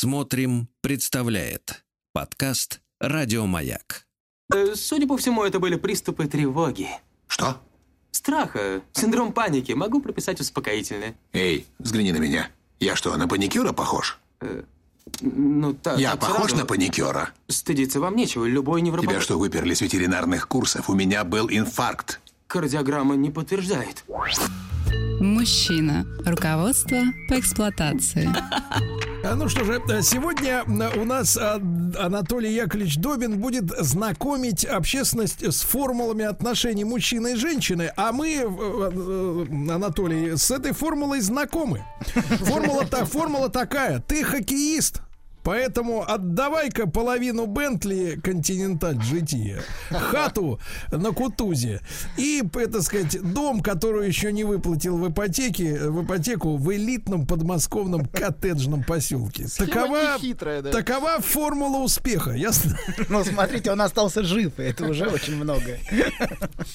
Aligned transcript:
Смотрим, 0.00 0.68
представляет 0.80 1.82
подкаст 2.12 2.80
Радиомаяк. 3.00 4.06
Э, 4.54 4.76
Судя 4.76 5.08
по 5.08 5.16
всему, 5.16 5.42
это 5.42 5.58
были 5.58 5.74
приступы 5.74 6.28
тревоги. 6.28 6.86
Что? 7.26 7.60
Страха, 8.12 8.80
синдром 8.92 9.32
паники. 9.32 9.72
Могу 9.72 10.00
прописать 10.00 10.40
успокоительное. 10.40 11.16
Эй, 11.32 11.66
взгляни 11.80 12.12
на 12.12 12.18
меня. 12.18 12.48
Я 12.78 12.94
что, 12.94 13.16
на 13.16 13.26
паникюра 13.26 13.72
похож? 13.72 14.20
Ну, 15.20 15.74
так, 15.74 15.98
Я 15.98 16.12
так 16.12 16.20
похож 16.20 16.50
сразу. 16.50 16.56
на 16.58 16.64
паникюра? 16.64 17.30
Стыдиться 17.48 17.98
вам 17.98 18.14
нечего, 18.14 18.44
любой 18.44 18.82
невропат... 18.82 19.10
Тебя 19.10 19.20
что, 19.20 19.36
выперли 19.36 19.74
с 19.74 19.80
ветеринарных 19.80 20.46
курсов? 20.46 20.88
У 20.88 20.94
меня 20.94 21.24
был 21.24 21.48
инфаркт. 21.50 22.20
Кардиограмма 22.46 23.16
не 23.16 23.32
подтверждает. 23.32 24.04
Мужчина. 25.18 26.06
Руководство 26.24 27.00
по 27.28 27.40
эксплуатации. 27.40 28.30
А, 29.24 29.34
Ну 29.34 29.48
что 29.48 29.64
же, 29.64 29.82
э, 29.88 30.02
сегодня 30.02 30.64
э, 30.66 30.98
у 30.98 31.04
нас 31.04 31.36
а, 31.36 31.60
Анатолий 31.98 32.54
Яковлевич 32.54 32.98
Добин 32.98 33.38
будет 33.40 33.70
знакомить 33.78 34.64
общественность 34.64 35.42
с 35.42 35.62
формулами 35.62 36.24
отношений 36.24 36.84
мужчины 36.84 37.32
и 37.32 37.36
женщины, 37.36 37.92
а 37.96 38.12
мы, 38.12 38.28
э, 38.36 38.42
э, 38.42 39.72
Анатолий, 39.72 40.36
с 40.36 40.50
этой 40.50 40.72
формулой 40.72 41.20
знакомы. 41.20 41.84
Формула, 42.40 42.86
та, 42.86 43.04
формула 43.04 43.48
такая, 43.48 44.00
ты 44.00 44.22
хоккеист, 44.22 45.02
Поэтому 45.48 46.04
отдавай-ка 46.06 46.86
половину 46.86 47.46
Бентли 47.46 48.20
Континенталь 48.22 48.96
GT, 48.96 49.62
хату 49.88 50.60
на 50.90 51.12
Кутузе 51.12 51.80
и, 52.18 52.42
это 52.52 52.82
сказать, 52.82 53.18
дом, 53.32 53.62
который 53.62 54.08
еще 54.08 54.30
не 54.30 54.44
выплатил 54.44 54.98
в 54.98 55.10
ипотеке, 55.10 55.88
в 55.88 56.04
ипотеку 56.04 56.58
в 56.58 56.70
элитном 56.70 57.26
подмосковном 57.26 58.04
коттеджном 58.04 58.84
поселке. 58.84 59.46
Такова, 59.56 60.18
нехитрая, 60.18 60.60
да. 60.60 60.70
такова 60.70 61.18
формула 61.20 61.78
успеха, 61.82 62.32
ясно? 62.32 62.76
Ну, 63.08 63.24
смотрите, 63.24 63.72
он 63.72 63.80
остался 63.80 64.24
жив, 64.24 64.60
и 64.60 64.64
это 64.64 64.84
уже 64.86 65.06
очень 65.06 65.36
многое. 65.36 65.80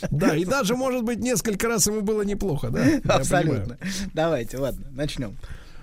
Да, 0.09 0.35
и 0.35 0.45
даже, 0.45 0.75
может 0.75 1.03
быть, 1.03 1.19
несколько 1.19 1.67
раз 1.67 1.85
ему 1.85 2.01
было 2.01 2.23
неплохо, 2.23 2.71
да? 2.71 2.83
Абсолютно. 3.07 3.77
Давайте, 4.15 4.57
ладно, 4.57 4.87
начнем. 4.89 5.37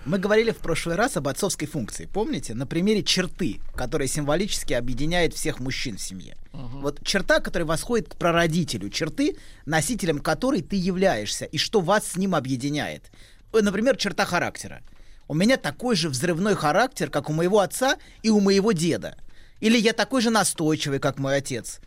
Мы 0.07 0.19
говорили 0.19 0.51
в 0.51 0.59
прошлый 0.59 0.97
раз 0.97 1.17
об 1.19 1.29
отцовской 1.29 1.67
функции. 1.67 2.09
Помните? 2.11 2.55
На 2.55 2.67
примере 2.67 3.03
черты, 3.03 3.61
которая 3.75 4.09
символически 4.09 4.73
объединяет 4.73 5.35
всех 5.35 5.61
мужчин 5.61 5.99
в 5.99 6.01
семье. 6.01 6.37
Вот 6.53 7.05
черта, 7.05 7.41
которая 7.41 7.67
восходит 7.67 8.09
к 8.09 8.17
прародителю, 8.17 8.89
черты, 8.89 9.37
носителем 9.67 10.19
которой 10.19 10.63
ты 10.63 10.77
являешься, 10.77 11.45
и 11.45 11.59
что 11.59 11.81
вас 11.81 12.07
с 12.07 12.17
ним 12.17 12.35
объединяет. 12.35 13.11
Э, 13.53 13.61
Например, 13.61 13.97
черта 13.97 14.25
характера. 14.25 14.83
У 15.29 15.35
меня 15.35 15.59
такой 15.59 15.95
же 15.97 16.09
взрывной 16.09 16.57
характер, 16.57 17.11
как 17.11 17.31
у 17.31 17.33
моего 17.33 17.61
отца 17.61 17.97
и 18.23 18.31
у 18.31 18.41
моего 18.41 18.73
деда. 18.73 19.17
Или 19.61 19.79
я 19.79 19.93
такой 19.93 20.23
же 20.23 20.31
настойчивый, 20.31 20.99
как 20.99 21.19
мой 21.19 21.37
отец. 21.37 21.79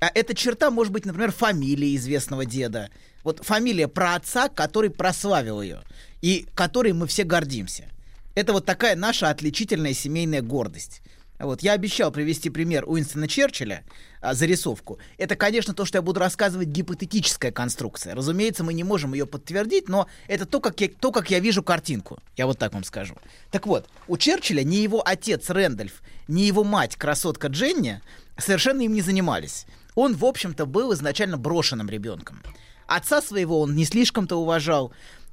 А 0.00 0.10
эта 0.14 0.34
черта 0.34 0.70
может 0.70 0.92
быть, 0.92 1.06
например, 1.06 1.32
фамилия 1.32 1.96
известного 1.96 2.44
деда. 2.44 2.90
Вот 3.24 3.44
фамилия 3.44 3.88
про 3.88 4.14
отца, 4.14 4.48
который 4.48 4.90
прославил 4.90 5.60
ее, 5.60 5.82
и 6.20 6.46
которой 6.54 6.92
мы 6.92 7.06
все 7.06 7.24
гордимся. 7.24 7.86
Это 8.34 8.52
вот 8.52 8.66
такая 8.66 8.94
наша 8.96 9.30
отличительная 9.30 9.94
семейная 9.94 10.42
гордость. 10.42 11.00
Вот, 11.38 11.62
я 11.62 11.72
обещал 11.72 12.12
привести 12.12 12.48
пример 12.48 12.84
Уинстона 12.86 13.26
Черчилля, 13.26 13.82
а, 14.20 14.34
зарисовку. 14.34 14.98
Это, 15.18 15.34
конечно, 15.34 15.74
то, 15.74 15.84
что 15.84 15.98
я 15.98 16.02
буду 16.02 16.20
рассказывать, 16.20 16.68
гипотетическая 16.68 17.50
конструкция. 17.50 18.14
Разумеется, 18.14 18.62
мы 18.62 18.72
не 18.72 18.84
можем 18.84 19.14
ее 19.14 19.26
подтвердить, 19.26 19.88
но 19.88 20.06
это 20.28 20.46
то 20.46 20.60
как, 20.60 20.80
я, 20.80 20.88
то, 20.88 21.10
как 21.10 21.30
я 21.30 21.40
вижу 21.40 21.62
картинку. 21.62 22.18
Я 22.36 22.46
вот 22.46 22.58
так 22.58 22.72
вам 22.72 22.84
скажу. 22.84 23.16
Так 23.50 23.66
вот, 23.66 23.88
у 24.06 24.16
Черчилля 24.16 24.62
ни 24.62 24.76
его 24.76 25.02
отец 25.04 25.50
Рэндольф, 25.50 26.02
ни 26.28 26.42
его 26.42 26.62
мать, 26.62 26.94
красотка 26.96 27.48
Дженни, 27.48 28.00
совершенно 28.38 28.82
им 28.82 28.94
не 28.94 29.02
занимались. 29.02 29.66
Он, 29.96 30.14
в 30.14 30.24
общем-то, 30.24 30.66
был 30.66 30.94
изначально 30.94 31.36
брошенным 31.36 31.90
ребенком. 31.90 32.42
Отца 32.86 33.22
своего 33.22 33.60
он 33.60 33.74
не 33.74 33.84
слишком-то 33.84 34.36
уважал, 34.36 34.92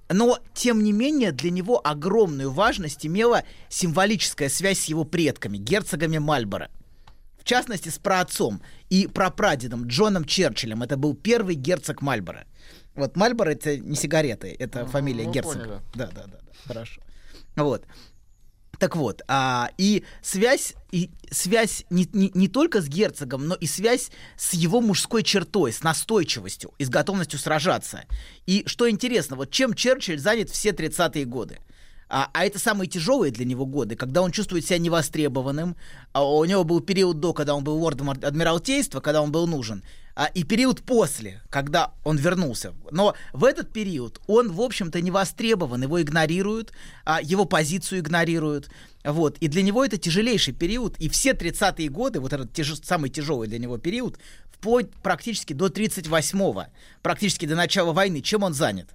но, 0.10 0.40
тем 0.54 0.84
не 0.84 0.92
менее, 0.92 1.32
для 1.32 1.52
него 1.52 1.82
огромную 1.84 2.52
важность 2.52 3.06
имела 3.06 3.44
символическая 3.70 4.50
связь 4.50 4.80
с 4.80 4.86
его 4.86 5.06
предками, 5.06 5.58
герцогами 5.58 6.18
Мальборо. 6.18 6.70
В 7.40 7.44
частности, 7.44 7.90
с 7.90 7.98
праотцом 7.98 8.62
и 8.90 9.08
прапрадедом 9.08 9.88
Джоном 9.88 10.26
Черчиллем. 10.26 10.84
Это 10.84 10.96
был 10.96 11.16
первый 11.16 11.56
герцог 11.56 12.02
Мальборо. 12.02 12.46
Вот 12.94 13.16
Мальборо 13.16 13.52
это 13.52 13.78
не 13.78 13.96
сигареты, 13.96 14.56
это 14.60 14.86
фамилия 14.86 15.26
ну, 15.26 15.32
герцога. 15.32 15.60
поняли. 15.64 15.82
Да, 15.96 16.08
да, 16.08 16.24
да, 16.26 16.28
да, 16.28 16.40
хорошо. 16.68 17.02
Вот. 17.56 17.86
Так 18.82 18.96
вот, 18.96 19.22
а, 19.28 19.70
и 19.78 20.04
связь, 20.24 20.74
и 20.92 21.12
связь 21.30 21.86
не, 21.92 22.10
не, 22.14 22.32
не 22.34 22.48
только 22.48 22.82
с 22.82 22.88
герцогом, 22.88 23.48
но 23.48 23.54
и 23.54 23.68
связь 23.68 24.10
с 24.38 24.56
его 24.56 24.82
мужской 24.82 25.22
чертой, 25.22 25.72
с 25.72 25.84
настойчивостью 25.84 26.74
и 26.80 26.86
с 26.86 26.90
готовностью 26.90 27.38
сражаться. 27.38 28.06
И 28.48 28.64
что 28.66 28.90
интересно, 28.90 29.36
вот 29.36 29.52
чем 29.52 29.76
Черчилль 29.76 30.18
занят 30.18 30.50
все 30.50 30.72
30-е 30.72 31.26
годы? 31.26 31.60
А, 32.14 32.30
а 32.34 32.46
это 32.46 32.60
самые 32.60 32.90
тяжелые 32.90 33.32
для 33.32 33.46
него 33.46 33.66
годы, 33.66 33.96
когда 33.96 34.22
он 34.22 34.32
чувствует 34.32 34.66
себя 34.66 34.80
невостребованным. 34.80 35.78
А 36.12 36.26
у 36.30 36.44
него 36.44 36.66
был 36.66 36.82
период 36.82 37.22
до, 37.22 37.32
когда 37.34 37.56
он 37.56 37.64
был 37.64 37.78
лордом 37.78 38.10
ад- 38.10 38.26
адмиралтейства, 38.26 39.00
когда 39.00 39.22
он 39.22 39.32
был 39.32 39.48
нужен. 39.48 39.82
а, 40.14 40.26
и 40.26 40.44
период 40.44 40.82
после, 40.82 41.42
когда 41.50 41.94
он 42.04 42.18
вернулся. 42.18 42.74
Но 42.92 43.16
в 43.32 43.46
этот 43.46 43.72
период 43.72 44.20
он, 44.28 44.52
в 44.52 44.60
общем-то, 44.60 45.00
не 45.00 45.10
востребован, 45.10 45.84
его 45.84 46.02
игнорируют, 46.02 46.74
а, 47.06 47.22
его 47.22 47.46
позицию 47.46 48.00
игнорируют. 48.02 48.70
Вот. 49.06 49.38
И 49.38 49.48
для 49.48 49.62
него 49.62 49.86
это 49.86 49.98
тяжелейший 49.98 50.54
период. 50.54 50.98
И 51.00 51.08
все 51.08 51.32
30-е 51.32 51.88
годы, 51.88 52.20
вот 52.20 52.34
этот 52.34 52.52
тяж- 52.52 52.84
самый 52.84 53.10
тяжелый 53.10 53.48
для 53.48 53.58
него 53.58 53.78
период, 53.78 54.20
вплоть 54.52 54.92
практически 55.02 55.54
до 55.54 55.68
38-го, 55.68 56.66
практически 57.02 57.46
до 57.46 57.56
начала 57.56 57.94
войны, 57.94 58.22
чем 58.22 58.44
он 58.44 58.54
занят? 58.54 58.90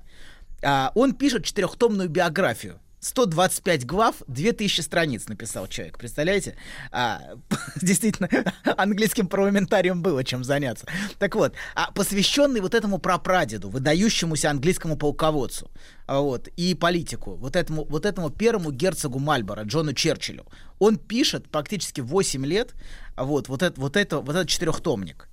А, 0.62 0.92
он 0.94 1.14
пишет 1.14 1.46
четырехтомную 1.46 2.10
биографию. 2.10 2.78
125 3.06 3.86
глав, 3.86 4.16
2000 4.26 4.80
страниц 4.82 5.28
написал 5.28 5.68
человек, 5.68 5.96
представляете? 5.96 6.56
А, 6.90 7.20
действительно, 7.82 8.28
английским 8.76 9.28
парламентарием 9.28 10.02
было 10.02 10.24
чем 10.24 10.42
заняться. 10.42 10.86
Так 11.18 11.36
вот, 11.36 11.54
а 11.76 11.92
посвященный 11.92 12.60
вот 12.60 12.74
этому 12.74 12.98
прапрадеду, 12.98 13.68
выдающемуся 13.68 14.50
английскому 14.50 14.96
полководцу, 14.96 15.70
а, 16.08 16.20
вот, 16.20 16.48
и 16.56 16.74
политику, 16.74 17.36
вот 17.36 17.54
этому, 17.54 17.84
вот 17.84 18.06
этому 18.06 18.30
первому 18.30 18.72
герцогу 18.72 19.20
Мальборо, 19.20 19.62
Джону 19.62 19.92
Черчиллю, 19.92 20.44
он 20.80 20.96
пишет 20.96 21.48
практически 21.48 22.00
8 22.00 22.44
лет 22.44 22.74
а, 23.14 23.22
вот, 23.24 23.48
вот, 23.48 23.62
это, 23.62 23.80
вот, 23.80 23.96
это, 23.96 24.18
вот 24.18 24.34
этот 24.34 24.48
четырехтомник 24.48 25.28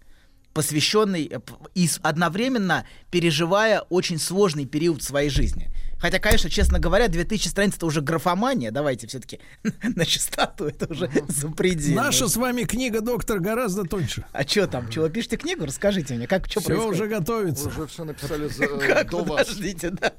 посвященный 0.54 1.28
э, 1.32 1.40
и 1.74 1.90
одновременно 2.04 2.86
переживая 3.10 3.82
очень 3.90 4.20
сложный 4.20 4.66
период 4.66 5.02
своей 5.02 5.30
жизни. 5.30 5.72
Хотя, 6.04 6.20
конечно, 6.20 6.50
честно 6.50 6.80
говоря, 6.80 7.08
2000 7.08 7.48
страниц 7.48 7.78
это 7.78 7.86
уже 7.86 8.02
графомания. 8.02 8.72
Давайте 8.72 9.08
все-таки 9.08 9.40
на 9.96 10.06
чистоту, 10.06 10.66
это 10.66 10.86
уже 10.92 11.10
запредельно. 11.30 12.04
Наша 12.04 12.28
с 12.28 12.36
вами 12.36 12.64
книга, 12.64 13.00
доктор, 13.00 13.40
гораздо 13.40 13.86
тоньше. 13.86 14.26
А 14.34 14.46
что 14.46 14.68
там? 14.68 14.90
Вы 14.94 15.10
пишете 15.10 15.38
книгу? 15.38 15.64
Расскажите 15.66 16.16
мне, 16.16 16.28
как 16.28 16.48
что 16.52 16.60
Все 16.60 16.68
происходит? 16.68 16.94
уже 17.00 17.08
готовится. 17.08 17.70
Уже 17.70 17.88
все 17.88 18.04
написали 18.04 18.50
за- 18.50 18.68
Как? 18.86 19.12
до 19.12 19.24
вас. 19.24 19.48
Подождите, 19.48 19.92
да. 19.92 20.12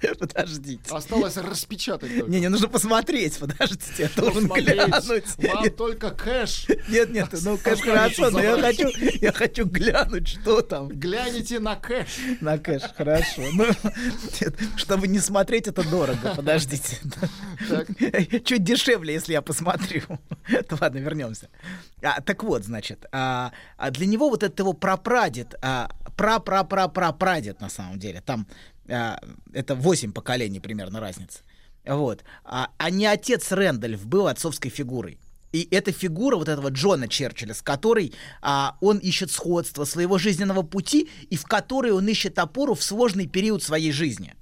Подождите. 0.18 0.90
Осталось 0.90 1.36
распечатать 1.36 2.16
только. 2.16 2.30
Не, 2.30 2.40
не, 2.40 2.48
нужно 2.48 2.68
посмотреть, 2.68 3.38
подождите, 3.38 3.92
я 3.98 4.08
должен 4.16 4.46
глянуть. 4.48 5.24
Вам 5.38 5.70
только 5.70 6.10
кэш. 6.10 6.66
Нет, 6.88 7.10
нет, 7.10 7.28
ну, 7.42 7.58
конечно, 7.58 7.92
хорошо, 7.92 8.30
но 8.30 8.40
я 8.40 8.60
хочу, 8.60 8.88
я 9.20 9.32
хочу 9.32 9.64
глянуть, 9.66 10.28
что 10.28 10.62
там. 10.62 10.88
Гляните 10.88 11.58
на 11.58 11.76
кэш. 11.76 12.08
На 12.40 12.58
кэш, 12.58 12.82
хорошо. 12.96 13.42
Ну, 13.52 13.66
нет, 14.40 14.54
чтобы 14.76 15.08
не 15.08 15.18
смотреть, 15.18 15.68
это 15.68 15.88
дорого. 15.88 16.34
Подождите. 16.36 16.98
Так. 17.68 17.88
Чуть 18.44 18.64
дешевле, 18.64 19.14
если 19.14 19.32
я 19.32 19.42
посмотрю. 19.42 20.02
Ладно, 20.80 20.98
вернемся. 20.98 21.48
А, 22.02 22.20
так 22.20 22.44
вот, 22.44 22.64
значит, 22.64 23.06
а, 23.12 23.52
а 23.76 23.90
для 23.90 24.06
него 24.06 24.28
вот 24.30 24.42
этот 24.42 24.58
его 24.60 24.72
прапрадед, 24.72 25.54
а, 25.62 25.88
пра-пра-пра-пра-прадед 26.16 27.60
на 27.60 27.68
самом 27.68 27.98
деле, 27.98 28.20
там 28.20 28.46
это 28.88 29.74
8 29.74 30.12
поколений 30.12 30.60
примерно 30.60 31.00
разница. 31.00 31.40
Вот. 31.86 32.24
А, 32.44 32.70
а 32.76 32.90
не 32.90 33.06
отец 33.06 33.52
Рэндольф 33.52 34.06
был 34.06 34.26
отцовской 34.26 34.70
фигурой. 34.70 35.18
И 35.52 35.66
эта 35.70 35.92
фигура 35.92 36.36
вот 36.36 36.48
этого 36.48 36.68
Джона 36.68 37.08
Черчилля, 37.08 37.54
с 37.54 37.62
которой 37.62 38.12
а, 38.42 38.76
он 38.80 38.98
ищет 38.98 39.30
сходство 39.30 39.84
своего 39.84 40.18
жизненного 40.18 40.62
пути 40.62 41.08
и 41.30 41.36
в 41.36 41.44
которой 41.44 41.92
он 41.92 42.06
ищет 42.06 42.38
опору 42.38 42.74
в 42.74 42.82
сложный 42.82 43.26
период 43.26 43.62
своей 43.62 43.92
жизни. 43.92 44.34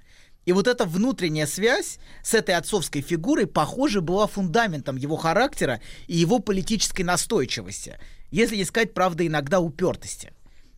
И 0.45 0.53
вот 0.53 0.67
эта 0.67 0.85
внутренняя 0.85 1.45
связь 1.45 1.99
с 2.23 2.33
этой 2.33 2.55
отцовской 2.55 3.01
фигурой, 3.01 3.47
похоже, 3.47 4.01
была 4.01 4.27
фундаментом 4.27 4.95
его 4.97 5.15
характера 5.15 5.81
и 6.07 6.17
его 6.17 6.39
политической 6.39 7.03
настойчивости. 7.03 7.97
Если 8.31 8.57
не 8.57 8.65
сказать, 8.65 8.93
правда, 8.93 9.25
иногда 9.25 9.59
упертости 9.59 10.33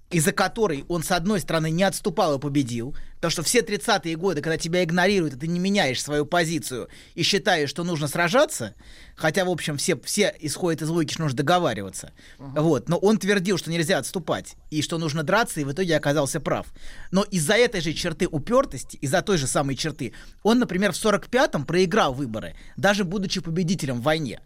из-за 0.10 0.32
которой 0.32 0.86
он, 0.88 1.04
с 1.04 1.12
одной 1.12 1.40
стороны, 1.40 1.70
не 1.70 1.84
отступал 1.84 2.38
и 2.38 2.40
победил, 2.40 2.96
Потому 3.20 3.32
что 3.32 3.44
все 3.44 3.60
30-е 3.60 4.16
годы, 4.16 4.42
когда 4.42 4.58
тебя 4.58 4.82
игнорируют, 4.82 5.34
и 5.34 5.38
ты 5.38 5.48
не 5.48 5.60
меняешь 5.60 6.02
свою 6.02 6.26
позицию 6.26 6.88
и 7.16 7.24
считаешь, 7.24 7.70
что 7.70 7.84
нужно 7.84 8.08
сражаться, 8.08 8.76
хотя, 9.18 9.44
в 9.44 9.50
общем, 9.50 9.76
все, 9.76 10.00
все 10.00 10.34
исходят 10.40 10.82
из 10.82 10.88
логики, 10.88 11.14
что 11.14 11.24
нужно 11.24 11.38
договариваться, 11.40 12.14
вот, 12.38 12.88
но 12.88 12.98
он 12.98 13.18
твердил, 13.18 13.58
что 13.58 13.72
нельзя 13.72 13.98
отступать, 13.98 14.56
и 14.70 14.82
что 14.82 14.98
нужно 14.98 15.24
драться, 15.24 15.60
и 15.60 15.66
в 15.66 15.72
итоге 15.74 15.98
оказался 15.98 16.40
прав. 16.40 16.68
Но 17.12 17.24
из-за 17.24 17.56
этой 17.56 17.82
же 17.82 17.92
черты 17.92 18.26
упертости, 18.26 18.96
из-за 19.02 19.22
той 19.22 19.38
же 19.38 19.48
самой 19.48 19.76
черты, 19.76 20.14
он, 20.42 20.60
например, 20.60 20.94
в 20.94 20.96
45-м 20.96 21.66
проиграл 21.66 22.14
выборы, 22.14 22.56
даже 22.78 23.04
будучи 23.04 23.42
победителем 23.42 24.00
в 24.00 24.04
войне. 24.04 24.40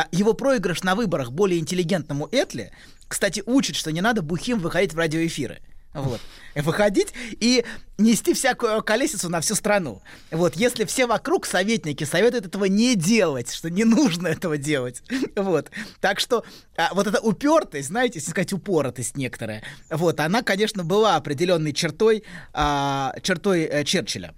А 0.00 0.08
Его 0.12 0.32
проигрыш 0.32 0.82
на 0.82 0.94
выборах 0.94 1.30
более 1.30 1.60
интеллигентному 1.60 2.26
Этли, 2.32 2.72
кстати, 3.06 3.42
учит, 3.44 3.76
что 3.76 3.92
не 3.92 4.00
надо 4.00 4.22
бухим 4.22 4.58
выходить 4.58 4.94
в 4.94 4.98
радиоэфиры. 4.98 5.58
Вот. 5.92 6.22
Выходить 6.54 7.12
и 7.32 7.66
нести 7.98 8.32
всякую 8.32 8.82
колесицу 8.82 9.28
на 9.28 9.42
всю 9.42 9.54
страну. 9.54 10.00
Вот. 10.30 10.56
Если 10.56 10.86
все 10.86 11.06
вокруг 11.06 11.44
советники 11.44 12.04
советуют 12.04 12.46
этого 12.46 12.64
не 12.64 12.94
делать, 12.94 13.52
что 13.52 13.68
не 13.68 13.84
нужно 13.84 14.28
этого 14.28 14.56
делать. 14.56 15.02
Вот. 15.36 15.70
Так 16.00 16.18
что 16.18 16.44
а, 16.78 16.94
вот 16.94 17.06
эта 17.06 17.20
упертость, 17.20 17.88
знаете, 17.88 18.20
если 18.20 18.30
сказать 18.30 18.54
упоротость 18.54 19.18
некоторая, 19.18 19.62
вот, 19.90 20.18
она, 20.20 20.42
конечно, 20.42 20.82
была 20.82 21.16
определенной 21.16 21.74
чертой, 21.74 22.24
а, 22.54 23.14
чертой 23.22 23.64
э, 23.64 23.84
Черчилля. 23.84 24.34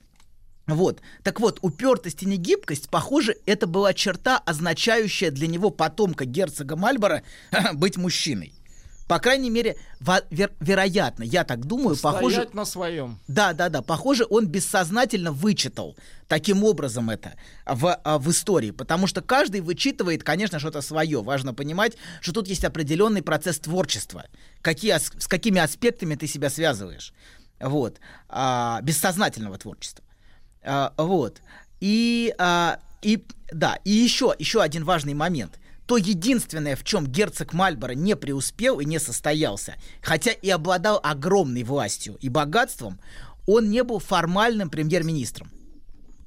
Вот. 0.67 1.01
Так 1.23 1.41
вот, 1.41 1.59
упертость 1.63 2.23
и 2.23 2.27
негибкость, 2.27 2.89
похоже, 2.89 3.37
это 3.47 3.67
была 3.67 3.95
черта, 3.95 4.39
означающая 4.39 5.31
для 5.31 5.49
него 5.49 5.71
потомка 5.71 6.25
герцога 6.25 6.77
Мальборо 6.77 7.23
быть 7.75 7.97
мужчиной. 7.97 8.55
По 9.09 9.19
крайней 9.19 9.51
мере, 9.51 9.77
во- 10.01 10.23
вер- 10.31 10.55
вероятно, 10.61 11.25
я 11.25 11.45
так 11.45 11.67
думаю, 11.67 11.97
похоже... 12.01 12.37
Стоять 12.37 12.55
на 12.55 12.65
своем. 12.65 13.19
Да, 13.29 13.53
да, 13.53 13.69
да. 13.69 13.83
Похоже, 13.83 14.25
он 14.31 14.47
бессознательно 14.47 15.33
вычитал 15.33 15.97
таким 16.29 16.65
образом 16.65 17.11
это 17.11 17.35
в, 17.67 17.93
а, 18.05 18.19
в 18.19 18.31
истории. 18.31 18.71
Потому 18.71 19.07
что 19.07 19.21
каждый 19.21 19.61
вычитывает, 19.61 20.23
конечно, 20.23 20.59
что-то 20.59 20.81
свое. 20.81 21.21
Важно 21.23 21.53
понимать, 21.53 21.97
что 22.23 22.33
тут 22.33 22.49
есть 22.49 22.65
определенный 22.65 23.23
процесс 23.23 23.59
творчества. 23.59 24.25
Какие, 24.63 24.97
с 24.97 25.27
какими 25.27 25.61
аспектами 25.61 26.15
ты 26.15 26.27
себя 26.27 26.49
связываешь. 26.49 27.13
Вот. 27.61 27.99
А, 28.29 28.81
бессознательного 28.83 29.59
творчества. 29.59 30.05
А, 30.65 30.93
вот. 30.97 31.41
И, 31.81 32.35
а, 32.39 32.79
и 33.03 33.25
да, 33.51 33.79
и 33.85 33.91
еще, 33.91 34.35
еще 34.39 34.63
один 34.63 34.85
важный 34.85 35.15
момент. 35.15 35.59
То 35.87 35.97
единственное, 35.97 36.77
в 36.77 36.85
чем 36.85 37.07
герцог 37.07 37.53
Мальборо 37.53 37.93
не 37.93 38.17
преуспел 38.17 38.81
и 38.81 38.85
не 38.85 38.99
состоялся, 38.99 39.75
хотя 40.01 40.31
и 40.31 40.49
обладал 40.49 41.01
огромной 41.03 41.65
властью 41.65 42.17
и 42.21 42.29
богатством, 42.29 43.01
он 43.47 43.71
не 43.71 43.83
был 43.83 43.99
формальным 43.99 44.71
премьер-министром. 44.71 45.51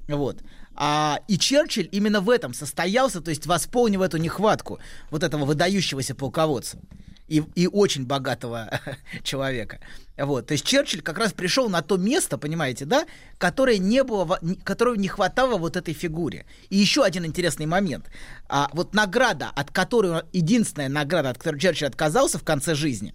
Вот. 0.08 0.42
А, 0.74 1.20
и 1.26 1.38
Черчилль 1.38 1.88
именно 1.90 2.20
в 2.20 2.28
этом 2.28 2.52
состоялся, 2.52 3.22
то 3.22 3.30
есть 3.30 3.46
восполнив 3.46 4.02
эту 4.02 4.18
нехватку 4.18 4.78
вот 5.10 5.22
этого 5.22 5.46
выдающегося 5.46 6.14
полководца 6.14 6.78
и, 7.28 7.42
и 7.54 7.66
очень 7.66 8.06
богатого 8.06 8.80
человека. 9.22 9.80
Вот. 10.16 10.46
То 10.46 10.52
есть 10.52 10.64
Черчилль 10.64 11.02
как 11.02 11.18
раз 11.18 11.32
пришел 11.32 11.68
на 11.68 11.82
то 11.82 11.96
место, 11.96 12.38
понимаете, 12.38 12.84
да, 12.84 13.06
которое 13.38 13.78
не 13.78 14.02
было, 14.02 14.40
которого 14.64 14.94
не 14.94 15.08
хватало 15.08 15.58
вот 15.58 15.76
этой 15.76 15.94
фигуре. 15.94 16.46
И 16.70 16.76
еще 16.76 17.04
один 17.04 17.26
интересный 17.26 17.66
момент. 17.66 18.10
А, 18.48 18.70
вот 18.72 18.94
награда, 18.94 19.50
от 19.54 19.70
которой, 19.70 20.22
единственная 20.32 20.88
награда, 20.88 21.30
от 21.30 21.38
которой 21.38 21.58
Черчилль 21.58 21.88
отказался 21.88 22.38
в 22.38 22.44
конце 22.44 22.74
жизни, 22.74 23.14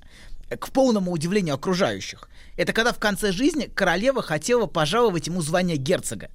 к 0.49 0.69
полному 0.71 1.11
удивлению 1.11 1.55
окружающих, 1.55 2.27
это 2.57 2.73
когда 2.73 2.91
в 2.91 2.99
конце 2.99 3.31
жизни 3.31 3.71
королева 3.73 4.21
хотела 4.21 4.67
пожаловать 4.67 5.27
ему 5.27 5.41
звание 5.41 5.77
герцога. 5.77 6.29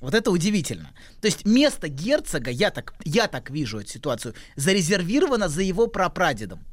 Вот 0.00 0.14
это 0.14 0.32
удивительно. 0.32 0.90
То 1.20 1.26
есть 1.26 1.46
место 1.46 1.88
герцога, 1.88 2.50
я 2.50 2.70
так, 2.70 2.92
я 3.04 3.28
так 3.28 3.50
вижу 3.50 3.78
эту 3.78 3.88
ситуацию, 3.88 4.34
зарезервировано 4.56 5.48
за 5.48 5.62
его 5.62 5.86
прапрадедом. 5.86 6.64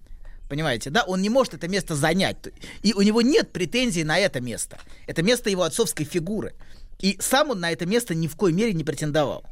Понимаете, 0.49 0.89
да? 0.89 1.03
Он 1.03 1.21
не 1.21 1.29
может 1.29 1.53
это 1.53 1.67
место 1.67 1.95
занять. 1.95 2.37
И 2.81 2.93
у 2.93 3.01
него 3.01 3.21
нет 3.21 3.53
претензий 3.53 4.03
на 4.03 4.17
это 4.17 4.41
место. 4.41 4.79
Это 5.05 5.21
место 5.21 5.49
его 5.49 5.63
отцовской 5.63 6.05
фигуры. 6.05 6.55
И 6.99 7.17
сам 7.21 7.51
он 7.51 7.59
на 7.59 7.71
это 7.71 7.85
место 7.85 8.15
ни 8.15 8.27
в 8.27 8.35
коей 8.35 8.53
мере 8.53 8.73
не 8.73 8.83
претендовал. 8.83 9.45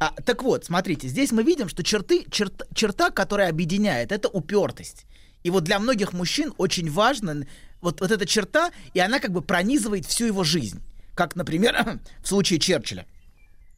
А, 0.00 0.12
так 0.26 0.42
вот, 0.42 0.64
смотрите, 0.64 1.06
здесь 1.06 1.30
мы 1.30 1.44
видим, 1.44 1.68
что 1.68 1.84
черты, 1.84 2.26
черт- 2.30 2.66
черта, 2.74 3.10
которая 3.10 3.48
объединяет, 3.48 4.10
это 4.10 4.28
упертость. 4.28 5.06
И 5.44 5.50
вот 5.50 5.62
для 5.62 5.78
многих 5.78 6.12
мужчин 6.12 6.52
очень 6.58 6.90
важно 6.90 7.46
вот, 7.80 8.00
вот 8.00 8.10
эта 8.10 8.26
черта, 8.26 8.72
и 8.92 8.98
она 8.98 9.20
как 9.20 9.30
бы 9.30 9.40
пронизывает 9.40 10.04
всю 10.04 10.26
его 10.26 10.42
жизнь. 10.42 10.82
Как, 11.14 11.36
например, 11.36 12.00
в 12.22 12.28
случае 12.28 12.58
Черчилля. 12.58 13.06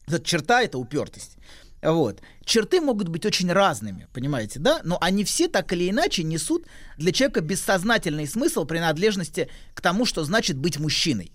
Эта 0.06 0.24
черта— 0.24 0.62
это 0.62 0.78
упертость. 0.78 1.36
Вот. 1.86 2.20
Черты 2.44 2.80
могут 2.80 3.08
быть 3.08 3.24
очень 3.24 3.52
разными, 3.52 4.08
понимаете, 4.12 4.58
да? 4.58 4.80
Но 4.82 4.98
они 5.00 5.22
все 5.22 5.46
так 5.46 5.72
или 5.72 5.88
иначе 5.88 6.24
несут 6.24 6.66
для 6.98 7.12
человека 7.12 7.40
бессознательный 7.42 8.26
смысл 8.26 8.64
принадлежности 8.64 9.48
к 9.72 9.80
тому, 9.80 10.04
что 10.04 10.24
значит 10.24 10.56
быть 10.56 10.78
мужчиной. 10.80 11.30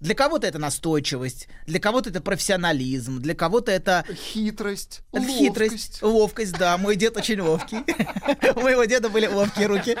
Для 0.00 0.14
кого-то 0.14 0.46
это 0.46 0.58
настойчивость, 0.58 1.48
для 1.66 1.78
кого-то 1.78 2.08
это 2.08 2.22
профессионализм, 2.22 3.20
для 3.20 3.34
кого-то 3.34 3.70
это 3.70 4.06
Хитрость, 4.32 5.02
это 5.12 5.20
ловкость. 5.20 5.38
хитрость, 5.38 6.02
ловкость, 6.02 6.52
да. 6.52 6.78
Мой 6.78 6.96
дед 6.96 7.18
очень 7.18 7.38
ловкий. 7.38 7.76
У 8.56 8.60
моего 8.60 8.84
деда 8.84 9.10
были 9.10 9.26
ловкие 9.26 9.66
руки. 9.66 9.94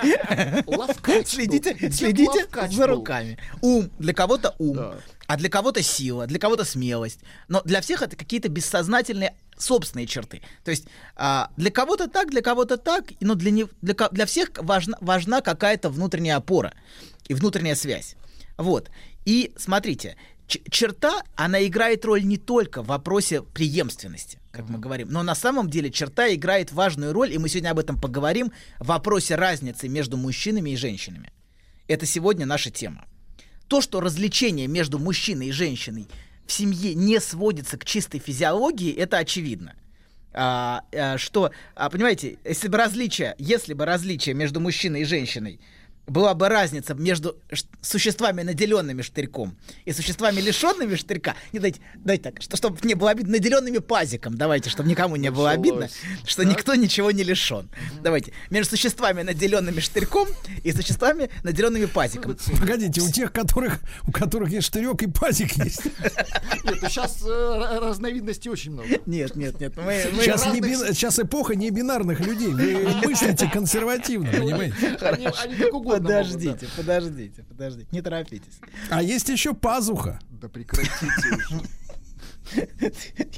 Следите, 1.26 1.76
следите 1.90 2.46
за 2.70 2.86
руками. 2.86 3.38
Ум. 3.60 3.90
Для 3.98 4.14
кого-то 4.14 4.54
ум. 4.58 4.78
А 5.26 5.36
для 5.36 5.50
кого-то 5.50 5.82
сила, 5.82 6.26
для 6.26 6.38
кого-то 6.38 6.64
смелость. 6.64 7.20
Но 7.48 7.60
для 7.64 7.82
всех 7.82 8.00
это 8.00 8.16
какие-то 8.16 8.48
бессознательные 8.48 9.34
собственные 9.60 10.06
черты. 10.06 10.42
То 10.64 10.70
есть 10.70 10.86
а, 11.16 11.50
для 11.56 11.70
кого-то 11.70 12.08
так, 12.08 12.30
для 12.30 12.42
кого-то 12.42 12.76
так, 12.76 13.12
но 13.20 13.34
для, 13.34 13.50
не, 13.50 13.66
для, 13.82 13.94
для 14.10 14.26
всех 14.26 14.50
важна, 14.56 14.96
важна 15.00 15.40
какая-то 15.40 15.90
внутренняя 15.90 16.36
опора 16.36 16.72
и 17.28 17.34
внутренняя 17.34 17.74
связь. 17.74 18.16
Вот. 18.56 18.90
И 19.24 19.52
смотрите, 19.56 20.16
черта, 20.46 21.22
она 21.36 21.64
играет 21.66 22.04
роль 22.04 22.24
не 22.24 22.36
только 22.36 22.82
в 22.82 22.86
вопросе 22.86 23.42
преемственности, 23.42 24.38
как 24.50 24.68
мы 24.68 24.78
говорим, 24.78 25.08
но 25.10 25.22
на 25.22 25.34
самом 25.34 25.70
деле 25.70 25.90
черта 25.90 26.32
играет 26.34 26.72
важную 26.72 27.12
роль, 27.12 27.32
и 27.32 27.38
мы 27.38 27.48
сегодня 27.48 27.70
об 27.70 27.78
этом 27.78 28.00
поговорим, 28.00 28.52
в 28.78 28.86
вопросе 28.86 29.36
разницы 29.36 29.88
между 29.88 30.16
мужчинами 30.16 30.70
и 30.70 30.76
женщинами. 30.76 31.32
Это 31.86 32.06
сегодня 32.06 32.46
наша 32.46 32.70
тема. 32.70 33.06
То, 33.68 33.80
что 33.80 34.00
развлечение 34.00 34.66
между 34.66 34.98
мужчиной 34.98 35.48
и 35.48 35.52
женщиной 35.52 36.08
в 36.50 36.52
семье 36.52 36.94
не 36.94 37.20
сводится 37.20 37.78
к 37.78 37.84
чистой 37.84 38.18
физиологии, 38.18 38.92
это 38.92 39.18
очевидно. 39.18 39.74
А, 40.32 40.82
а, 40.92 41.16
что, 41.16 41.52
а, 41.76 41.88
понимаете, 41.90 42.38
если 42.44 42.66
бы 42.66 42.76
различие, 42.76 43.36
если 43.38 43.72
бы 43.72 43.84
различие 43.84 44.34
между 44.34 44.58
мужчиной 44.58 45.02
и 45.02 45.04
женщиной 45.04 45.60
была 46.10 46.34
бы 46.34 46.48
разница 46.48 46.94
между 46.94 47.36
существами, 47.80 48.42
наделенными 48.42 49.02
штырьком, 49.02 49.56
и 49.84 49.92
существами, 49.92 50.40
лишенными 50.40 50.96
штырька, 50.96 51.36
не 51.52 51.60
дайте, 51.60 51.80
дайте 51.94 52.24
так, 52.24 52.42
что, 52.42 52.56
чтобы 52.56 52.78
не 52.82 52.94
было 52.94 53.10
обидно, 53.10 53.32
наделенными 53.32 53.78
пазиком, 53.78 54.36
давайте, 54.36 54.70
чтобы 54.70 54.88
никому 54.88 55.16
не 55.16 55.30
было 55.30 55.50
обидно, 55.50 55.88
что 56.26 56.44
никто 56.44 56.74
ничего 56.74 57.12
не 57.12 57.22
лишен. 57.22 57.70
Давайте, 58.02 58.32
между 58.50 58.70
существами, 58.70 59.22
наделенными 59.22 59.78
штырьком, 59.80 60.28
и 60.64 60.72
существами, 60.72 61.30
наделенными 61.44 61.86
пазиком. 61.86 62.36
Погодите, 62.58 63.00
у 63.00 63.08
тех, 63.08 63.32
которых, 63.32 63.80
у 64.06 64.10
которых 64.10 64.50
есть 64.50 64.66
штырек 64.66 65.02
и 65.02 65.06
пазик 65.06 65.52
есть. 65.64 65.84
Нет, 66.64 66.78
сейчас 66.88 67.22
э, 67.24 67.78
разновидностей 67.80 68.50
очень 68.50 68.72
много. 68.72 68.88
Нет, 69.06 69.36
нет, 69.36 69.60
нет, 69.60 69.74
Сейчас, 69.76 71.18
эпоха 71.18 71.54
не 71.54 71.70
бинарных 71.70 72.20
людей. 72.20 72.48
Вы 72.48 73.08
мыслите 73.08 73.48
консервативно, 73.48 74.30
понимаете? 74.30 74.96
Они, 75.00 75.28
они 75.42 75.54
как 75.56 75.74
угодно 75.74 75.99
Подождите, 76.02 76.48
могут, 76.66 76.72
подождите, 76.76 77.42
подождите, 77.48 77.88
не 77.92 78.02
торопитесь. 78.02 78.58
А 78.90 79.02
есть 79.02 79.28
еще 79.28 79.54
пазуха. 79.54 80.18
да. 80.30 80.36
Да 80.42 80.48
прекратите 80.48 81.06
уже. 81.36 81.60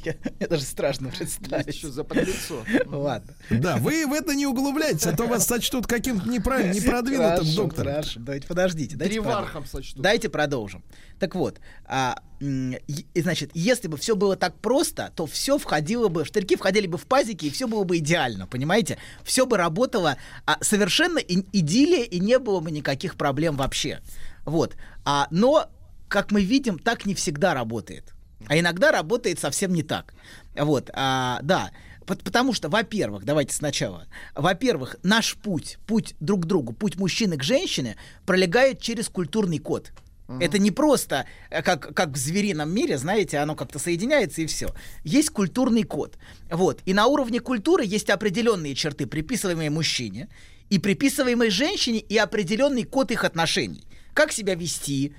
Я- 0.04 0.14
Мне 0.38 0.48
даже 0.48 0.62
страшно 0.64 1.06
Есть 1.06 1.18
представить. 1.18 1.74
еще 1.74 1.88
за 1.88 2.04
подлецо. 2.04 2.64
Ладно. 2.86 3.34
Да, 3.50 3.76
вы 3.76 4.06
в 4.06 4.12
это 4.12 4.34
не 4.34 4.46
углубляйтесь, 4.46 5.06
а 5.06 5.16
то 5.16 5.26
вас 5.26 5.46
сочтут 5.46 5.86
каким-то 5.86 6.28
неправильно, 6.28 6.72
непродвинутым 6.72 7.30
Хорошо, 7.44 7.56
доктором. 7.56 7.92
Хорошо, 7.92 8.20
давайте 8.20 8.46
подождите. 8.46 8.96
Дайте 8.96 9.22
сочтут. 9.66 10.02
Дайте 10.02 10.28
продолжим. 10.28 10.82
Так 11.18 11.34
вот, 11.36 11.60
а, 11.84 12.20
и, 12.40 13.06
значит, 13.22 13.50
если 13.54 13.86
бы 13.86 13.96
все 13.96 14.16
было 14.16 14.34
так 14.36 14.58
просто, 14.60 15.12
то 15.14 15.26
все 15.26 15.58
входило 15.58 16.08
бы, 16.08 16.24
штырьки 16.24 16.56
входили 16.56 16.86
бы 16.88 16.98
в 16.98 17.06
пазики, 17.06 17.46
и 17.46 17.50
все 17.50 17.68
было 17.68 17.84
бы 17.84 17.98
идеально, 17.98 18.46
понимаете? 18.48 18.98
Все 19.22 19.46
бы 19.46 19.56
работало 19.56 20.16
а, 20.46 20.58
совершенно 20.62 21.18
и- 21.18 21.44
идиллия, 21.52 22.02
и 22.02 22.18
не 22.18 22.38
было 22.40 22.58
бы 22.60 22.70
никаких 22.72 23.16
проблем 23.16 23.56
вообще. 23.56 24.00
Вот. 24.44 24.74
А, 25.04 25.28
но, 25.30 25.70
как 26.08 26.32
мы 26.32 26.42
видим, 26.42 26.78
так 26.78 27.06
не 27.06 27.14
всегда 27.14 27.54
работает. 27.54 28.12
А 28.48 28.58
иногда 28.58 28.92
работает 28.92 29.38
совсем 29.38 29.72
не 29.72 29.82
так. 29.82 30.14
Вот, 30.54 30.90
а, 30.92 31.40
да. 31.42 31.70
Пот- 32.06 32.22
Потому 32.22 32.52
что, 32.52 32.68
во-первых, 32.68 33.24
давайте 33.24 33.54
сначала. 33.54 34.06
Во-первых, 34.34 34.96
наш 35.02 35.36
путь, 35.36 35.78
путь 35.86 36.14
друг 36.20 36.42
к 36.42 36.46
другу, 36.46 36.72
путь 36.72 36.96
мужчины 36.96 37.36
к 37.36 37.44
женщине 37.44 37.96
пролегает 38.26 38.80
через 38.80 39.08
культурный 39.08 39.58
код. 39.58 39.92
Это 40.40 40.58
не 40.58 40.70
просто 40.70 41.26
э, 41.50 41.62
как, 41.62 41.94
как 41.94 42.10
в 42.10 42.16
зверином 42.16 42.72
мире, 42.72 42.96
знаете, 42.96 43.38
оно 43.38 43.54
как-то 43.54 43.78
соединяется 43.78 44.40
и 44.40 44.46
все. 44.46 44.74
Есть 45.04 45.30
культурный 45.30 45.82
код. 45.82 46.16
Вот. 46.50 46.80
И 46.86 46.94
на 46.94 47.06
уровне 47.06 47.40
культуры 47.40 47.84
есть 47.84 48.08
определенные 48.08 48.74
черты, 48.74 49.06
приписываемые 49.06 49.68
мужчине, 49.68 50.28
и 50.70 50.78
приписываемые 50.78 51.50
женщине, 51.50 51.98
и 51.98 52.16
определенный 52.16 52.84
код 52.84 53.10
их 53.10 53.24
отношений. 53.24 53.84
Как 54.14 54.32
себя 54.32 54.54
вести, 54.54 55.14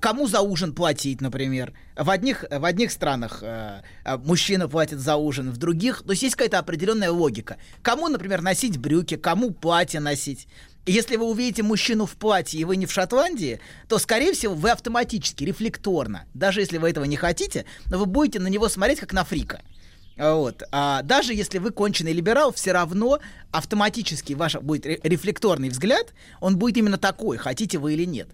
Кому 0.00 0.28
за 0.28 0.42
ужин 0.42 0.74
платить, 0.74 1.20
например? 1.20 1.72
В 1.96 2.08
одних, 2.08 2.44
в 2.48 2.64
одних 2.64 2.92
странах 2.92 3.40
э, 3.42 3.82
э, 4.04 4.16
мужчина 4.18 4.68
платит 4.68 5.00
за 5.00 5.16
ужин, 5.16 5.50
в 5.50 5.56
других... 5.56 6.04
То 6.04 6.12
есть 6.12 6.22
есть 6.22 6.36
какая-то 6.36 6.60
определенная 6.60 7.10
логика. 7.10 7.56
Кому, 7.82 8.06
например, 8.06 8.42
носить 8.42 8.78
брюки, 8.78 9.16
кому 9.16 9.50
платье 9.50 9.98
носить. 9.98 10.46
Если 10.86 11.16
вы 11.16 11.26
увидите 11.26 11.64
мужчину 11.64 12.06
в 12.06 12.12
платье, 12.12 12.60
и 12.60 12.64
вы 12.64 12.76
не 12.76 12.86
в 12.86 12.92
Шотландии, 12.92 13.58
то, 13.88 13.98
скорее 13.98 14.34
всего, 14.34 14.54
вы 14.54 14.70
автоматически, 14.70 15.42
рефлекторно, 15.42 16.26
даже 16.32 16.60
если 16.60 16.78
вы 16.78 16.90
этого 16.90 17.04
не 17.04 17.16
хотите, 17.16 17.64
но 17.86 17.98
вы 17.98 18.06
будете 18.06 18.38
на 18.38 18.46
него 18.46 18.68
смотреть 18.68 19.00
как 19.00 19.12
на 19.12 19.24
фрика. 19.24 19.62
Вот. 20.16 20.62
А 20.70 21.02
даже 21.02 21.34
если 21.34 21.58
вы 21.58 21.72
конченый 21.72 22.12
либерал, 22.12 22.52
все 22.52 22.70
равно 22.70 23.18
автоматически 23.50 24.34
ваш 24.34 24.54
будет 24.56 24.86
ре- 24.86 25.00
рефлекторный 25.02 25.70
взгляд, 25.70 26.14
он 26.40 26.56
будет 26.56 26.76
именно 26.76 26.98
такой, 26.98 27.36
хотите 27.36 27.78
вы 27.78 27.94
или 27.94 28.04
нет. 28.04 28.28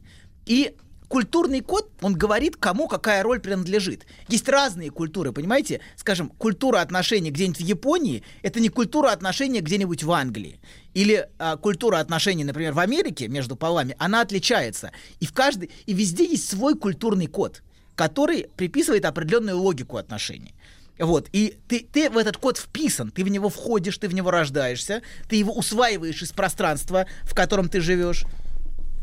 И 0.45 0.75
культурный 1.09 1.61
код, 1.61 1.91
он 2.01 2.15
говорит, 2.15 2.57
кому 2.57 2.87
какая 2.87 3.23
роль 3.23 3.41
принадлежит. 3.41 4.07
Есть 4.29 4.49
разные 4.49 4.91
культуры, 4.91 5.33
понимаете? 5.33 5.81
Скажем, 5.97 6.29
культура 6.29 6.81
отношений 6.81 7.31
где-нибудь 7.31 7.59
в 7.59 7.65
Японии, 7.65 8.23
это 8.43 8.61
не 8.61 8.69
культура 8.69 9.11
отношений 9.11 9.61
где-нибудь 9.61 10.03
в 10.03 10.13
Англии. 10.13 10.61
Или 10.95 11.29
а, 11.39 11.57
культура 11.57 11.99
отношений, 11.99 12.45
например, 12.45 12.73
в 12.73 12.79
Америке 12.79 13.29
между 13.29 13.57
полами, 13.57 13.97
она 13.99 14.21
отличается. 14.21 14.93
И 15.21 15.27
в 15.27 15.33
каждой, 15.33 15.71
и 15.87 15.93
везде 15.93 16.25
есть 16.25 16.49
свой 16.49 16.75
культурный 16.75 17.27
код, 17.27 17.63
который 17.95 18.49
приписывает 18.57 19.05
определенную 19.05 19.59
логику 19.59 19.97
отношений. 19.97 20.55
Вот, 20.99 21.29
и 21.33 21.57
ты, 21.69 21.87
ты 21.93 22.11
в 22.11 22.19
этот 22.19 22.39
код 22.39 22.59
вписан, 22.59 23.13
ты 23.13 23.23
в 23.23 23.29
него 23.29 23.49
входишь, 23.49 23.99
ты 23.99 24.09
в 24.09 24.15
него 24.15 24.33
рождаешься, 24.33 25.03
ты 25.29 25.37
его 25.37 25.53
усваиваешь 25.55 26.23
из 26.23 26.33
пространства, 26.33 27.07
в 27.23 27.35
котором 27.35 27.69
ты 27.69 27.81
живешь. 27.81 28.25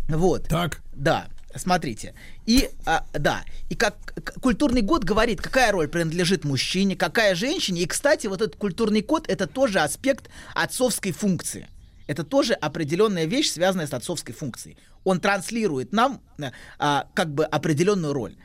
Вот. 0.10 0.50
Так. 0.50 0.82
Да, 0.94 1.28
смотрите. 1.56 2.14
И, 2.46 2.70
а, 2.86 3.06
да, 3.14 3.44
и 3.70 3.76
как 3.76 3.96
культурный 4.42 4.82
код 4.82 5.04
говорит, 5.04 5.42
какая 5.42 5.72
роль 5.72 5.88
принадлежит 5.88 6.44
мужчине, 6.44 6.96
какая 6.96 7.36
женщине. 7.36 7.82
И, 7.82 7.86
кстати, 7.86 8.28
вот 8.28 8.42
этот 8.42 8.56
культурный 8.56 9.02
код 9.02 9.26
это 9.28 9.48
тоже 9.48 9.80
аспект 9.80 10.30
отцовской 10.54 11.12
функции. 11.12 11.68
Это 12.08 12.24
тоже 12.24 12.54
определенная 12.54 13.26
вещь, 13.26 13.52
связанная 13.52 13.88
с 13.88 13.94
отцовской 13.94 14.34
функцией. 14.34 14.78
Он 15.04 15.20
транслирует 15.20 15.92
нам 15.92 16.22
э, 16.38 16.52
а, 16.78 17.08
как 17.14 17.34
бы 17.34 17.46
определенную 17.46 18.14
роль. 18.14 18.36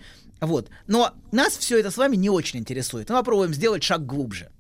Вот. 0.40 0.70
Но 0.86 1.12
нас 1.32 1.56
все 1.56 1.78
это 1.78 1.90
с 1.90 1.96
вами 1.96 2.16
не 2.16 2.30
очень 2.30 2.58
интересует. 2.58 3.10
Мы 3.10 3.16
попробуем 3.16 3.52
сделать 3.52 3.82
шаг 3.82 4.06
глубже. 4.06 4.50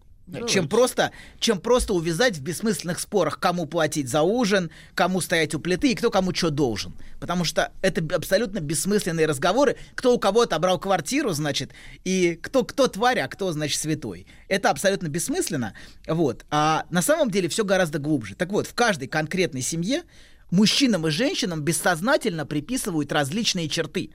Чем 0.46 0.68
просто, 0.68 1.12
чем 1.38 1.58
просто 1.60 1.92
увязать 1.94 2.36
в 2.36 2.42
бессмысленных 2.42 3.00
спорах, 3.00 3.38
кому 3.38 3.66
платить 3.66 4.08
за 4.08 4.22
ужин, 4.22 4.70
кому 4.94 5.20
стоять 5.20 5.54
у 5.54 5.60
плиты 5.60 5.90
и 5.90 5.94
кто 5.94 6.10
кому 6.10 6.34
что 6.34 6.50
должен. 6.50 6.94
Потому 7.18 7.44
что 7.44 7.72
это 7.82 8.02
абсолютно 8.14 8.60
бессмысленные 8.60 9.26
разговоры, 9.26 9.76
кто 9.94 10.14
у 10.14 10.18
кого 10.18 10.42
отобрал 10.42 10.78
квартиру, 10.78 11.30
значит, 11.32 11.72
и 12.04 12.38
кто, 12.40 12.64
кто 12.64 12.86
тварь, 12.86 13.20
а 13.20 13.28
кто, 13.28 13.50
значит, 13.52 13.80
святой. 13.80 14.26
Это 14.48 14.70
абсолютно 14.70 15.08
бессмысленно. 15.08 15.74
Вот. 16.06 16.44
А 16.50 16.86
на 16.90 17.02
самом 17.02 17.30
деле 17.30 17.48
все 17.48 17.64
гораздо 17.64 17.98
глубже. 17.98 18.34
Так 18.34 18.50
вот, 18.50 18.66
в 18.66 18.74
каждой 18.74 19.08
конкретной 19.08 19.62
семье 19.62 20.02
мужчинам 20.50 21.06
и 21.06 21.10
женщинам 21.10 21.62
бессознательно 21.62 22.46
приписывают 22.46 23.12
различные 23.12 23.68
черты. 23.68 24.10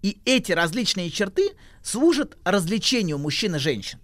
И 0.00 0.18
эти 0.24 0.52
различные 0.52 1.10
черты 1.10 1.50
служат 1.82 2.38
развлечению 2.44 3.18
мужчин 3.18 3.56
и 3.56 3.58
женщин 3.58 3.98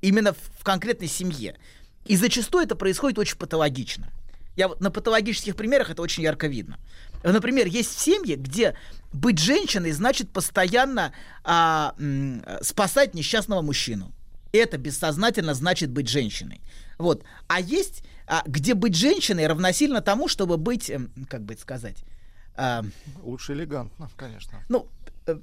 именно 0.00 0.32
в 0.32 0.38
в 0.58 0.64
конкретной 0.64 1.08
семье. 1.08 1.56
И 2.04 2.16
зачастую 2.16 2.64
это 2.64 2.74
происходит 2.76 3.18
очень 3.18 3.36
патологично. 3.36 4.08
Я 4.56 4.68
вот 4.68 4.80
на 4.80 4.90
патологических 4.90 5.54
примерах 5.54 5.90
это 5.90 6.02
очень 6.02 6.24
ярко 6.24 6.48
видно. 6.48 6.78
Например, 7.22 7.66
есть 7.66 7.98
семьи, 7.98 8.34
где 8.34 8.74
быть 9.12 9.38
женщиной 9.38 9.92
значит 9.92 10.30
постоянно 10.30 11.12
а, 11.44 11.94
м, 11.98 12.42
спасать 12.62 13.14
несчастного 13.14 13.62
мужчину. 13.62 14.12
Это 14.52 14.78
бессознательно 14.78 15.54
значит 15.54 15.90
быть 15.90 16.08
женщиной. 16.08 16.60
Вот. 16.98 17.22
А 17.46 17.60
есть, 17.60 18.02
а, 18.26 18.42
где 18.46 18.74
быть 18.74 18.96
женщиной 18.96 19.46
равносильно 19.46 20.00
тому, 20.00 20.26
чтобы 20.28 20.56
быть, 20.56 20.90
эм, 20.90 21.12
как 21.28 21.42
бы 21.42 21.54
это 21.54 21.62
сказать, 21.62 21.96
а, 22.56 22.84
Лучше 23.22 23.52
элегантно, 23.52 24.10
конечно. 24.16 24.60
ну, 24.68 24.88
э, 25.26 25.38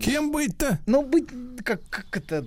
Кем 0.00 0.32
быть-то? 0.32 0.78
ну 0.86 1.04
быть, 1.04 1.28
как, 1.62 1.82
как 1.90 2.16
это... 2.16 2.46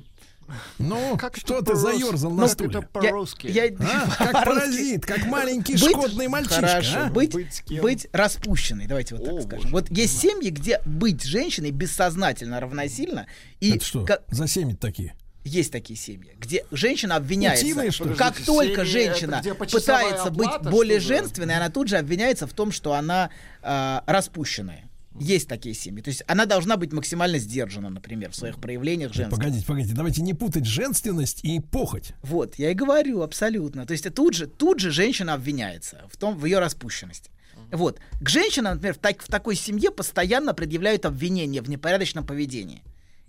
Ну, 0.80 1.18
Как 1.20 1.38
что 1.38 1.62
ты 1.62 1.76
заерзал 1.76 2.32
на 2.32 2.44
как 2.44 2.52
стуле? 2.52 2.70
это 2.70 2.82
по-русски? 2.82 3.48
Я, 3.48 3.66
А? 3.80 4.10
Как 4.18 4.46
паразит, 4.46 5.06
как 5.06 5.26
маленький 5.26 5.74
Быть- 5.74 5.92
шкодный 5.92 6.28
мальчишка. 6.28 6.62
Хорошо, 6.68 6.98
а? 7.06 7.10
быть, 7.10 7.34
Быть 7.34 7.64
быть 7.82 8.08
распущенной, 8.12 8.88
давайте 8.88 9.16
вот 9.16 9.26
так 9.26 9.34
О, 9.34 9.42
скажем. 9.42 9.72
боже. 9.72 9.74
Вот 9.74 9.90
есть 9.92 10.20
семьи, 10.20 10.50
где 10.50 10.82
быть 10.86 11.24
женщиной 11.24 11.72
бессознательно 11.72 12.60
равносильно, 12.60 13.28
и 13.60 13.76
Это 13.76 13.86
что? 13.86 14.06
ка- 14.06 14.22
За 14.30 14.48
семьи 14.48 14.76
такие. 14.76 15.16
есть 15.44 15.72
такие 15.72 15.98
семьи, 15.98 16.34
где 16.38 16.66
женщина 16.72 17.16
обвиняется. 17.16 17.66
Утиные, 17.66 17.92
что 17.92 18.04
как 18.06 18.18
Подождите, 18.36 18.46
только 18.46 18.86
женщина 18.86 19.42
пытается 19.72 20.30
быть 20.32 20.48
оплата, 20.48 20.70
более 20.70 21.00
что 21.00 21.10
ли? 21.14 21.18
женственной, 21.20 21.56
она 21.56 21.70
тут 21.70 21.88
же 21.88 21.98
обвиняется 21.98 22.48
в 22.48 22.54
том, 22.54 22.72
что 22.72 22.94
она 22.94 23.30
а, 23.62 24.04
распущенная. 24.08 24.87
Есть 25.20 25.48
такие 25.48 25.74
семьи. 25.76 26.02
То 26.02 26.10
есть 26.10 26.24
она 26.28 26.46
должна 26.46 26.78
быть 26.78 26.94
максимально 26.94 27.38
сдержана, 27.40 27.90
например, 27.90 28.32
в 28.32 28.36
своих 28.36 28.60
проявлениях 28.60 29.14
женских. 29.14 29.38
Погодите, 29.38 29.66
погодите, 29.66 29.94
давайте 29.96 30.22
не 30.22 30.34
путать 30.34 30.66
женственность 30.66 31.44
и 31.44 31.60
похоть. 31.60 32.14
Вот, 32.24 32.56
я 32.56 32.72
и 32.72 32.74
говорю, 32.74 33.22
абсолютно. 33.22 33.86
То 33.86 33.94
есть 33.94 34.14
тут 34.14 34.34
же, 34.34 34.48
тут 34.48 34.80
же 34.80 34.92
женщина 34.92 35.34
обвиняется 35.34 36.04
в 36.10 36.18
том, 36.18 36.38
в 36.38 36.46
ее 36.46 36.60
распущенности. 36.60 37.32
Вот. 37.72 38.00
К 38.22 38.30
женщинам, 38.30 38.76
например, 38.76 38.94
в, 38.96 39.00
так- 39.00 39.22
в 39.22 39.28
такой 39.28 39.56
семье 39.56 39.92
постоянно 39.92 40.54
предъявляют 40.54 41.06
обвинения 41.06 41.62
в 41.62 41.70
непорядочном 41.70 42.26
поведении. 42.26 42.84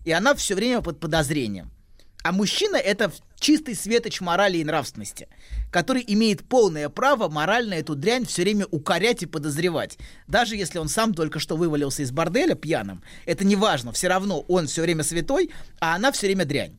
И 0.04 0.12
она 0.12 0.34
все 0.34 0.54
время 0.54 0.80
под 0.80 1.00
подозрением. 1.00 1.70
А 2.24 2.32
мужчина 2.32 2.76
это 2.76 3.12
чистый 3.38 3.74
светоч 3.74 4.20
морали 4.20 4.58
и 4.58 4.64
нравственности, 4.64 5.28
который 5.70 6.04
имеет 6.06 6.44
полное 6.44 6.88
право 6.88 7.28
морально 7.28 7.74
эту 7.74 7.94
дрянь 7.94 8.26
все 8.26 8.42
время 8.42 8.66
укорять 8.66 9.22
и 9.22 9.26
подозревать. 9.26 9.98
Даже 10.26 10.56
если 10.56 10.78
он 10.78 10.88
сам 10.88 11.14
только 11.14 11.38
что 11.38 11.56
вывалился 11.56 12.02
из 12.02 12.10
борделя 12.10 12.54
пьяным, 12.54 13.02
это 13.24 13.44
не 13.44 13.56
важно, 13.56 13.92
все 13.92 14.08
равно 14.08 14.40
он 14.40 14.66
все 14.66 14.82
время 14.82 15.04
святой, 15.04 15.50
а 15.80 15.94
она 15.94 16.10
все 16.12 16.26
время 16.26 16.44
дрянь. 16.44 16.78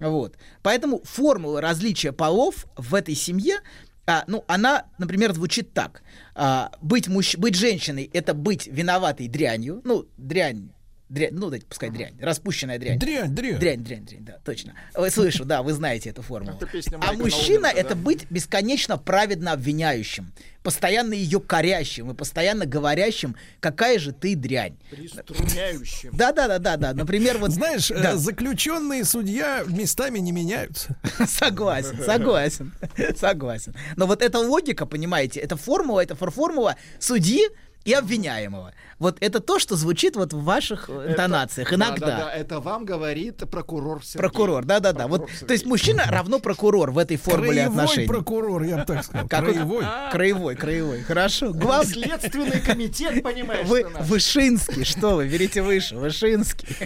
Вот. 0.00 0.36
Поэтому 0.62 1.02
формула 1.04 1.60
различия 1.60 2.12
полов 2.12 2.66
в 2.76 2.94
этой 2.94 3.14
семье, 3.14 3.60
а, 4.06 4.24
ну, 4.26 4.42
она, 4.48 4.86
например, 4.96 5.34
звучит 5.34 5.74
так. 5.74 6.02
А, 6.34 6.72
быть, 6.80 7.08
мужч... 7.08 7.36
быть 7.36 7.54
женщиной— 7.54 8.08
это 8.14 8.32
быть 8.32 8.66
виноватой 8.66 9.28
дрянью. 9.28 9.82
Ну, 9.84 10.06
дрянь, 10.16 10.70
дрянь 11.08 11.30
ну, 11.32 11.50
дайте, 11.50 11.66
пускай 11.66 11.90
дрянь, 11.90 12.14
распущенная 12.20 12.78
дрянь. 12.78 12.98
Дрянь, 12.98 13.34
дрянь. 13.34 13.58
Дрянь, 13.58 13.82
дрянь, 13.82 14.04
дрянь, 14.04 14.24
да, 14.24 14.38
точно. 14.44 14.74
Ой, 14.94 15.10
Слышу, 15.10 15.44
да, 15.44 15.62
вы 15.62 15.72
знаете 15.72 16.10
эту 16.10 16.22
песня 16.66 16.98
А 17.00 17.12
мужчина 17.12 17.66
это 17.66 17.94
да. 17.94 18.00
быть 18.00 18.30
бесконечно 18.30 18.98
праведно 18.98 19.52
обвиняющим, 19.52 20.32
постоянно 20.62 21.14
ее 21.14 21.40
корящим 21.40 22.10
и 22.10 22.14
постоянно 22.14 22.66
говорящим, 22.66 23.36
какая 23.60 23.98
же 23.98 24.12
ты 24.12 24.36
дрянь. 24.36 24.76
Приструняющим. 24.90 26.10
Да, 26.12 26.32
да, 26.32 26.48
да, 26.48 26.58
да, 26.58 26.76
да. 26.76 26.94
Например, 26.94 27.38
вот. 27.38 27.52
Знаешь, 27.52 27.88
да. 27.88 28.12
э, 28.12 28.16
заключенные 28.16 29.04
судья 29.04 29.64
местами 29.66 30.18
не 30.18 30.32
меняются. 30.32 30.96
Согласен, 31.26 31.98
согласен, 32.04 32.72
согласен. 33.16 33.74
Но 33.96 34.06
вот 34.06 34.22
эта 34.22 34.38
логика, 34.38 34.86
понимаете, 34.86 35.40
это 35.40 35.56
формула, 35.56 36.00
это 36.00 36.14
формула 36.14 36.76
судьи 36.98 37.48
и 37.88 37.92
обвиняемого. 37.94 38.72
Вот 38.98 39.16
это 39.20 39.38
то, 39.40 39.58
что 39.60 39.76
звучит 39.76 40.16
вот 40.16 40.32
в 40.32 40.42
ваших 40.42 40.90
э, 40.90 41.10
интонациях 41.12 41.72
иногда. 41.72 42.06
Да, 42.06 42.06
да, 42.06 42.24
да, 42.26 42.32
это 42.34 42.58
вам 42.60 42.84
говорит 42.84 43.36
прокурор 43.50 44.04
Сергей. 44.04 44.18
Прокурор, 44.18 44.64
да-да-да. 44.64 45.06
Вот, 45.06 45.28
то 45.46 45.52
есть 45.52 45.64
мужчина 45.66 46.02
равно 46.08 46.40
прокурор 46.40 46.90
в 46.90 46.98
этой 46.98 47.16
формуле 47.16 47.62
Краевой 47.62 47.66
отношений. 47.84 48.08
прокурор, 48.08 48.62
я 48.64 48.78
бы 48.78 48.84
так 48.84 49.04
сказал. 49.04 49.28
Как 49.28 49.40
он- 49.40 49.46
Краевой. 49.52 49.84
Краевой, 50.10 50.56
краевой. 50.56 51.00
Хорошо. 51.02 51.52
Главное, 51.52 51.92
Следственный 51.92 52.60
комитет, 52.60 53.22
понимаешь, 53.22 53.66
вы 53.68 53.80
что. 53.88 54.02
Вышинский, 54.02 54.84
что 54.84 55.14
вы, 55.16 55.28
берите 55.28 55.62
выше, 55.62 55.96
Вышинский. 55.96 56.76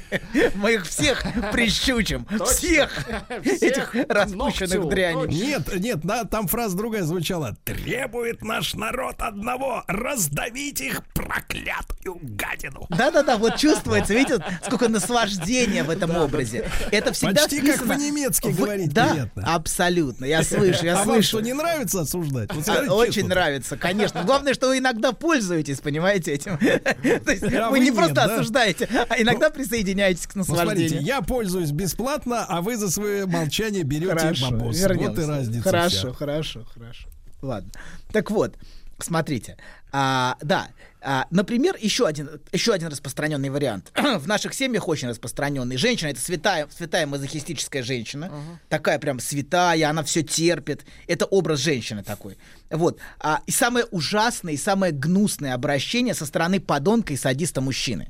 Мы 0.55 0.75
их 0.75 0.87
всех 0.87 1.25
прищучим, 1.51 2.27
всех 2.47 3.09
этих 3.31 3.91
Всех 3.93 3.95
распущенных 4.09 4.89
дряней. 4.89 5.29
Нет, 5.29 5.75
нет, 5.81 6.05
на- 6.05 6.25
там 6.25 6.47
фраза 6.47 6.77
другая 6.77 7.05
звучала. 7.05 7.57
Требует 7.65 8.43
наш 8.43 8.75
народ 8.75 9.17
одного 9.19 9.83
раздавить 9.87 10.81
их 10.93 11.05
проклятую 11.15 12.19
гадину. 12.23 12.87
Да-да-да, 12.91 13.37
вот 13.39 13.57
чувствуется, 13.57 14.15
видите, 14.15 14.45
сколько 14.65 14.89
наслаждения 14.89 15.83
в 15.85 15.91
этом 15.91 16.15
образе. 16.17 16.69
Это 16.91 17.13
всегда 17.13 17.43
Почти 17.43 17.61
как 17.61 17.87
по-немецки 17.87 18.49
говорить 18.49 18.93
Да, 18.93 19.09
приятно. 19.11 19.55
абсолютно. 19.55 20.25
Я 20.25 20.43
слышу, 20.43 20.85
я 20.85 20.95
а 20.95 20.97
вам 20.99 21.07
слышу. 21.07 21.29
что, 21.29 21.41
не 21.41 21.53
нравится 21.53 22.01
осуждать? 22.03 22.53
Вот 22.53 22.69
А, 22.69 22.93
Очень 22.95 23.13
честно. 23.13 23.29
нравится, 23.31 23.77
конечно. 23.77 24.23
Главное, 24.25 24.55
что 24.55 24.69
вы 24.69 24.79
иногда 24.79 25.13
пользуетесь, 25.13 25.81
понимаете, 25.81 26.33
этим. 26.33 26.59
То 27.25 27.33
есть 27.33 27.43
А 27.45 27.67
вы 27.67 27.73
вы 27.73 27.79
не 27.81 27.87
нет, 27.87 27.95
просто 27.97 28.15
да? 28.15 28.25
осуждаете, 28.35 28.89
а 29.09 29.21
иногда 29.21 29.51
присоединяетесь 29.51 30.27
к 30.27 30.35
Ну, 30.35 30.45
смотрите, 30.45 30.73
наслаждению. 30.75 31.03
я 31.03 31.21
пользуюсь 31.23 31.71
бесплатно, 31.71 32.45
а 32.49 32.61
вы 32.63 32.77
за 32.77 32.91
свое 32.91 33.27
молчание 33.27 33.83
берете 33.83 34.13
Хорошо, 34.13 34.51
бабос. 34.51 34.79
вернемся. 34.79 35.11
Вот 35.11 35.19
и 35.19 35.25
разница. 35.27 35.63
Хорошо, 35.63 35.99
вся. 35.99 36.13
хорошо, 36.13 36.65
хорошо. 36.75 37.09
Ладно. 37.41 37.71
Так 38.13 38.31
вот, 38.31 38.55
смотрите. 38.99 39.57
А, 39.93 40.37
да, 40.41 40.69
а, 41.03 41.27
например, 41.31 41.77
еще 41.79 42.07
один, 42.07 42.41
еще 42.53 42.73
один 42.73 42.89
распространенный 42.89 43.51
вариант. 43.51 43.93
В 43.95 44.27
наших 44.27 44.55
семьях 44.55 44.89
очень 44.89 45.09
распространенный. 45.09 45.77
Женщина 45.77 46.09
это 46.09 46.21
святая, 46.21 46.69
святая 46.75 47.07
мазохистическая 47.07 47.83
женщина. 47.83 48.33
Такая 48.69 48.99
прям 48.99 49.21
святая, 49.21 49.91
она 49.91 50.03
все 50.03 50.23
терпит. 50.23 50.85
Это 51.07 51.27
образ 51.27 51.61
женщины 51.61 52.03
такой. 52.03 52.39
Вот. 52.71 52.99
А, 53.19 53.43
и 53.47 53.51
самое 53.51 53.85
ужасное 53.87 54.55
и 54.55 54.57
самое 54.57 54.93
гнусное 54.93 55.55
обращение 55.55 56.15
со 56.15 56.25
стороны 56.25 56.61
подонка 56.61 57.13
и 57.13 57.17
садиста 57.17 57.61
мужчины. 57.61 58.09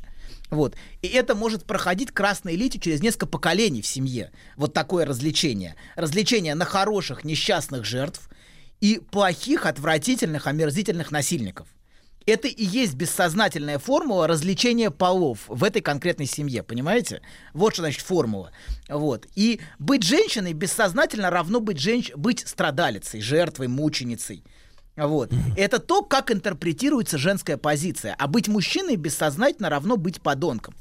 Вот. 0.51 0.77
И 1.01 1.09
это 1.09 1.35
может 1.35 1.65
проходить 1.65 2.13
красной 2.13 2.57
литью 2.57 2.81
через 2.81 3.01
несколько 3.01 3.27
поколений 3.27 3.81
в 3.81 3.87
семье. 3.87 4.31
Вот 4.57 4.75
такое 4.75 5.07
развлечение. 5.07 5.77
Развлечение 5.97 6.55
на 6.55 6.67
хороших, 6.67 7.25
несчастных 7.25 7.87
жертв 7.87 8.29
и 8.83 8.99
плохих, 8.99 9.65
отвратительных, 9.65 10.49
омерзительных 10.49 11.13
насильников. 11.13 11.69
Это 12.27 12.49
и 12.49 12.65
есть 12.65 12.95
бессознательная 12.95 13.79
формула 13.79 14.27
развлечения 14.27 14.91
полов 14.91 15.45
в 15.47 15.63
этой 15.63 15.81
конкретной 15.81 16.27
семье, 16.27 16.65
понимаете? 16.65 17.23
Вот 17.55 17.75
что 17.75 17.83
значит 17.83 18.03
формула. 18.03 18.51
Вот. 18.89 19.27
И 19.37 19.61
быть 19.79 20.03
женщиной 20.03 20.53
бессознательно 20.53 21.31
равно 21.31 21.61
быть, 21.61 21.79
женщ... 21.79 22.11
быть 22.17 22.47
страдалицей, 22.47 23.21
жертвой, 23.21 23.69
мученицей. 23.69 24.45
Вот. 24.97 25.33
Это 25.57 25.79
то, 25.79 26.03
как 26.03 26.33
интерпретируется 26.33 27.19
женская 27.19 27.59
позиция. 27.59 28.17
А 28.19 28.27
быть 28.27 28.49
мужчиной 28.49 28.97
бессознательно 28.97 29.71
равно 29.71 29.97
быть 29.97 30.21
подонком. 30.21 30.75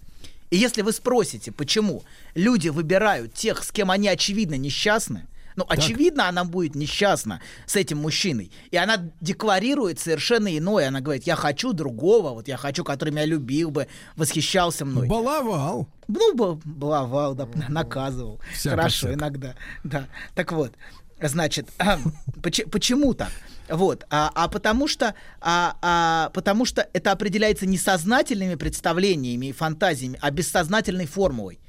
И 0.50 0.58
если 0.58 0.82
вы 0.82 0.92
спросите, 0.92 1.52
почему 1.52 2.04
люди 2.34 2.70
выбирают 2.70 3.36
тех, 3.36 3.64
с 3.64 3.72
кем 3.72 3.92
они 3.92 4.08
очевидно 4.08 4.56
несчастны, 4.56 5.28
ну, 5.56 5.66
очевидно, 5.68 6.28
она 6.28 6.44
будет 6.46 6.76
несчастна 6.76 7.42
с 7.66 7.76
этим 7.76 7.98
мужчиной. 8.00 8.52
И 8.72 8.78
она 8.78 9.12
декларирует 9.20 10.00
совершенно 10.00 10.56
иное. 10.58 10.88
Она 10.88 11.02
говорит, 11.02 11.26
я 11.26 11.36
хочу 11.36 11.74
другого, 11.74 12.32
вот 12.32 12.48
я 12.48 12.58
хочу, 12.58 12.84
который 12.84 13.12
меня 13.12 13.26
любил 13.26 13.72
бы, 13.72 13.88
восхищался 14.16 14.86
мной. 14.86 15.08
Баловал. 15.08 15.88
Ну, 16.08 16.60
баловал, 16.66 17.36
да, 17.36 17.48
наказывал. 17.70 18.40
Всяко, 18.54 18.78
Хорошо, 18.78 19.08
всяко. 19.08 19.14
иногда. 19.14 19.56
Да. 19.84 20.08
Так 20.36 20.52
вот, 20.52 20.74
значит, 21.22 21.70
поч- 22.42 22.70
почему 22.70 23.14
так? 23.14 23.32
Вот, 23.70 24.06
а, 24.10 24.30
а 24.36 24.50
потому 24.50 24.88
что, 24.88 25.16
а, 25.40 25.78
а, 25.82 26.30
потому 26.34 26.66
что 26.66 26.90
это 26.92 27.12
определяется 27.14 27.66
не 27.66 27.78
сознательными 27.78 28.56
представлениями 28.56 29.48
и 29.48 29.52
фантазиями, 29.54 30.20
а 30.22 30.30
бессознательной 30.30 31.06
формулой, 31.06 31.60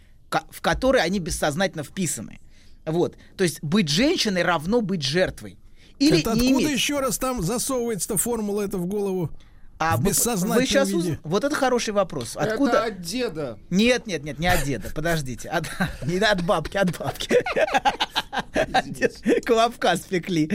в 0.50 0.60
которой 0.60 1.02
они 1.02 1.20
бессознательно 1.20 1.84
вписаны. 1.84 2.40
Вот, 2.84 3.16
то 3.36 3.44
есть 3.44 3.62
быть 3.62 3.88
женщиной 3.88 4.42
равно 4.42 4.80
быть 4.80 5.02
жертвой. 5.02 5.58
Или 5.98 6.20
это 6.20 6.32
не 6.34 6.48
откуда 6.48 6.64
иметь. 6.66 6.72
еще 6.76 6.98
раз 7.00 7.16
там 7.18 7.42
засовывается 7.42 8.16
формула 8.16 8.62
это 8.62 8.76
в 8.78 8.86
голову? 8.86 9.30
А 9.78 9.96
в 9.96 10.02
бессознательном 10.04 10.58
вы 10.58 10.66
сейчас 10.66 10.88
виде? 10.90 11.12
уз- 11.12 11.18
Вот 11.24 11.44
это 11.44 11.54
хороший 11.56 11.92
вопрос. 11.92 12.36
Откуда? 12.36 12.72
Это 12.72 12.84
от 12.84 13.00
деда. 13.02 13.58
Нет, 13.70 14.06
нет, 14.06 14.22
нет, 14.24 14.38
не 14.38 14.46
от 14.46 14.62
деда. 14.64 14.90
Подождите. 14.94 15.48
От, 15.48 15.64
не 16.06 16.18
от 16.18 16.44
бабки, 16.44 16.76
от 16.76 16.96
бабки. 16.98 17.36
Колобка 19.44 19.96
спекли. 19.96 20.48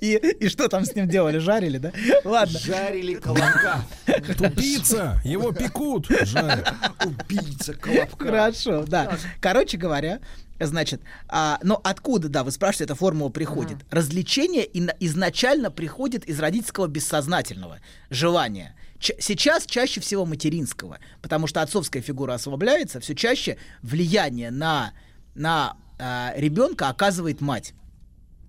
И, 0.00 0.14
и 0.16 0.48
что 0.48 0.68
там 0.68 0.84
с 0.84 0.94
ним 0.94 1.08
делали? 1.08 1.38
Жарили, 1.38 1.78
да? 1.78 1.92
Ладно. 2.24 2.58
Жарили 2.58 3.14
колобка. 3.14 3.82
Тупица, 4.36 5.20
его 5.24 5.52
пекут. 5.52 6.06
жарят. 6.08 6.72
Убийца 7.04 7.74
колобка. 7.74 8.24
Хорошо, 8.26 8.84
да. 8.86 9.16
Короче 9.40 9.76
говоря, 9.76 10.20
значит, 10.60 11.00
а, 11.28 11.58
но 11.62 11.80
откуда, 11.82 12.28
да, 12.28 12.44
вы 12.44 12.50
спрашиваете, 12.50 12.84
эта 12.84 12.94
формула 12.94 13.28
приходит? 13.30 13.78
Развлечение 13.90 14.66
ин- 14.66 14.92
изначально 15.00 15.70
приходит 15.70 16.24
из 16.24 16.38
родительского 16.40 16.86
бессознательного 16.86 17.80
желания. 18.10 18.74
Ч- 18.98 19.16
сейчас 19.18 19.66
чаще 19.66 20.00
всего 20.00 20.24
материнского, 20.24 20.98
потому 21.20 21.46
что 21.46 21.60
отцовская 21.62 22.00
фигура 22.02 22.34
ослабляется, 22.34 23.00
все 23.00 23.14
чаще 23.14 23.58
влияние 23.82 24.50
на, 24.50 24.92
на 25.34 25.76
ребенка 25.98 26.88
оказывает 26.88 27.40
мать. 27.40 27.74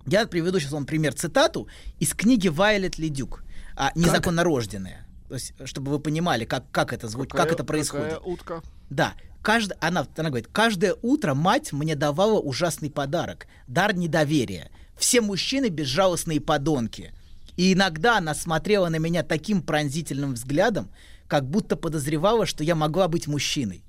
Я 0.06 0.26
приведу 0.26 0.60
сейчас 0.60 0.72
вам 0.72 0.86
пример 0.86 1.14
цитату 1.14 1.68
из 2.00 2.14
книги 2.14 2.48
Вайлет 2.48 2.98
Ледюк 2.98 3.44
а, 3.76 3.92
«Незаконно 3.96 4.44
рожденная». 4.44 5.06
То 5.28 5.34
есть, 5.34 5.54
чтобы 5.66 5.92
вы 5.92 6.00
понимали, 6.00 6.46
как, 6.46 6.72
как 6.72 6.94
это 6.94 7.10
звучит, 7.10 7.34
как 7.34 7.52
это 7.52 7.66
происходит. 7.66 8.14
какая 8.14 8.20
утка. 8.22 8.62
Да, 8.90 9.14
кажд... 9.42 9.74
она, 9.82 10.08
она 10.16 10.30
говорит, 10.30 10.48
каждое 10.52 10.96
утро 11.02 11.34
мать 11.34 11.74
мне 11.74 11.96
давала 11.96 12.40
ужасный 12.40 12.90
подарок, 12.90 13.48
дар 13.68 13.94
недоверия. 13.94 14.72
Все 14.98 15.20
мужчины 15.20 15.68
безжалостные 15.68 16.40
подонки. 16.40 17.14
И 17.58 17.74
иногда 17.74 18.18
она 18.18 18.34
смотрела 18.34 18.88
на 18.88 18.98
меня 18.98 19.24
таким 19.24 19.62
пронзительным 19.62 20.36
взглядом, 20.36 20.90
как 21.28 21.50
будто 21.50 21.76
подозревала, 21.76 22.46
что 22.46 22.64
я 22.64 22.76
могла 22.76 23.10
быть 23.10 23.28
мужчиной. 23.28 23.84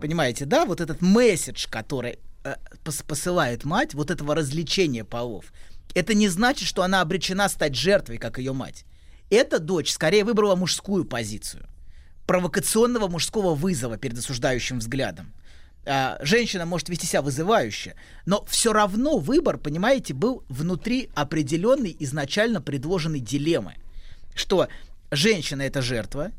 Понимаете, 0.00 0.46
да? 0.46 0.64
Вот 0.64 0.80
этот 0.80 1.00
месседж, 1.00 1.66
который 1.70 2.12
э, 2.12 2.18
посылает 3.06 3.64
мать, 3.64 3.94
вот 3.94 4.10
этого 4.10 4.34
развлечения 4.34 5.04
полов, 5.04 5.52
это 5.94 6.14
не 6.14 6.28
значит, 6.28 6.68
что 6.68 6.82
она 6.82 7.00
обречена 7.00 7.48
стать 7.48 7.74
жертвой, 7.74 8.18
как 8.18 8.38
ее 8.38 8.52
мать. 8.52 8.84
Эта 9.30 9.58
дочь 9.58 9.92
скорее 9.92 10.24
выбрала 10.24 10.56
мужскую 10.56 11.04
позицию 11.04 11.66
провокационного 12.30 13.08
мужского 13.08 13.56
вызова 13.56 13.96
перед 13.96 14.16
осуждающим 14.16 14.78
взглядом. 14.78 15.32
А, 15.84 16.16
женщина 16.22 16.64
может 16.64 16.88
вести 16.88 17.04
себя 17.04 17.22
вызывающе, 17.22 17.96
но 18.24 18.44
все 18.44 18.72
равно 18.72 19.18
выбор, 19.18 19.58
понимаете, 19.58 20.14
был 20.14 20.44
внутри 20.48 21.10
определенной 21.16 21.96
изначально 21.98 22.60
предложенной 22.60 23.18
дилеммы, 23.18 23.74
что 24.36 24.68
женщина 25.10 25.62
это 25.62 25.82
жертва, 25.82 26.30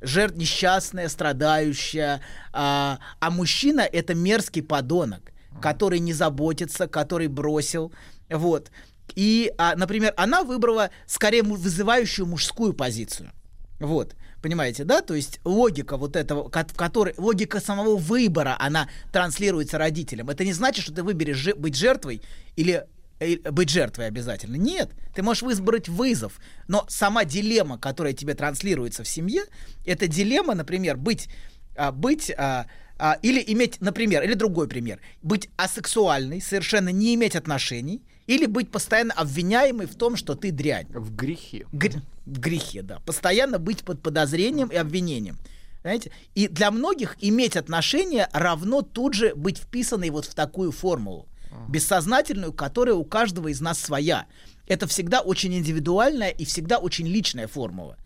жертва 0.00 0.36
несчастная, 0.36 1.08
страдающая, 1.08 2.20
а, 2.52 2.98
а 3.20 3.30
мужчина 3.30 3.82
это 3.82 4.16
мерзкий 4.16 4.62
подонок, 4.62 5.32
который 5.60 5.98
не 5.98 6.12
заботится, 6.12 6.86
который 6.88 7.28
бросил, 7.28 7.92
вот. 8.28 8.70
И, 9.14 9.52
а, 9.56 9.76
например, 9.76 10.12
она 10.16 10.42
выбрала 10.42 10.90
скорее 11.06 11.42
вызывающую 11.42 12.26
мужскую 12.26 12.74
позицию. 12.74 13.32
Вот, 13.78 14.16
понимаете, 14.42 14.84
да? 14.84 15.02
То 15.02 15.14
есть 15.14 15.40
логика 15.44 15.96
вот 15.96 16.16
этого, 16.16 16.48
в 16.48 16.50
которой 16.50 17.14
логика 17.18 17.60
самого 17.60 17.96
выбора, 17.96 18.56
она 18.58 18.88
транслируется 19.12 19.78
родителям. 19.78 20.30
Это 20.30 20.44
не 20.44 20.52
значит, 20.52 20.84
что 20.84 20.94
ты 20.94 21.02
выберешь 21.02 21.36
жи- 21.36 21.54
быть 21.54 21.76
жертвой 21.76 22.22
или 22.56 22.86
э, 23.20 23.36
быть 23.50 23.68
жертвой 23.68 24.06
обязательно. 24.06 24.56
Нет, 24.56 24.90
ты 25.14 25.22
можешь 25.22 25.42
выбрать 25.42 25.88
вызов, 25.88 26.40
но 26.68 26.86
сама 26.88 27.24
дилемма, 27.24 27.78
которая 27.78 28.14
тебе 28.14 28.34
транслируется 28.34 29.04
в 29.04 29.08
семье, 29.08 29.44
это 29.84 30.06
дилемма, 30.08 30.54
например, 30.54 30.96
быть, 30.96 31.28
а, 31.76 31.92
быть 31.92 32.32
а, 32.36 32.66
а, 32.98 33.18
или 33.22 33.42
иметь, 33.46 33.80
например, 33.80 34.22
или 34.22 34.34
другой 34.34 34.68
пример, 34.68 35.00
быть 35.22 35.48
асексуальной, 35.56 36.40
совершенно 36.40 36.90
не 36.90 37.14
иметь 37.14 37.36
отношений, 37.36 38.02
или 38.26 38.46
быть 38.46 38.70
постоянно 38.70 39.14
обвиняемой 39.14 39.86
в 39.86 39.94
том, 39.94 40.16
что 40.16 40.34
ты 40.34 40.50
дрянь. 40.50 40.86
В 40.88 41.14
грехе. 41.14 41.66
Гр- 41.72 42.02
в 42.24 42.40
грехе, 42.40 42.82
да. 42.82 43.00
Постоянно 43.06 43.58
быть 43.58 43.84
под 43.84 44.02
подозрением 44.02 44.68
и 44.68 44.76
обвинением. 44.76 45.38
Знаете? 45.82 46.10
И 46.34 46.48
для 46.48 46.72
многих 46.72 47.16
иметь 47.20 47.56
отношения 47.56 48.28
равно 48.32 48.82
тут 48.82 49.14
же 49.14 49.34
быть 49.36 49.58
вписанной 49.58 50.10
вот 50.10 50.24
в 50.26 50.34
такую 50.34 50.72
формулу. 50.72 51.28
Бессознательную, 51.68 52.52
которая 52.52 52.96
у 52.96 53.04
каждого 53.04 53.48
из 53.48 53.60
нас 53.60 53.78
своя. 53.78 54.26
Это 54.66 54.86
всегда 54.86 55.20
очень 55.20 55.54
индивидуальная 55.54 56.30
и 56.30 56.44
всегда 56.44 56.78
очень 56.78 57.06
личная 57.06 57.46
формула. 57.46 57.96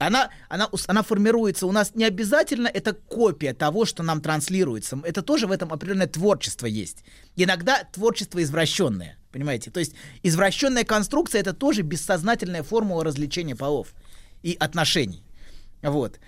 Она, 0.00 0.30
она, 0.48 0.70
она 0.86 1.02
формируется 1.02 1.66
у 1.66 1.72
нас 1.72 1.94
не 1.94 2.06
обязательно, 2.06 2.68
это 2.68 2.94
копия 2.94 3.52
того, 3.52 3.84
что 3.84 4.02
нам 4.02 4.22
транслируется. 4.22 4.98
Это 5.04 5.20
тоже 5.20 5.46
в 5.46 5.52
этом 5.52 5.74
определенное 5.74 6.06
творчество 6.06 6.64
есть. 6.64 7.04
Иногда 7.36 7.84
творчество 7.84 8.42
извращенное, 8.42 9.18
понимаете? 9.30 9.70
То 9.70 9.78
есть 9.78 9.92
извращенная 10.22 10.84
конструкция 10.84 11.42
это 11.42 11.52
тоже 11.52 11.82
бессознательная 11.82 12.62
формула 12.62 13.04
развлечения 13.04 13.54
полов 13.54 13.88
и 14.42 14.56
отношений. 14.58 15.22
Вот. 15.82 16.18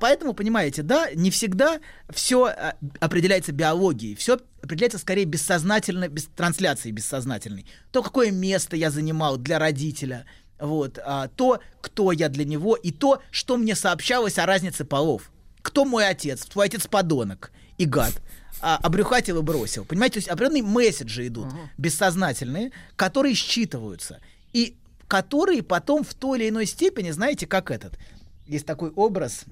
Поэтому, 0.00 0.32
понимаете, 0.32 0.82
да, 0.82 1.10
не 1.14 1.30
всегда 1.30 1.78
все 2.08 2.54
определяется 3.00 3.52
биологией, 3.52 4.14
все 4.14 4.38
определяется 4.62 4.98
скорее 4.98 5.26
бессознательно, 5.26 6.08
без 6.08 6.24
трансляции 6.24 6.90
бессознательной. 6.90 7.66
То, 7.92 8.02
какое 8.02 8.30
место 8.30 8.76
я 8.76 8.90
занимал 8.90 9.36
для 9.36 9.58
родителя, 9.58 10.24
вот, 10.60 10.98
а, 11.04 11.28
то, 11.28 11.60
кто 11.80 12.12
я 12.12 12.28
для 12.28 12.44
него, 12.44 12.76
и 12.76 12.90
то, 12.90 13.22
что 13.30 13.56
мне 13.56 13.74
сообщалось 13.74 14.38
о 14.38 14.46
разнице 14.46 14.84
полов. 14.84 15.30
Кто 15.62 15.84
мой 15.84 16.08
отец? 16.08 16.44
Твой 16.44 16.66
отец 16.66 16.86
подонок 16.86 17.50
и 17.78 17.86
гад. 17.86 18.20
А, 18.60 18.76
обрюхатил 18.76 19.38
и 19.38 19.42
бросил. 19.42 19.84
Понимаете, 19.84 20.14
то 20.14 20.18
есть 20.18 20.28
определенные 20.28 20.62
месседжи 20.62 21.26
идут, 21.26 21.48
бессознательные, 21.78 22.72
которые 22.96 23.34
считываются. 23.34 24.20
И 24.52 24.76
которые 25.08 25.62
потом 25.62 26.04
в 26.04 26.14
той 26.14 26.38
или 26.38 26.48
иной 26.50 26.66
степени, 26.66 27.10
знаете, 27.10 27.46
как 27.46 27.70
этот. 27.70 27.98
Есть 28.46 28.66
такой 28.66 28.90
образ, 28.90 29.44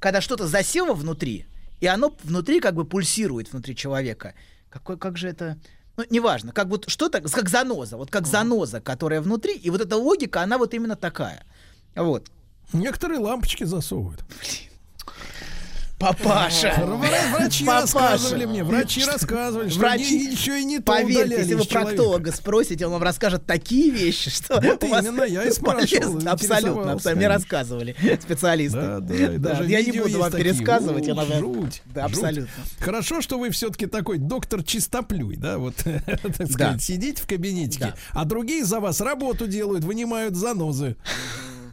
когда 0.00 0.20
что-то 0.20 0.46
засело 0.46 0.94
внутри, 0.94 1.46
и 1.80 1.86
оно 1.86 2.16
внутри 2.22 2.60
как 2.60 2.74
бы 2.74 2.84
пульсирует 2.84 3.52
внутри 3.52 3.76
человека. 3.76 4.34
Какой, 4.70 4.98
как 4.98 5.16
же 5.16 5.28
это... 5.28 5.58
Ну, 5.98 6.04
неважно, 6.10 6.52
как 6.52 6.68
вот 6.68 6.88
что-то, 6.88 7.20
как 7.20 7.48
заноза, 7.48 7.96
вот 7.96 8.08
как 8.08 8.28
заноза, 8.28 8.80
которая 8.80 9.20
внутри, 9.20 9.54
и 9.56 9.68
вот 9.68 9.80
эта 9.80 9.96
логика, 9.96 10.42
она 10.42 10.56
вот 10.56 10.72
именно 10.72 10.94
такая. 10.94 11.44
Вот. 11.96 12.30
Некоторые 12.72 13.18
лампочки 13.18 13.64
засовывают. 13.64 14.24
Папаша! 15.98 16.74
Вра- 16.78 17.32
Врачи 17.38 17.64
Папаша. 17.64 17.80
рассказывали 17.98 18.44
мне, 18.44 18.62
врачи 18.62 19.04
рассказывали, 19.04 19.68
что 19.68 19.80
Врачи, 19.80 20.04
они 20.16 20.32
еще 20.32 20.60
и 20.60 20.64
не 20.64 20.78
то 20.78 20.92
Поверьте, 20.92 21.38
если 21.38 21.54
вы 21.54 21.64
проктолога 21.64 22.30
спросите, 22.32 22.86
он 22.86 22.92
вам 22.92 23.02
расскажет 23.02 23.46
такие 23.46 23.90
вещи, 23.90 24.30
что 24.30 24.60
Вот 24.60 24.84
у 24.84 24.86
вас 24.88 25.04
именно, 25.04 25.24
я 25.24 25.44
и 25.44 25.50
спрашивал. 25.50 26.18
Абсолютно, 26.28 26.92
абсолютно. 26.92 27.14
Мне 27.16 27.28
рассказывали 27.28 27.96
специалисты. 28.22 28.78
Да, 28.78 29.00
да, 29.00 29.28
даже 29.38 29.64
я 29.66 29.82
не 29.82 29.90
буду 29.92 30.18
вам 30.20 30.30
такие. 30.30 30.52
пересказывать. 30.54 31.06
наверное- 31.06 31.40
жуть, 31.40 31.82
Да, 31.86 32.06
жуть. 32.08 32.16
абсолютно. 32.18 32.54
Хорошо, 32.78 33.20
что 33.20 33.38
вы 33.38 33.50
все-таки 33.50 33.86
такой 33.86 34.18
доктор 34.18 34.62
чистоплюй, 34.62 35.36
да, 35.36 35.58
вот, 35.58 35.74
так 36.36 36.50
сказать, 36.50 36.80
сидите 36.82 37.20
в 37.22 37.26
кабинетике, 37.26 37.86
Да. 37.86 37.94
а 38.12 38.24
другие 38.24 38.64
за 38.64 38.78
вас 38.78 39.00
работу 39.00 39.46
делают, 39.48 39.82
вынимают 39.84 40.36
занозы. 40.36 40.96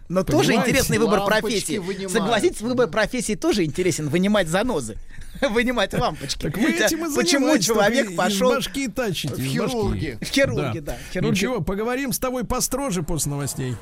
Но 0.08 0.24
тоже 0.24 0.50
Понимаете? 0.50 0.72
интересный 0.72 0.98
выбор 1.00 1.20
Лампочки 1.20 1.42
профессии. 1.42 1.78
вынимают. 1.78 2.12
Согласитесь, 2.12 2.62
выбор 2.62 2.88
профессии 2.90 3.36
тоже 3.36 3.64
интересен. 3.64 4.10
Вынимать 4.10 4.48
занозы. 4.48 4.98
Вынимать 5.42 5.94
лампочки. 5.94 6.44
Так 6.44 6.58
вы 6.58 6.72
этим 6.72 7.06
и 7.06 7.16
Почему 7.16 7.58
человек 7.58 8.16
пошел 8.16 8.52
башки 8.52 8.88
тащите. 8.88 9.34
В 9.36 9.42
хирурги. 9.42 10.18
в 10.22 10.26
хирурги, 10.26 10.80
да. 10.80 10.98
хирурги. 11.12 11.32
Ничего, 11.32 11.62
поговорим 11.62 12.14
с 12.14 12.20
тобой 12.20 12.44
построже 12.44 13.04
после 13.04 13.32
новостей. 13.32 13.76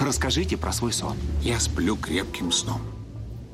Расскажите 0.00 0.56
про 0.56 0.72
свой 0.72 0.92
сон. 0.92 1.16
Я 1.40 1.60
сплю 1.60 1.96
крепким 1.96 2.50
сном. 2.50 2.80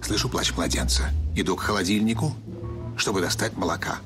Слышу 0.03 0.29
плач 0.31 0.53
младенца. 0.53 1.11
Иду 1.37 1.55
к 1.55 1.61
холодильнику, 1.61 2.35
чтобы 2.97 3.21
достать 3.21 3.57
молока. 3.57 3.99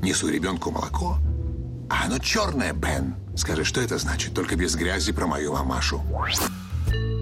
Несу 0.00 0.28
ребенку 0.28 0.70
молоко, 0.70 1.18
а 1.90 2.04
оно 2.04 2.18
черное, 2.18 2.72
Бен. 2.72 3.16
Скажи, 3.36 3.64
что 3.64 3.80
это 3.80 3.98
значит? 3.98 4.34
Только 4.34 4.54
без 4.56 4.76
грязи 4.76 5.12
про 5.12 5.26
мою 5.26 5.52
мамашу. 5.52 6.00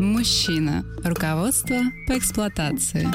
Мужчина. 0.04 0.84
Руководство 1.02 1.76
по 2.06 2.18
эксплуатации. 2.18 3.08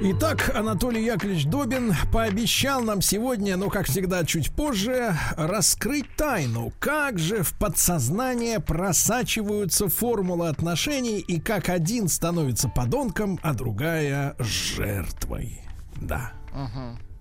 Итак, 0.00 0.52
Анатолий 0.54 1.04
Яковлевич 1.04 1.46
Добин 1.46 1.92
пообещал 2.12 2.80
нам 2.82 3.02
сегодня, 3.02 3.56
ну, 3.56 3.70
как 3.70 3.86
всегда, 3.86 4.24
чуть 4.24 4.52
позже, 4.52 5.16
раскрыть 5.36 6.06
тайну, 6.16 6.72
как 6.78 7.18
же 7.18 7.42
в 7.42 7.58
подсознание 7.58 8.60
просачиваются 8.60 9.88
формулы 9.88 10.48
отношений 10.48 11.18
и 11.18 11.40
как 11.40 11.68
один 11.68 12.08
становится 12.08 12.68
подонком, 12.68 13.40
а 13.42 13.52
другая 13.52 14.36
жертвой. 14.38 15.60
Да. 16.00 16.32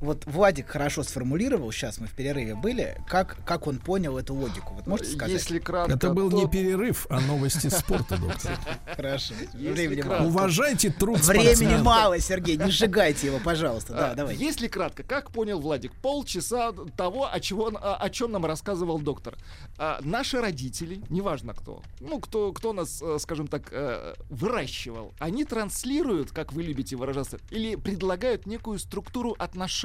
Вот 0.01 0.25
Владик 0.25 0.67
хорошо 0.67 1.03
сформулировал, 1.03 1.71
сейчас 1.71 1.99
мы 1.99 2.07
в 2.07 2.11
перерыве 2.13 2.55
были, 2.55 2.97
как, 3.07 3.37
как 3.45 3.65
он 3.67 3.79
понял 3.79 4.17
эту 4.17 4.33
логику. 4.33 4.73
Вот 4.73 4.87
можете 4.87 5.11
сказать? 5.11 5.33
Если 5.33 5.59
кратко, 5.59 5.93
Это 5.95 6.13
был 6.13 6.29
то- 6.29 6.37
не 6.37 6.47
перерыв, 6.49 7.07
а 7.09 7.21
новости 7.21 7.67
спорта, 7.67 8.17
доктор. 8.17 8.57
Хорошо. 8.95 9.33
Времени 9.53 10.01
мало. 10.01 10.27
Уважайте 10.27 10.89
труд 10.91 11.19
Времени 11.21 11.81
мало, 11.81 12.19
Сергей, 12.19 12.57
не 12.57 12.71
сжигайте 12.71 13.27
его, 13.27 13.39
пожалуйста. 13.39 13.93
Да, 13.93 14.11
А, 14.11 14.15
давай. 14.15 14.35
Если 14.35 14.67
кратко, 14.67 15.03
как 15.03 15.31
понял 15.31 15.59
Владик, 15.59 15.93
полчаса 15.93 16.73
того, 16.97 17.29
о, 17.31 17.39
чего, 17.39 17.71
о 17.73 18.09
чем 18.09 18.31
нам 18.31 18.45
рассказывал 18.45 18.99
доктор. 18.99 19.35
А, 19.77 19.99
наши 20.01 20.41
родители, 20.41 21.01
неважно 21.09 21.53
кто, 21.53 21.81
ну, 21.99 22.19
кто, 22.19 22.51
кто 22.51 22.73
нас, 22.73 23.01
э, 23.01 23.17
скажем 23.19 23.47
так, 23.47 23.69
э, 23.71 24.13
выращивал, 24.29 25.13
они 25.19 25.45
транслируют, 25.45 26.31
как 26.31 26.51
вы 26.53 26.63
любите 26.63 26.95
выражаться, 26.95 27.39
или 27.49 27.75
предлагают 27.75 28.45
некую 28.45 28.77
структуру 28.79 29.35
отношений. 29.39 29.84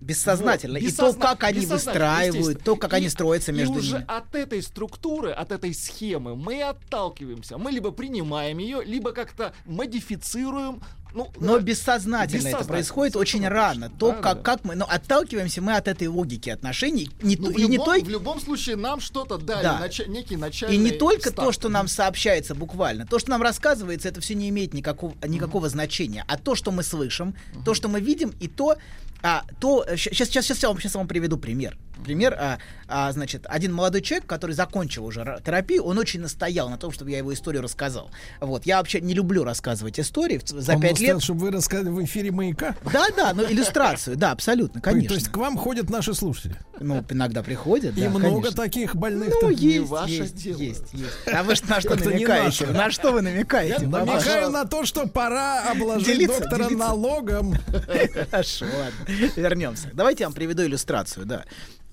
Бессознательно. 0.00 0.74
Вот, 0.78 0.82
И 0.82 0.86
бессозна- 0.86 1.12
то, 1.12 1.26
как 1.26 1.42
они 1.44 1.66
выстраивают, 1.66 2.62
то, 2.62 2.76
как 2.76 2.92
И- 2.92 2.96
они 2.96 3.08
строятся 3.08 3.50
и 3.50 3.54
между 3.56 3.74
уже 3.74 3.96
ними. 3.96 4.04
от 4.06 4.32
этой 4.36 4.62
структуры, 4.62 5.32
от 5.32 5.50
этой 5.50 5.74
схемы 5.74 6.36
мы 6.36 6.62
отталкиваемся. 6.62 7.58
Мы 7.58 7.72
либо 7.72 7.90
принимаем 7.90 8.58
ее, 8.58 8.84
либо 8.84 9.10
как-то 9.10 9.52
модифицируем. 9.66 10.80
Ну, 11.14 11.30
Но 11.40 11.56
э, 11.56 11.60
бессознательно, 11.60 12.24
это 12.24 12.36
бессознательно, 12.36 12.68
происходит 12.68 13.16
очень 13.16 13.46
рано. 13.48 13.90
То, 13.98 14.10
Да, 14.12 14.16
как, 14.18 14.36
да. 14.38 14.42
как 14.42 14.64
мы, 14.64 14.74
но 14.74 14.86
отталкиваемся 14.88 15.62
мы 15.62 15.74
от 15.76 15.88
этой 15.88 16.06
логики 16.08 16.50
отношений. 16.50 17.10
Не, 17.22 17.36
Ну, 17.36 17.50
и 17.50 17.62
не 17.66 17.72
любом, 17.72 17.84
той, 17.86 18.02
в 18.02 18.08
любом 18.08 18.40
случае 18.40 18.76
нам 18.76 19.00
что-то 19.00 19.38
дали, 19.38 19.62
Да. 19.62 19.80
нача- 19.80 20.06
некий 20.06 20.36
начальный 20.36 20.74
И 20.76 20.78
не 20.78 20.90
только 20.90 21.30
старт. 21.30 21.36
то, 21.36 21.52
что 21.52 21.68
нам 21.68 21.88
сообщается 21.88 22.54
буквально, 22.54 23.06
то, 23.06 23.18
что 23.18 23.30
нам 23.30 23.42
рассказывается, 23.42 24.08
это 24.08 24.20
все 24.20 24.34
не 24.34 24.48
имеет 24.50 24.74
никакого, 24.74 25.14
никакого 25.26 25.68
значения, 25.68 26.24
а 26.28 26.36
то, 26.36 26.54
что 26.54 26.70
мы 26.70 26.82
слышим, 26.82 27.34
то, 27.64 27.74
что 27.74 27.88
мы 27.88 28.00
видим, 28.00 28.32
и 28.40 28.48
то, 28.48 28.76
а, 29.22 29.44
то 29.60 29.84
сейчас, 29.96 30.28
сейчас, 30.28 30.44
сейчас, 30.44 30.62
я 30.62 30.68
вам, 30.68 30.78
сейчас 30.78 30.94
я 30.94 30.98
вам 30.98 31.08
приведу 31.08 31.38
пример. 31.38 31.76
Пример, 32.04 32.34
а, 32.38 32.58
а, 32.86 33.12
значит, 33.12 33.44
один 33.48 33.72
молодой 33.74 34.00
человек, 34.00 34.26
который 34.26 34.52
закончил 34.52 35.04
уже 35.04 35.20
ра- 35.20 35.42
терапию, 35.44 35.84
он 35.84 35.98
очень 35.98 36.20
настоял 36.20 36.68
на 36.70 36.78
том, 36.78 36.90
чтобы 36.90 37.10
я 37.10 37.18
его 37.18 37.32
историю 37.34 37.62
рассказал. 37.62 38.10
Вот, 38.40 38.66
я 38.66 38.78
вообще 38.78 39.00
не 39.00 39.14
люблю 39.14 39.44
рассказывать 39.44 40.00
истории 40.00 40.40
за 40.44 40.74
Он 40.74 40.80
пять 40.80 41.00
лет. 41.00 41.22
чтобы 41.22 41.40
вы 41.40 41.50
рассказали 41.50 41.88
в 41.90 42.02
эфире 42.04 42.30
маяка. 42.30 42.74
Да, 42.92 43.06
да, 43.16 43.32
ну 43.34 43.44
иллюстрацию, 43.44 44.16
да, 44.16 44.32
абсолютно, 44.32 44.80
конечно. 44.80 45.08
То 45.08 45.14
есть 45.14 45.28
к 45.28 45.36
вам 45.36 45.56
ходят 45.58 45.90
наши 45.90 46.14
слушатели. 46.14 46.56
Ну, 46.80 47.04
иногда 47.10 47.42
приходят, 47.42 47.96
И 47.96 48.08
много 48.08 48.52
таких 48.52 48.94
больных. 48.94 49.34
Ну, 49.42 49.50
есть, 49.50 49.90
есть, 50.06 50.36
дело. 50.36 50.58
есть, 50.58 50.92
есть. 50.92 51.12
А 51.26 51.42
вы 51.42 51.54
на 51.68 51.80
что 51.80 51.96
намекаете? 51.96 52.66
На 52.66 52.90
что 52.90 53.12
вы 53.12 53.22
намекаете? 53.22 53.86
Намекаю 53.86 54.50
на 54.50 54.64
то, 54.64 54.84
что 54.84 55.06
пора 55.06 55.70
обложить 55.70 56.06
Делиться, 56.06 56.40
доктора 56.40 56.68
налогом. 56.70 57.54
Хорошо, 58.30 58.66
ладно. 58.66 59.30
Вернемся. 59.36 59.90
Давайте 59.92 60.22
я 60.22 60.28
вам 60.28 60.34
приведу 60.34 60.62
иллюстрацию, 60.64 61.26
да. 61.26 61.44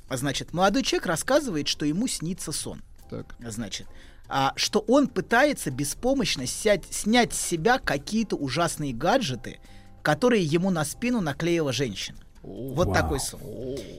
Значит, 0.10 0.54
молодой 0.54 0.84
человек 0.84 1.08
рассказывает, 1.08 1.68
что 1.68 1.86
ему 1.86 2.08
снится 2.08 2.52
сон. 2.52 2.82
Так. 3.10 3.36
Значит, 3.40 3.88
а, 4.28 4.54
что 4.56 4.80
он 4.88 5.08
пытается 5.08 5.72
беспомощно 5.72 6.48
сять- 6.48 6.92
снять 6.92 7.34
с 7.34 7.40
себя 7.40 7.80
какие-то 7.80 8.36
ужасные 8.36 8.94
гаджеты, 8.94 9.60
которые 10.02 10.44
ему 10.44 10.70
на 10.70 10.86
спину 10.86 11.22
наклеила 11.22 11.74
женщина. 11.74 12.18
Вот 12.42 12.88
Вау. 12.88 12.94
такой 12.94 13.20
сон. 13.20 13.40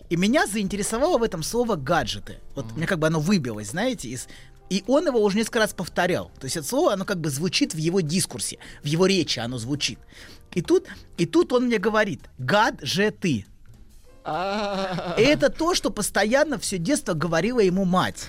И 0.09 0.17
меня 0.17 0.47
заинтересовало 0.47 1.19
в 1.19 1.23
этом 1.25 1.43
слово 1.43 1.75
гаджеты. 1.75 2.39
Вот 2.55 2.77
мне 2.77 2.87
как 2.87 2.99
бы 3.01 3.09
оно 3.09 3.21
выбилось, 3.21 3.71
знаете, 3.71 4.09
из... 4.09 4.29
И 4.69 4.83
он 4.89 5.07
его 5.07 5.23
уже 5.23 5.37
несколько 5.37 5.61
раз 5.61 5.75
повторял. 5.75 6.31
То 6.41 6.45
есть 6.47 6.57
это 6.57 6.67
слово, 6.67 6.93
оно 6.93 7.05
как 7.05 7.21
бы 7.21 7.31
звучит 7.31 7.75
в 7.75 7.77
его 7.77 8.01
дискурсе, 8.01 8.59
в 8.83 8.87
его 8.87 9.07
речи 9.07 9.39
оно 9.39 9.59
звучит. 9.59 9.99
И 10.55 10.63
тут, 10.63 10.87
и 11.19 11.27
тут 11.27 11.53
он 11.53 11.67
мне 11.67 11.79
говорит, 11.79 12.23
гад 12.39 12.81
же 12.83 13.11
ты. 13.11 13.47
А, 13.47 13.56
И 15.19 15.23
это 15.23 15.51
то, 15.51 15.75
что 15.75 15.91
постоянно 15.91 16.59
все 16.59 16.79
детство 16.79 17.15
говорила 17.15 17.61
ему 17.61 17.85
мать. 17.85 18.25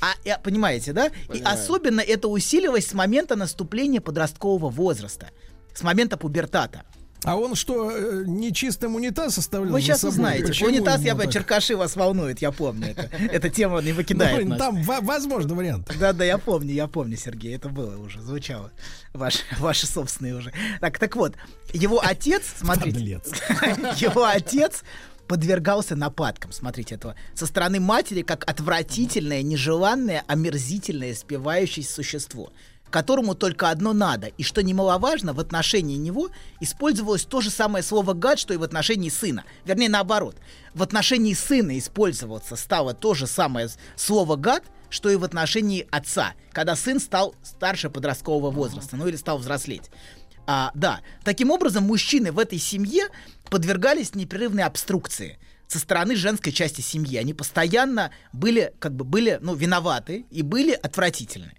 А, 0.00 0.38
понимаете, 0.42 0.92
да? 0.92 1.10
И 1.32 1.40
особенно 1.42 2.00
это 2.00 2.28
усиливалось 2.28 2.86
с 2.88 2.92
момента 2.94 3.36
наступления 3.36 4.00
подросткового 4.00 4.68
возраста, 4.70 5.28
с 5.74 5.82
момента 5.82 6.16
пубертата. 6.16 6.82
А 7.24 7.34
он 7.36 7.54
что, 7.54 7.90
э, 7.90 8.22
нечистым 8.26 8.94
унитаз 8.94 9.38
оставлял 9.38 9.72
Вы 9.72 9.80
сейчас 9.80 10.00
собой? 10.00 10.12
узнаете. 10.12 10.46
Почему 10.48 10.68
Унитаз, 10.68 11.00
я 11.00 11.12
понимаю, 11.12 11.20
так? 11.24 11.32
черкаши 11.32 11.74
вас 11.76 11.96
волнует, 11.96 12.40
я 12.42 12.52
помню 12.52 12.88
это. 12.90 13.10
Эта 13.32 13.48
тема 13.48 13.80
не 13.80 13.90
Ну, 13.90 13.96
выкидает 13.96 14.46
нас. 14.46 14.58
там 14.58 14.82
во- 14.82 15.00
возможно 15.00 15.54
вариант. 15.54 15.90
Да, 15.98 16.12
да, 16.12 16.24
я 16.24 16.36
помню, 16.38 16.72
я 16.74 16.86
помню, 16.86 17.16
Сергей, 17.16 17.56
это 17.56 17.68
было 17.70 17.96
уже, 17.98 18.20
звучало. 18.20 18.70
Ваши, 19.14 19.38
ваши 19.58 19.86
собственные 19.86 20.36
уже. 20.36 20.52
Так, 20.80 20.98
так 20.98 21.16
вот, 21.16 21.34
его 21.72 22.00
отец, 22.04 22.42
смотрите, 22.58 23.00
его 23.96 24.24
отец 24.24 24.84
подвергался 25.26 25.96
нападкам, 25.96 26.52
смотрите, 26.52 26.94
этого, 26.94 27.16
со 27.34 27.46
стороны 27.46 27.80
матери, 27.80 28.22
как 28.22 28.48
отвратительное, 28.48 29.42
нежеланное, 29.42 30.24
омерзительное, 30.26 31.14
спивающееся 31.14 31.92
существо, 31.92 32.52
которому 32.90 33.34
только 33.34 33.70
одно 33.70 33.92
надо, 33.92 34.28
и 34.28 34.42
что 34.42 34.62
немаловажно, 34.62 35.32
в 35.32 35.40
отношении 35.40 35.96
него 35.96 36.30
использовалось 36.60 37.24
то 37.24 37.40
же 37.40 37.50
самое 37.50 37.82
слово 37.82 38.14
«гад», 38.14 38.38
что 38.38 38.54
и 38.54 38.56
в 38.56 38.62
отношении 38.62 39.10
сына. 39.10 39.44
Вернее, 39.64 39.88
наоборот. 39.88 40.36
В 40.74 40.82
отношении 40.82 41.34
сына 41.34 41.78
использоваться 41.78 42.56
стало 42.56 42.94
то 42.94 43.14
же 43.14 43.26
самое 43.26 43.68
слово 43.96 44.36
«гад», 44.36 44.64
что 44.88 45.10
и 45.10 45.16
в 45.16 45.24
отношении 45.24 45.86
отца, 45.90 46.34
когда 46.52 46.76
сын 46.76 47.00
стал 47.00 47.34
старше 47.42 47.90
подросткового 47.90 48.50
возраста, 48.50 48.96
ну 48.96 49.06
или 49.08 49.16
стал 49.16 49.38
взрослеть. 49.38 49.90
А, 50.46 50.70
да, 50.74 51.00
таким 51.24 51.50
образом 51.50 51.84
мужчины 51.84 52.30
в 52.30 52.38
этой 52.38 52.58
семье 52.58 53.08
подвергались 53.50 54.14
непрерывной 54.14 54.64
обструкции. 54.64 55.38
со 55.68 55.78
стороны 55.78 56.14
женской 56.16 56.52
части 56.52 56.80
семьи. 56.80 57.16
Они 57.16 57.34
постоянно 57.34 58.12
были, 58.32 58.72
как 58.78 58.94
бы, 58.94 59.04
были, 59.04 59.38
ну, 59.40 59.54
виноваты 59.54 60.24
и 60.30 60.42
были 60.42 60.72
отвратительны. 60.72 61.52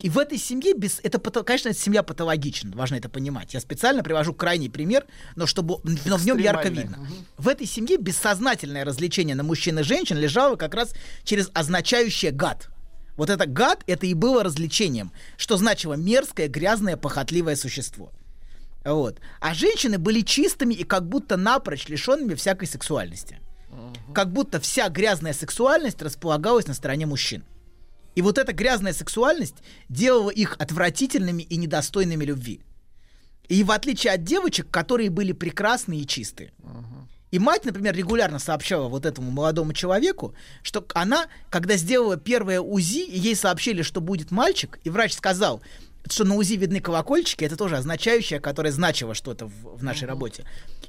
И 0.00 0.10
в 0.10 0.18
этой 0.18 0.36
семье, 0.36 0.74
без, 0.74 0.98
это, 1.04 1.20
конечно, 1.44 1.68
эта 1.68 1.78
семья 1.78 2.02
патологична, 2.02 2.72
важно 2.74 2.96
это 2.96 3.08
понимать. 3.08 3.54
Я 3.54 3.60
специально 3.60 4.02
привожу 4.02 4.34
крайний 4.34 4.68
пример, 4.68 5.06
но, 5.36 5.46
чтобы, 5.46 5.76
но 6.06 6.16
в 6.16 6.26
нем 6.26 6.38
ярко 6.38 6.68
видно. 6.70 7.06
В 7.38 7.46
этой 7.46 7.68
семье 7.68 7.98
бессознательное 7.98 8.84
развлечение 8.84 9.36
на 9.36 9.44
мужчин 9.44 9.78
и 9.78 9.84
женщин 9.84 10.18
лежало 10.18 10.56
как 10.56 10.74
раз 10.74 10.92
через 11.22 11.50
означающее 11.54 12.32
гад. 12.32 12.68
Вот 13.16 13.30
это 13.30 13.46
гад, 13.46 13.84
это 13.86 14.06
и 14.06 14.14
было 14.14 14.42
развлечением, 14.42 15.12
что 15.36 15.56
значило 15.56 15.94
мерзкое, 15.94 16.48
грязное, 16.48 16.96
похотливое 16.96 17.54
существо. 17.54 18.10
Вот. 18.84 19.20
А 19.40 19.54
женщины 19.54 19.98
были 19.98 20.20
чистыми 20.20 20.74
и 20.74 20.84
как 20.84 21.08
будто 21.08 21.36
напрочь 21.36 21.88
лишенными 21.88 22.34
всякой 22.34 22.66
сексуальности. 22.66 23.40
Как 24.12 24.32
будто 24.32 24.60
вся 24.60 24.88
грязная 24.88 25.32
сексуальность 25.32 26.02
располагалась 26.02 26.66
на 26.66 26.74
стороне 26.74 27.06
мужчин. 27.06 27.44
И 28.14 28.20
вот 28.20 28.36
эта 28.36 28.52
грязная 28.52 28.92
сексуальность 28.92 29.56
делала 29.88 30.30
их 30.30 30.56
отвратительными 30.58 31.42
и 31.42 31.56
недостойными 31.56 32.24
любви. 32.24 32.60
И 33.48 33.64
в 33.64 33.70
отличие 33.70 34.12
от 34.12 34.24
девочек, 34.24 34.70
которые 34.70 35.10
были 35.10 35.32
прекрасны 35.32 35.98
и 35.98 36.06
чистые. 36.06 36.52
И 37.30 37.38
мать, 37.38 37.64
например, 37.64 37.96
регулярно 37.96 38.38
сообщала 38.38 38.88
вот 38.88 39.06
этому 39.06 39.30
молодому 39.30 39.72
человеку, 39.72 40.34
что 40.62 40.86
она, 40.94 41.28
когда 41.48 41.76
сделала 41.76 42.18
первое 42.18 42.60
УЗИ, 42.60 43.08
ей 43.08 43.34
сообщили, 43.34 43.80
что 43.80 44.02
будет 44.02 44.30
мальчик, 44.30 44.78
и 44.84 44.90
врач 44.90 45.14
сказал, 45.14 45.62
что 46.08 46.24
на 46.24 46.34
УЗИ 46.34 46.54
видны 46.54 46.80
колокольчики, 46.80 47.44
это 47.44 47.56
тоже 47.56 47.76
означающее, 47.76 48.40
которое 48.40 48.72
значило 48.72 49.14
что-то 49.14 49.46
в, 49.46 49.78
в 49.78 49.84
нашей 49.84 50.08
работе. 50.08 50.44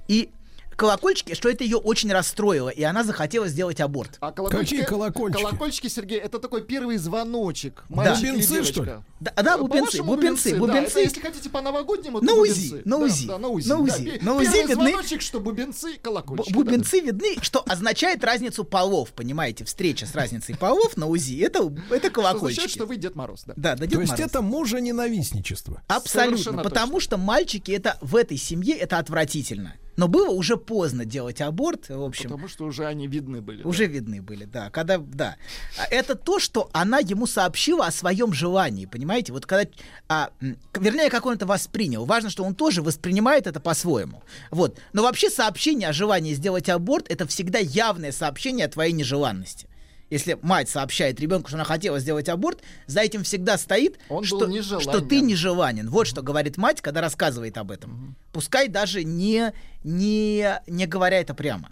И 0.07 0.29
колокольчики, 0.75 1.33
что 1.33 1.49
это 1.49 1.63
ее 1.63 1.77
очень 1.77 2.11
расстроило, 2.11 2.69
и 2.69 2.83
она 2.83 3.03
захотела 3.03 3.47
сделать 3.47 3.79
аборт. 3.81 4.17
А 4.19 4.31
колокольчики, 4.31 4.69
Какие 4.77 4.85
колокольчики? 4.85 5.41
Колокольчики, 5.41 5.87
Сергей, 5.87 6.19
это 6.19 6.39
такой 6.39 6.63
первый 6.63 6.97
звоночек. 6.97 7.83
Или 7.89 7.97
Бубенцы, 7.97 8.63
что 8.63 8.83
ли? 8.83 8.91
Да, 9.19 9.31
да, 9.41 9.57
бубенцы, 9.57 9.97
По-вашему, 9.99 10.15
бубенцы, 10.15 10.51
да. 10.51 10.57
бубенцы. 10.57 10.91
Это, 10.91 10.99
если 11.01 11.19
хотите 11.21 11.49
по-новогоднему, 11.49 12.19
то 12.19 12.25
На 12.25 12.33
УЗИ, 12.33 12.69
бубенцы. 12.69 12.89
на 12.89 12.97
Да, 12.97 13.05
УЗи, 13.05 13.27
да, 13.27 13.37
на 13.39 13.47
УЗИ. 13.47 13.67
на 13.69 13.75
да. 13.75 13.81
УЗи. 13.81 14.03
Пе- 14.03 14.19
На 14.25 14.35
УЗи 14.35 14.45
Первый 14.51 14.63
видны- 14.75 14.89
звоночек, 14.91 15.21
что 15.21 15.39
бубенцы, 15.39 15.93
Б- 15.93 15.99
колокольчики. 16.01 16.53
Бубенцы 16.53 16.99
видны, 16.99 17.35
что 17.41 17.63
означает 17.65 18.23
разницу 18.23 18.63
полов, 18.65 19.11
понимаете? 19.13 19.63
Встреча 19.63 20.05
с 20.05 20.13
разницей 20.13 20.55
полов 20.57 20.97
на 20.97 21.07
УЗи, 21.07 21.39
это, 21.39 21.59
это 21.59 21.69
да. 21.69 21.69
Что 21.69 21.89
означает, 21.89 22.13
колокольчики. 22.13 22.67
что 22.67 22.85
вы 22.85 22.97
Дед 22.97 23.15
Мороз, 23.15 23.43
да. 23.45 23.53
Да, 23.55 23.75
да, 23.75 23.85
Дед 23.85 23.93
То 23.93 23.99
есть 24.01 24.11
Мороз. 24.11 24.25
это 24.29 24.41
мужа-ненавистничество. 24.41 25.81
Абсолютно, 25.87 26.37
Совершенно 26.37 26.63
потому 26.63 26.99
что 26.99 27.17
мальчики 27.17 27.71
это 27.71 27.97
в 28.01 28.15
этой 28.15 28.37
семье 28.37 28.75
это 28.75 28.97
отвратительно. 28.97 29.75
Но 29.95 30.07
было 30.07 30.29
уже 30.29 30.57
поздно 30.57 31.05
делать 31.05 31.41
аборт, 31.41 31.89
в 31.89 32.01
общем. 32.01 32.29
Потому 32.29 32.47
что 32.47 32.65
уже 32.65 32.85
они 32.85 33.07
видны 33.07 33.41
были. 33.41 33.61
да. 33.61 33.69
Уже 33.69 33.85
видны 33.85 34.21
были, 34.21 34.45
да. 34.45 34.69
Когда, 34.69 34.97
да. 34.97 35.35
А 35.77 35.85
Это 35.85 36.15
то, 36.15 36.39
что 36.39 36.69
она 36.73 36.99
ему 36.99 37.27
сообщила 37.27 37.85
о 37.85 37.91
своем 37.91 38.33
желании, 38.33 38.85
понимаете? 38.85 39.33
Вот 39.33 39.45
когда, 39.45 39.69
а, 40.09 40.31
вернее, 40.75 41.09
как 41.09 41.25
он 41.25 41.35
это 41.35 41.45
воспринял. 41.45 42.05
Важно, 42.05 42.29
что 42.29 42.43
он 42.43 42.55
тоже 42.55 42.81
воспринимает 42.81 43.47
это 43.47 43.59
по-своему. 43.59 44.23
Вот. 44.51 44.79
Но 44.93 45.03
вообще 45.03 45.29
сообщение 45.29 45.89
о 45.89 45.93
желании 45.93 46.33
сделать 46.33 46.69
аборт 46.69 47.09
это 47.09 47.27
всегда 47.27 47.59
явное 47.59 48.11
сообщение 48.11 48.65
о 48.65 48.69
твоей 48.69 48.93
нежеланности. 48.93 49.67
Если 50.13 50.37
мать 50.43 50.69
сообщает 50.69 51.19
ребенку, 51.19 51.47
что 51.47 51.57
она 51.57 51.63
хотела 51.63 51.97
сделать 51.99 52.29
аборт, 52.29 52.59
за 52.85 53.01
этим 53.01 53.23
всегда 53.23 53.57
стоит, 53.57 53.97
Он 54.09 54.23
что, 54.23 54.47
что 54.79 55.01
ты 55.01 55.21
нежеланен. 55.21 55.89
Вот 55.89 56.05
что 56.05 56.21
говорит 56.21 56.55
мать, 56.55 56.81
когда 56.81 57.01
рассказывает 57.01 57.57
об 57.57 57.71
этом. 57.71 58.15
Пускай 58.31 58.67
даже 58.67 59.03
не, 59.03 59.53
не, 59.83 60.61
не 60.67 60.85
говоря 60.85 61.19
это 61.19 61.33
прямо. 61.33 61.71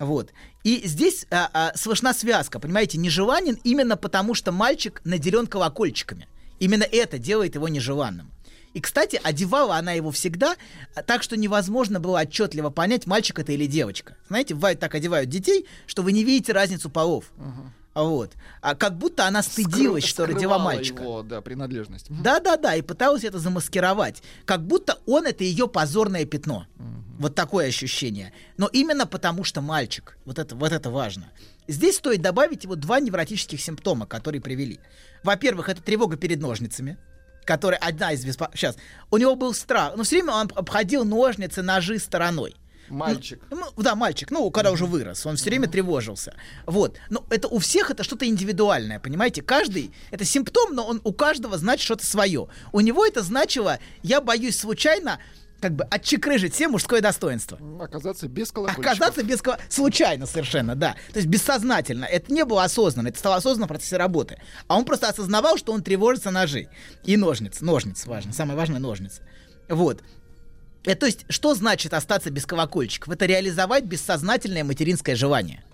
Вот. 0.00 0.32
И 0.64 0.82
здесь 0.84 1.28
а, 1.30 1.48
а, 1.52 1.76
слышна 1.76 2.12
связка, 2.12 2.58
понимаете, 2.58 2.98
нежеланен 2.98 3.56
именно 3.62 3.96
потому, 3.96 4.34
что 4.34 4.50
мальчик 4.50 5.00
наделен 5.04 5.46
колокольчиками. 5.46 6.26
Именно 6.58 6.82
это 6.90 7.18
делает 7.18 7.54
его 7.54 7.68
нежеланным. 7.68 8.32
И, 8.74 8.80
кстати, 8.80 9.18
одевала 9.22 9.76
она 9.76 9.92
его 9.92 10.10
всегда 10.10 10.56
так, 11.06 11.22
что 11.22 11.36
невозможно 11.36 11.98
было 12.00 12.20
отчетливо 12.20 12.70
понять, 12.70 13.06
мальчик 13.06 13.38
это 13.38 13.52
или 13.52 13.66
девочка. 13.66 14.16
Знаете, 14.28 14.54
бывает 14.54 14.80
так 14.80 14.94
одевают 14.94 15.30
детей, 15.30 15.66
что 15.86 16.02
вы 16.02 16.12
не 16.12 16.24
видите 16.24 16.52
разницу 16.52 16.90
полов. 16.90 17.32
А 17.94 18.02
Вот. 18.02 18.32
А 18.60 18.74
как 18.74 18.98
будто 18.98 19.26
она 19.26 19.42
стыдилась, 19.42 20.04
Скры- 20.04 20.08
что 20.08 20.26
родила 20.26 20.58
мальчика. 20.58 21.02
его, 21.02 21.22
да, 21.22 21.40
принадлежность. 21.40 22.06
Да-да-да, 22.10 22.74
и 22.74 22.82
пыталась 22.82 23.24
это 23.24 23.38
замаскировать. 23.38 24.22
Как 24.44 24.66
будто 24.66 24.98
он 25.06 25.24
это 25.24 25.44
ее 25.44 25.66
позорное 25.66 26.26
пятно. 26.26 26.66
Вот 27.18 27.34
такое 27.34 27.68
ощущение. 27.68 28.34
Но 28.58 28.66
именно 28.70 29.06
потому, 29.06 29.44
что 29.44 29.62
мальчик. 29.62 30.18
Вот 30.26 30.38
это, 30.38 30.54
вот 30.54 30.72
это 30.72 30.90
важно. 30.90 31.30
Здесь 31.66 31.96
стоит 31.96 32.20
добавить 32.20 32.66
вот 32.66 32.80
два 32.80 33.00
невротических 33.00 33.58
симптома, 33.58 34.04
которые 34.04 34.42
привели. 34.42 34.78
Во-первых, 35.22 35.70
это 35.70 35.80
тревога 35.80 36.18
перед 36.18 36.38
ножницами, 36.38 36.98
которая 37.46 37.78
одна 37.78 38.12
из... 38.12 38.22
Сейчас. 38.22 38.76
У 39.10 39.16
него 39.16 39.34
был 39.36 39.54
страх. 39.54 39.94
Но 39.96 40.02
все 40.02 40.16
время 40.16 40.34
он 40.34 40.50
обходил 40.54 41.04
ножницы, 41.04 41.62
ножи 41.62 41.98
стороной. 41.98 42.54
Мальчик. 42.88 43.40
Ну, 43.50 43.64
да, 43.76 43.94
мальчик, 43.94 44.30
ну, 44.30 44.48
когда 44.50 44.70
уже 44.70 44.86
вырос, 44.86 45.26
он 45.26 45.36
все 45.36 45.50
время 45.50 45.68
тревожился. 45.68 46.34
Вот. 46.66 46.96
Но 47.10 47.24
это 47.30 47.48
у 47.48 47.58
всех 47.58 47.90
это 47.90 48.04
что-то 48.04 48.26
индивидуальное, 48.26 49.00
понимаете? 49.00 49.42
Каждый, 49.42 49.92
это 50.10 50.24
симптом, 50.24 50.74
но 50.74 50.86
он 50.86 51.00
у 51.02 51.12
каждого 51.12 51.58
значит 51.58 51.84
что-то 51.84 52.06
свое. 52.06 52.48
У 52.72 52.80
него 52.80 53.04
это 53.04 53.22
значило, 53.22 53.80
я 54.02 54.20
боюсь 54.20 54.58
случайно 54.58 55.18
как 55.60 55.72
бы 55.74 55.84
отчекрыжить 55.84 56.54
все 56.54 56.68
мужское 56.68 57.00
достоинство. 57.00 57.58
Оказаться 57.80 58.28
без 58.28 58.52
колокольчиков. 58.52 58.86
Оказаться 58.86 59.22
без 59.22 59.40
ко- 59.42 59.58
случайно 59.68 60.26
совершенно, 60.26 60.74
да. 60.74 60.96
То 61.12 61.18
есть 61.18 61.28
бессознательно. 61.28 62.04
Это 62.04 62.32
не 62.32 62.44
было 62.44 62.64
осознанно, 62.64 63.08
это 63.08 63.18
стало 63.18 63.36
осознанно 63.36 63.66
в 63.66 63.68
процессе 63.68 63.96
работы. 63.96 64.38
А 64.68 64.76
он 64.76 64.84
просто 64.84 65.08
осознавал, 65.08 65.56
что 65.56 65.72
он 65.72 65.82
тревожится 65.82 66.30
ножей. 66.30 66.68
И 67.04 67.16
ножниц. 67.16 67.60
Ножниц 67.60 68.06
важно. 68.06 68.32
Самое 68.32 68.56
важное 68.58 68.80
ножницы. 68.80 69.22
Вот. 69.68 70.02
Э, 70.84 70.94
то 70.94 71.06
есть, 71.06 71.24
что 71.28 71.54
значит 71.54 71.94
остаться 71.94 72.30
без 72.30 72.46
колокольчиков? 72.46 73.12
Это 73.12 73.26
реализовать 73.26 73.84
бессознательное 73.84 74.62
материнское 74.62 75.16
желание. 75.16 75.64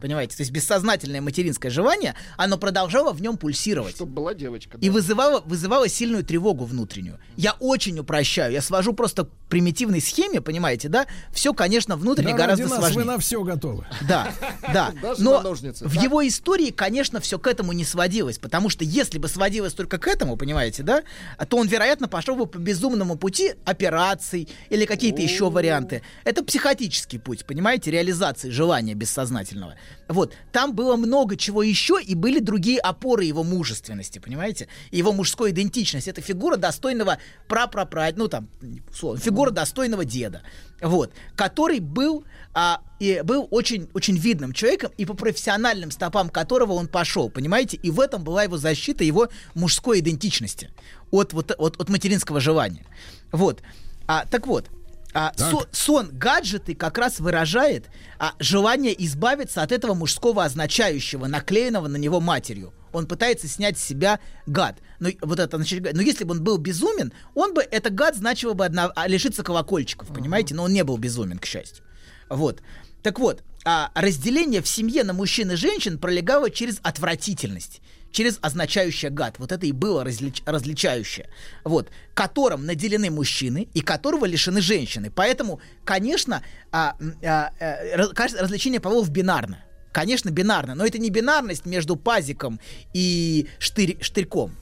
Понимаете? 0.00 0.36
То 0.36 0.42
есть 0.42 0.52
бессознательное 0.52 1.20
материнское 1.20 1.70
желание, 1.70 2.14
оно 2.36 2.58
продолжало 2.58 3.12
в 3.12 3.22
нем 3.22 3.36
пульсировать. 3.36 3.94
Чтобы 3.96 4.12
была 4.12 4.34
девочка. 4.34 4.78
И 4.78 4.88
да. 4.88 4.92
вызывало, 4.92 5.40
вызывало 5.40 5.88
сильную 5.88 6.24
тревогу 6.24 6.64
внутреннюю. 6.64 7.18
Я 7.36 7.52
очень 7.60 7.98
упрощаю. 7.98 8.52
Я 8.52 8.62
свожу 8.62 8.92
просто 8.92 9.28
примитивной 9.52 10.00
схеме, 10.00 10.40
понимаете, 10.40 10.88
да? 10.88 11.06
Все, 11.30 11.52
конечно, 11.52 11.96
внутренне 11.96 12.32
Да, 12.32 12.38
гораздо 12.38 12.62
ради 12.62 12.70
нас 12.70 12.78
сложнее. 12.78 13.04
вы 13.04 13.04
на 13.04 13.18
все 13.18 13.42
готовы. 13.42 13.86
Да, 14.08 14.32
да. 14.72 14.94
Но 15.18 15.42
ножницы, 15.42 15.86
в 15.86 15.94
да. 15.94 16.00
его 16.00 16.26
истории, 16.26 16.70
конечно, 16.70 17.20
все 17.20 17.38
к 17.38 17.46
этому 17.46 17.72
не 17.72 17.84
сводилось. 17.84 18.38
Потому 18.38 18.70
что 18.70 18.82
если 18.82 19.18
бы 19.18 19.28
сводилось 19.28 19.74
только 19.74 19.98
к 19.98 20.06
этому, 20.06 20.38
понимаете, 20.38 20.82
да, 20.82 21.02
то 21.50 21.58
он, 21.58 21.66
вероятно, 21.66 22.08
пошел 22.08 22.34
бы 22.34 22.46
по 22.46 22.56
безумному 22.56 23.16
пути 23.16 23.52
операций 23.66 24.48
или 24.70 24.86
какие-то 24.86 25.20
еще 25.20 25.50
варианты. 25.50 26.00
Это 26.24 26.42
психотический 26.42 27.18
путь, 27.18 27.44
понимаете, 27.44 27.90
реализации 27.90 28.48
желания 28.48 28.94
бессознательного. 28.94 29.74
Вот. 30.08 30.32
Там 30.52 30.74
было 30.74 30.96
много 30.96 31.36
чего 31.36 31.62
еще, 31.62 32.00
и 32.02 32.14
были 32.14 32.38
другие 32.38 32.78
опоры 32.78 33.24
его 33.24 33.44
мужественности, 33.44 34.18
понимаете? 34.18 34.68
Его 34.90 35.12
мужской 35.12 35.50
идентичности. 35.50 36.08
Это 36.08 36.22
фигура 36.22 36.56
достойного 36.56 37.18
прапрапра, 37.48 38.08
ну 38.16 38.28
там, 38.28 38.48
условно, 38.90 39.20
фигура 39.20 39.41
достойного 39.50 40.04
деда. 40.04 40.42
Вот. 40.80 41.12
Который 41.36 41.80
был, 41.80 42.24
а, 42.54 42.80
и 42.98 43.20
был 43.24 43.48
очень, 43.50 43.88
очень 43.94 44.16
видным 44.16 44.52
человеком, 44.52 44.92
и 44.96 45.04
по 45.04 45.14
профессиональным 45.14 45.90
стопам 45.90 46.28
которого 46.28 46.72
он 46.72 46.88
пошел, 46.88 47.30
понимаете? 47.30 47.76
И 47.76 47.90
в 47.90 48.00
этом 48.00 48.24
была 48.24 48.44
его 48.44 48.56
защита 48.56 49.04
его 49.04 49.28
мужской 49.54 50.00
идентичности 50.00 50.70
от, 51.10 51.32
вот, 51.32 51.50
от, 51.52 51.80
от 51.80 51.88
материнского 51.88 52.40
желания. 52.40 52.86
Вот. 53.30 53.62
А, 54.06 54.24
так 54.26 54.46
вот, 54.46 54.68
а, 55.14 55.32
со- 55.36 55.68
сон 55.72 56.10
гаджеты 56.12 56.74
как 56.74 56.98
раз 56.98 57.20
выражает 57.20 57.90
а, 58.18 58.32
желание 58.38 58.94
избавиться 59.04 59.62
от 59.62 59.72
этого 59.72 59.94
мужского 59.94 60.44
означающего, 60.44 61.26
наклеенного 61.26 61.88
на 61.88 61.96
него 61.96 62.20
матерью. 62.20 62.72
Он 62.92 63.06
пытается 63.06 63.48
снять 63.48 63.78
с 63.78 63.82
себя 63.82 64.20
гад. 64.46 64.78
Но 65.00 65.10
вот 65.20 65.38
это, 65.38 65.56
значит, 65.56 65.92
но 65.94 66.02
если 66.02 66.24
бы 66.24 66.32
он 66.32 66.42
был 66.42 66.58
безумен, 66.58 67.12
он 67.34 67.54
бы 67.54 67.62
это 67.62 67.90
гад 67.90 68.16
значило 68.16 68.54
бы 68.54 68.64
одно, 68.64 68.92
а, 68.94 69.08
лишиться 69.08 69.42
колокольчиков, 69.42 70.08
понимаете? 70.08 70.54
Но 70.54 70.64
он 70.64 70.72
не 70.72 70.84
был 70.84 70.96
безумен, 70.96 71.38
к 71.38 71.46
счастью. 71.46 71.84
Вот. 72.28 72.62
Так 73.02 73.18
вот, 73.18 73.42
а 73.64 73.90
разделение 73.94 74.62
в 74.62 74.68
семье 74.68 75.04
на 75.04 75.12
мужчин 75.12 75.50
и 75.52 75.56
женщин 75.56 75.98
пролегало 75.98 76.50
через 76.50 76.78
отвратительность, 76.82 77.80
через 78.10 78.38
означающее 78.40 79.10
гад. 79.10 79.36
Вот 79.38 79.52
это 79.52 79.66
и 79.66 79.72
было 79.72 80.04
различ- 80.04 80.42
различающее. 80.46 81.28
Вот. 81.64 81.90
Которым 82.14 82.66
наделены 82.66 83.10
мужчины 83.10 83.68
и 83.74 83.80
которого 83.80 84.24
лишены 84.24 84.60
женщины. 84.60 85.10
Поэтому, 85.10 85.60
конечно, 85.84 86.42
а, 86.70 86.96
а, 87.24 87.50
э, 87.58 87.96
раз- 87.96 88.34
развлечение 88.34 88.80
полов 88.80 89.10
бинарно. 89.10 89.64
Конечно, 89.92 90.30
бинарно, 90.30 90.74
но 90.74 90.86
это 90.86 90.98
не 90.98 91.10
бинарность 91.10 91.66
между 91.66 91.96
пазиком 91.96 92.58
и 92.94 93.46
штырь- 93.58 94.02
штырьком, 94.02 94.52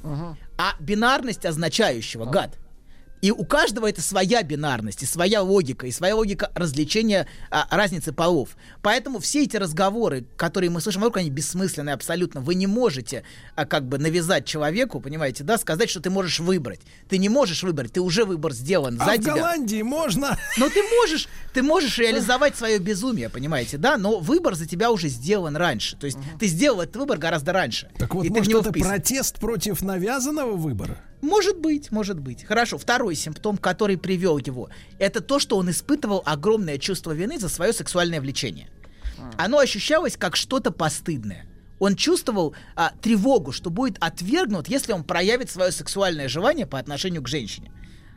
а 0.58 0.74
бинарность 0.80 1.46
означающего 1.46 2.24
гад. 2.26 2.58
И 3.20 3.30
у 3.30 3.44
каждого 3.44 3.88
это 3.88 4.00
своя 4.02 4.42
бинарность, 4.42 5.02
и 5.02 5.06
своя 5.06 5.42
логика, 5.42 5.86
и 5.86 5.92
своя 5.92 6.16
логика 6.16 6.50
развлечения 6.54 7.26
а, 7.50 7.66
разницы 7.70 8.12
полов. 8.12 8.56
Поэтому 8.82 9.18
все 9.18 9.44
эти 9.44 9.56
разговоры, 9.56 10.24
которые 10.36 10.70
мы 10.70 10.80
слышим 10.80 11.02
вокруг, 11.02 11.18
они 11.18 11.30
бессмысленные 11.30 11.94
абсолютно. 11.94 12.40
Вы 12.40 12.54
не 12.54 12.66
можете 12.66 13.24
а, 13.56 13.66
как 13.66 13.86
бы 13.86 13.98
навязать 13.98 14.46
человеку, 14.46 15.00
понимаете, 15.00 15.44
да, 15.44 15.58
сказать, 15.58 15.90
что 15.90 16.00
ты 16.00 16.10
можешь 16.10 16.40
выбрать. 16.40 16.80
Ты 17.08 17.18
не 17.18 17.28
можешь 17.28 17.62
выбрать, 17.62 17.92
ты 17.92 18.00
уже 18.00 18.24
выбор 18.24 18.52
сделан 18.52 18.98
А 19.00 19.04
за 19.04 19.12
в 19.12 19.18
тебя. 19.18 19.34
Голландии 19.34 19.82
можно. 19.82 20.38
Но 20.56 20.68
ты 20.68 20.82
можешь, 20.82 21.28
ты 21.52 21.62
можешь 21.62 21.98
реализовать 21.98 22.56
свое 22.56 22.78
безумие, 22.78 23.28
понимаете, 23.28 23.76
да? 23.76 23.96
Но 23.98 24.18
выбор 24.18 24.54
за 24.54 24.66
тебя 24.66 24.90
уже 24.90 25.08
сделан 25.08 25.56
раньше. 25.56 25.96
То 25.96 26.06
есть 26.06 26.18
ты 26.38 26.46
сделал 26.46 26.80
этот 26.80 26.96
выбор 26.96 27.18
гораздо 27.18 27.52
раньше. 27.52 27.90
Так 27.98 28.14
вот, 28.14 28.24
и 28.24 28.28
в 28.28 28.32
может, 28.32 28.54
это 28.54 28.70
вписан. 28.70 28.88
протест 28.90 29.38
против 29.38 29.82
навязанного 29.82 30.52
выбора? 30.52 30.98
Может 31.20 31.58
быть, 31.58 31.90
может 31.90 32.18
быть. 32.18 32.44
Хорошо, 32.44 32.78
второй 32.78 33.14
симптом, 33.14 33.58
который 33.58 33.98
привел 33.98 34.38
его, 34.38 34.70
это 34.98 35.20
то, 35.20 35.38
что 35.38 35.56
он 35.56 35.70
испытывал 35.70 36.22
огромное 36.24 36.78
чувство 36.78 37.12
вины 37.12 37.38
за 37.38 37.48
свое 37.48 37.72
сексуальное 37.72 38.20
влечение. 38.20 38.68
Оно 39.36 39.58
ощущалось 39.58 40.16
как 40.16 40.34
что-то 40.36 40.70
постыдное. 40.70 41.46
Он 41.78 41.96
чувствовал 41.96 42.54
а, 42.76 42.92
тревогу, 43.00 43.52
что 43.52 43.70
будет 43.70 43.96
отвергнут, 44.00 44.68
если 44.68 44.92
он 44.92 45.02
проявит 45.02 45.50
свое 45.50 45.72
сексуальное 45.72 46.28
желание 46.28 46.66
по 46.66 46.78
отношению 46.78 47.22
к 47.22 47.28
женщине. 47.28 47.72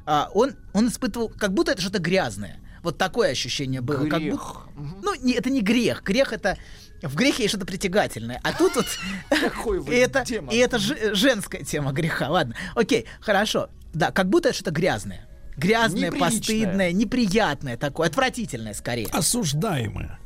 А, 0.06 0.30
он, 0.34 0.56
он 0.74 0.88
испытывал, 0.88 1.30
как 1.30 1.54
будто 1.54 1.72
это 1.72 1.82
что-то 1.82 2.00
грязное. 2.00 2.60
Вот 2.84 2.98
такое 2.98 3.32
ощущение 3.32 3.80
было. 3.80 4.08
Как 4.08 4.20
будто, 4.20 4.20
Грех. 4.20 4.68
Ну, 5.02 5.16
не, 5.16 5.34
это 5.34 5.50
не 5.50 5.62
грех. 5.62 6.04
Грех 6.04 6.34
это 6.34 6.58
в 7.04 7.16
грехе 7.16 7.44
есть 7.44 7.52
что-то 7.52 7.66
притягательное. 7.66 8.40
А 8.44 8.54
тут 8.54 8.76
вот 8.76 8.86
Какой 9.30 9.80
вы 9.80 9.94
и 9.94 9.98
это, 9.98 10.24
и 10.52 10.56
это 10.58 10.78
же- 10.80 11.14
женская 11.16 11.64
тема 11.64 11.92
греха. 11.92 12.30
Ладно, 12.30 12.56
окей, 12.76 13.06
хорошо. 13.20 13.70
Да, 13.94 14.12
как 14.12 14.30
будто 14.30 14.50
это 14.50 14.56
что-то 14.56 14.72
грязное. 14.72 15.28
Грязное, 15.56 16.10
Неприличное. 16.10 16.30
постыдное, 16.40 16.92
неприятное 16.92 17.78
такое, 17.78 18.08
отвратительное 18.08 18.74
скорее. 18.74 19.08
Осуждаемое. 19.12 20.20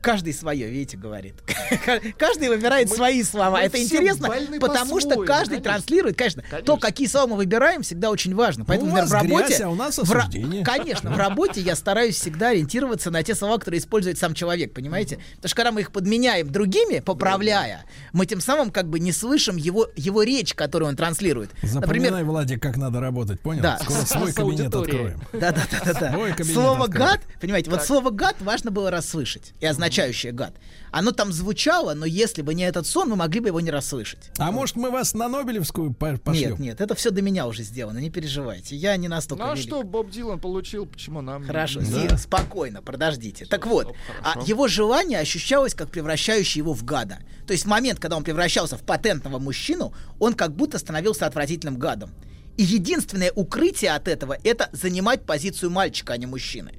Каждый 0.00 0.32
свое, 0.32 0.68
видите, 0.68 0.96
говорит. 0.96 1.34
Каждый 2.18 2.48
выбирает 2.48 2.88
Мы- 2.88 2.96
свои 2.96 3.22
слова. 3.22 3.58
мы 3.58 3.64
Это 3.64 3.82
интересно, 3.82 4.28
потому 4.60 4.98
что 5.00 5.10
по-своему, 5.10 5.26
каждый 5.26 5.48
конечно. 5.56 5.64
транслирует, 5.64 6.16
конечно. 6.16 6.42
То, 6.42 6.48
Конечно. 6.50 6.76
какие 6.78 7.06
слова 7.06 7.26
мы 7.28 7.36
выбираем, 7.36 7.82
всегда 7.82 8.10
очень 8.10 8.34
важно. 8.34 8.64
Поэтому, 8.64 8.92
у 8.92 8.94
вас 8.94 9.10
например, 9.10 9.28
в 9.28 9.32
работе... 9.32 9.46
грязь, 9.48 9.60
а 9.60 9.68
у 9.68 9.74
нас 9.74 9.98
в. 9.98 10.64
Конечно, 10.64 11.10
в 11.10 11.18
работе 11.18 11.60
я 11.60 11.76
стараюсь 11.76 12.16
всегда 12.16 12.48
ориентироваться 12.48 13.10
на 13.10 13.22
те 13.22 13.34
слова, 13.34 13.58
которые 13.58 13.80
использует 13.80 14.18
сам 14.18 14.34
человек, 14.34 14.72
понимаете? 14.72 15.18
Потому 15.36 15.48
что 15.48 15.56
когда 15.56 15.72
мы 15.72 15.80
их 15.80 15.92
подменяем 15.92 16.50
другими, 16.50 17.00
поправляя, 17.00 17.84
мы 18.12 18.26
тем 18.26 18.40
самым 18.40 18.70
как 18.70 18.88
бы 18.88 19.00
не 19.00 19.12
слышим 19.12 19.56
его, 19.56 19.88
его 19.96 20.22
речь, 20.22 20.54
которую 20.54 20.88
он 20.88 20.96
транслирует. 20.96 21.50
Запоминай, 21.62 22.24
Владик, 22.24 22.62
как 22.62 22.76
надо 22.76 23.00
работать, 23.00 23.40
понял? 23.40 23.62
Да. 23.62 23.78
Скоро 23.82 23.98
свой 24.06 24.32
кабинет 24.32 24.74
откроем. 24.74 25.20
Да, 25.32 25.52
да, 25.52 25.62
да, 25.84 25.92
да, 26.38 26.44
Слово 26.44 26.86
гад, 26.86 27.20
понимаете, 27.40 27.70
вот 27.70 27.84
слово 27.84 28.10
гад 28.10 28.36
важно 28.40 28.70
было 28.70 28.90
расслышать 28.90 29.52
и 29.60 29.66
означающее 29.90 30.32
гад. 30.32 30.54
Оно 30.92 31.12
там 31.12 31.32
звучало, 31.32 31.94
но 31.94 32.04
если 32.06 32.42
бы 32.42 32.54
не 32.54 32.62
этот 32.64 32.86
сон, 32.86 33.08
мы 33.10 33.16
могли 33.16 33.40
бы 33.40 33.48
его 33.48 33.60
не 33.60 33.70
расслышать. 33.70 34.30
А 34.38 34.50
может, 34.50 34.76
мы 34.76 34.90
вас 34.90 35.14
на 35.14 35.28
Нобелевскую 35.28 35.92
по- 35.92 36.16
пошлем? 36.16 36.50
Нет, 36.52 36.58
нет, 36.58 36.80
это 36.80 36.94
все 36.94 37.10
до 37.10 37.22
меня 37.22 37.46
уже 37.46 37.62
сделано, 37.62 37.98
не 37.98 38.10
переживайте. 38.10 38.74
Я 38.76 38.96
не 38.96 39.08
настолько 39.08 39.44
Ну 39.44 39.50
а 39.50 39.54
велик. 39.54 39.68
что 39.68 39.82
Боб 39.82 40.10
Дилан 40.10 40.40
получил, 40.40 40.86
почему 40.86 41.20
нам? 41.20 41.42
не- 41.42 41.46
Хорошо, 41.46 41.80
не- 41.80 41.86
Зи- 41.86 42.16
спокойно, 42.16 42.82
подождите. 42.82 43.46
так 43.46 43.66
вот, 43.66 43.82
стоп, 43.84 43.96
а, 44.24 44.40
его 44.44 44.66
желание 44.68 45.20
ощущалось 45.20 45.74
как 45.74 45.90
превращающее 45.90 46.60
его 46.62 46.72
в 46.72 46.84
гада. 46.84 47.18
То 47.46 47.52
есть 47.52 47.64
в 47.64 47.68
момент, 47.68 47.98
когда 48.00 48.16
он 48.16 48.24
превращался 48.24 48.76
в 48.76 48.82
патентного 48.82 49.38
мужчину, 49.38 49.92
он 50.18 50.34
как 50.34 50.54
будто 50.56 50.78
становился 50.78 51.26
отвратительным 51.26 51.76
гадом. 51.78 52.10
И 52.56 52.62
единственное 52.64 53.30
укрытие 53.32 53.92
от 53.92 54.08
этого— 54.08 54.36
это 54.44 54.68
занимать 54.72 55.22
позицию 55.24 55.70
мальчика, 55.70 56.12
а 56.12 56.16
не 56.16 56.26
мужчины. 56.26 56.72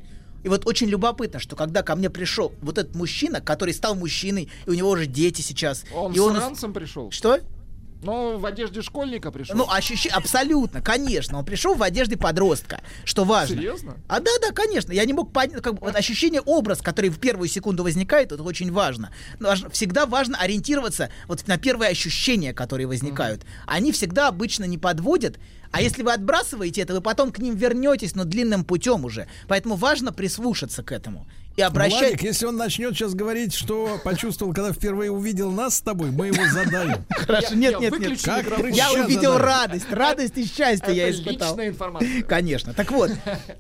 И 0.44 0.50
вот 0.50 0.68
очень 0.68 0.88
любопытно, 0.88 1.40
что 1.40 1.56
когда 1.56 1.84
ко 1.84 1.96
мне 1.96 2.10
пришел 2.10 2.54
вот 2.62 2.78
этот 2.78 2.96
мужчина, 2.96 3.42
который 3.42 3.74
стал 3.74 3.96
мужчиной, 3.96 4.50
и 4.66 4.70
у 4.70 4.74
него 4.74 4.90
уже 4.90 5.06
дети 5.06 5.42
сейчас, 5.42 5.84
Он 5.94 6.12
и 6.12 6.18
с 6.18 6.22
он... 6.22 6.38
ранцем 6.38 6.74
пришел? 6.74 7.12
Что? 7.12 7.40
Ну, 8.04 8.40
в 8.40 8.46
одежде 8.48 8.82
школьника 8.82 9.32
пришел. 9.32 9.56
Ну, 9.56 9.68
ощущи... 9.70 10.08
абсолютно, 10.08 10.82
конечно. 10.82 11.38
Он 11.38 11.46
пришел 11.46 11.76
в 11.76 11.84
одежде 11.84 12.18
подростка, 12.18 12.82
что 13.06 13.26
важно. 13.26 13.56
Серьезно? 13.56 13.98
А 14.08 14.20
да, 14.20 14.32
да, 14.42 14.52
конечно. 14.52 14.92
Я 14.92 15.06
не 15.06 15.14
мог 15.14 15.32
понять, 15.32 15.62
как 15.62 15.80
вот 15.80 15.96
ощущение, 15.96 16.42
образ, 16.42 16.82
который 16.82 17.12
в 17.12 17.20
первую 17.20 17.48
секунду 17.48 17.84
возникает, 17.84 18.32
это 18.32 18.42
очень 18.42 18.72
важно. 18.72 19.14
Но 19.40 19.50
важ- 19.50 19.70
всегда 19.72 20.08
важно 20.08 20.38
ориентироваться 20.40 21.12
вот 21.28 21.48
на 21.48 21.58
первые 21.58 21.92
ощущения, 21.92 22.54
которые 22.54 22.88
возникают. 22.88 23.44
Они 23.68 23.92
всегда 23.92 24.30
обычно 24.30 24.64
не 24.64 24.80
подводят. 24.80 25.38
А 25.72 25.82
если 25.82 26.04
вы 26.04 26.14
отбрасываете 26.14 26.82
это, 26.82 26.94
вы 26.94 27.02
потом 27.02 27.32
к 27.32 27.40
ним 27.40 27.56
вернетесь, 27.56 28.16
но 28.16 28.26
длинным 28.26 28.64
путем 28.64 29.06
уже. 29.06 29.28
Поэтому 29.48 29.76
важно 29.76 30.12
прислушаться 30.12 30.84
к 30.84 30.92
этому. 30.92 31.26
И 31.58 31.62
обращать... 31.62 32.00
Владик, 32.00 32.24
если 32.24 32.46
он 32.46 32.56
начнет 32.56 32.94
сейчас 32.94 33.14
говорить, 33.14 33.54
что 33.54 34.00
почувствовал, 34.04 34.54
когда 34.54 34.72
впервые 34.72 35.12
увидел 35.12 35.52
нас 35.52 35.76
с 35.76 35.82
тобой, 35.82 36.12
мы 36.12 36.28
его 36.28 36.48
задаем. 36.48 37.06
Хорошо, 37.10 37.56
нет, 37.56 37.80
нет, 37.80 38.00
нет. 38.00 38.20
Я 38.74 38.94
увидел 38.94 39.38
радость, 39.38 39.92
радость 39.92 40.38
и 40.38 40.46
счастье 40.46 40.96
я 40.96 41.12
испытал. 41.12 41.52
личная 41.52 41.70
информация. 41.70 42.24
Конечно. 42.28 42.74
Так 42.74 42.92
вот, 42.92 43.12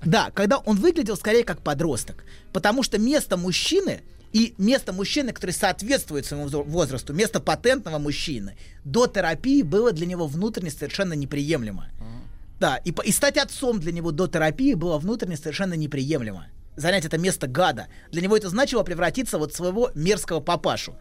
да, 0.05 0.31
когда 0.33 0.57
он 0.57 0.77
выглядел 0.77 1.17
скорее 1.17 1.43
как 1.43 1.61
подросток, 1.61 2.23
потому 2.53 2.83
что 2.83 2.97
место 2.97 3.35
мужчины 3.35 4.01
и 4.33 4.53
место 4.57 4.93
мужчины, 4.93 5.33
который 5.33 5.51
соответствует 5.51 6.25
своему 6.25 6.47
возрасту, 6.63 7.13
место 7.13 7.39
патентного 7.39 7.97
мужчины, 7.97 8.57
до 8.83 9.07
терапии 9.07 9.61
было 9.61 9.91
для 9.91 10.05
него 10.05 10.27
внутренне 10.27 10.71
совершенно 10.71 11.13
неприемлемо. 11.13 11.89
Да, 12.59 12.77
и, 12.77 12.93
и 13.03 13.11
стать 13.11 13.37
отцом 13.37 13.79
для 13.79 13.91
него 13.91 14.11
до 14.11 14.27
терапии 14.27 14.75
было 14.75 14.99
внутренне 14.99 15.35
совершенно 15.35 15.73
неприемлемо. 15.73 16.47
Занять 16.75 17.05
это 17.05 17.17
место 17.17 17.47
гада. 17.47 17.87
Для 18.11 18.21
него 18.21 18.37
это 18.37 18.49
значило 18.49 18.83
превратиться 18.83 19.39
вот 19.39 19.51
в 19.51 19.55
своего 19.55 19.89
мерзкого 19.95 20.41
папашу. 20.41 20.95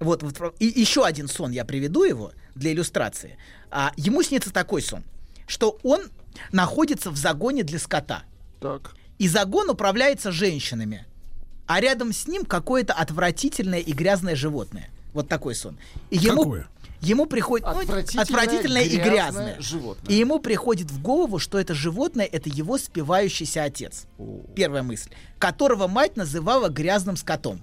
Вот, 0.00 0.22
вот, 0.22 0.54
и 0.58 0.66
еще 0.66 1.04
один 1.04 1.28
сон 1.28 1.52
я 1.52 1.64
приведу 1.64 2.04
его 2.04 2.32
для 2.54 2.72
иллюстрации. 2.72 3.36
А, 3.70 3.92
ему 3.96 4.22
снится 4.22 4.52
такой 4.52 4.82
сон, 4.82 5.04
что 5.46 5.78
он 5.82 6.10
находится 6.50 7.10
в 7.10 7.16
загоне 7.16 7.62
для 7.62 7.78
скота. 7.78 8.24
Так. 8.60 8.94
И 9.18 9.28
загон 9.28 9.70
управляется 9.70 10.32
женщинами. 10.32 11.06
А 11.66 11.80
рядом 11.80 12.12
с 12.12 12.26
ним 12.26 12.44
какое-то 12.44 12.92
отвратительное 12.92 13.80
и 13.80 13.92
грязное 13.92 14.36
животное. 14.36 14.90
Вот 15.12 15.28
такой 15.28 15.54
сон. 15.54 15.78
И 16.10 16.16
ему, 16.16 16.42
Какое? 16.42 16.68
ему 17.00 17.26
приходит 17.26 17.66
ну, 17.66 17.80
Отвратительное, 17.80 18.24
отвратительное 18.24 18.82
и 18.82 18.96
грязное 18.96 19.10
грязное. 19.10 19.60
животное. 19.60 20.14
И 20.14 20.18
ему 20.18 20.38
приходит 20.38 20.90
в 20.90 21.02
голову, 21.02 21.38
что 21.38 21.58
это 21.58 21.74
животное 21.74 22.24
это 22.24 22.48
его 22.48 22.78
спивающийся 22.78 23.64
отец. 23.64 24.06
Первая 24.54 24.82
мысль. 24.82 25.10
Которого 25.38 25.86
мать 25.86 26.16
называла 26.16 26.68
грязным 26.68 27.16
скотом. 27.16 27.62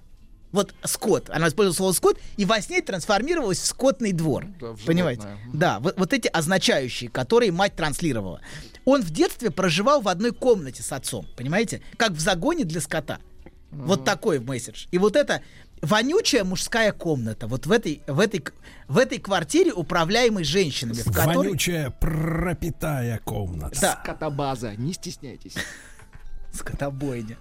Вот 0.51 0.73
скот. 0.83 1.29
Она 1.29 1.47
использовала 1.47 1.75
слово 1.75 1.91
скот 1.93 2.19
и 2.38 2.45
во 2.45 2.59
сне 2.62 2.81
трансформировалась 2.81 3.59
в 3.59 3.65
скотный 3.65 4.13
двор. 4.13 4.45
Да, 4.59 4.73
в 4.73 4.83
Понимаете? 4.83 5.27
Да, 5.53 5.79
вот, 5.79 5.97
вот 5.97 6.13
эти 6.13 6.27
означающие, 6.27 7.09
которые 7.09 7.51
мать 7.51 7.75
транслировала. 7.75 8.41
Он 8.85 9.03
в 9.03 9.12
детстве 9.12 9.51
проживал 9.51 10.01
в 10.01 10.07
одной 10.07 10.31
комнате 10.31 10.81
с 10.81 10.91
отцом, 10.91 11.27
понимаете? 11.38 11.81
Как 11.97 12.12
в 12.12 12.19
загоне 12.19 12.63
для 12.63 12.81
скота. 12.81 13.19
Вот 13.71 14.05
такой 14.05 14.39
месседж. 14.39 14.88
И 14.91 14.97
вот 14.97 15.15
это 15.15 15.41
вонючая 15.82 16.43
мужская 16.43 16.91
комната. 16.91 17.47
Вот 17.47 17.65
в 17.65 17.71
этой, 17.71 18.01
в 18.08 18.19
этой, 18.19 18.43
в 18.88 18.97
этой 18.97 19.19
квартире, 19.19 19.73
управляемой 19.73 20.43
женщинами, 20.43 21.01
в 21.01 21.12
которой... 21.12 21.47
Вонючая 21.47 21.89
пропитая 21.91 23.19
комната. 23.23 23.79
Да, 23.79 23.99
Скотобаза, 24.03 24.75
не 24.75 24.93
стесняйтесь. 24.93 25.55
скотобойня. 26.51 27.38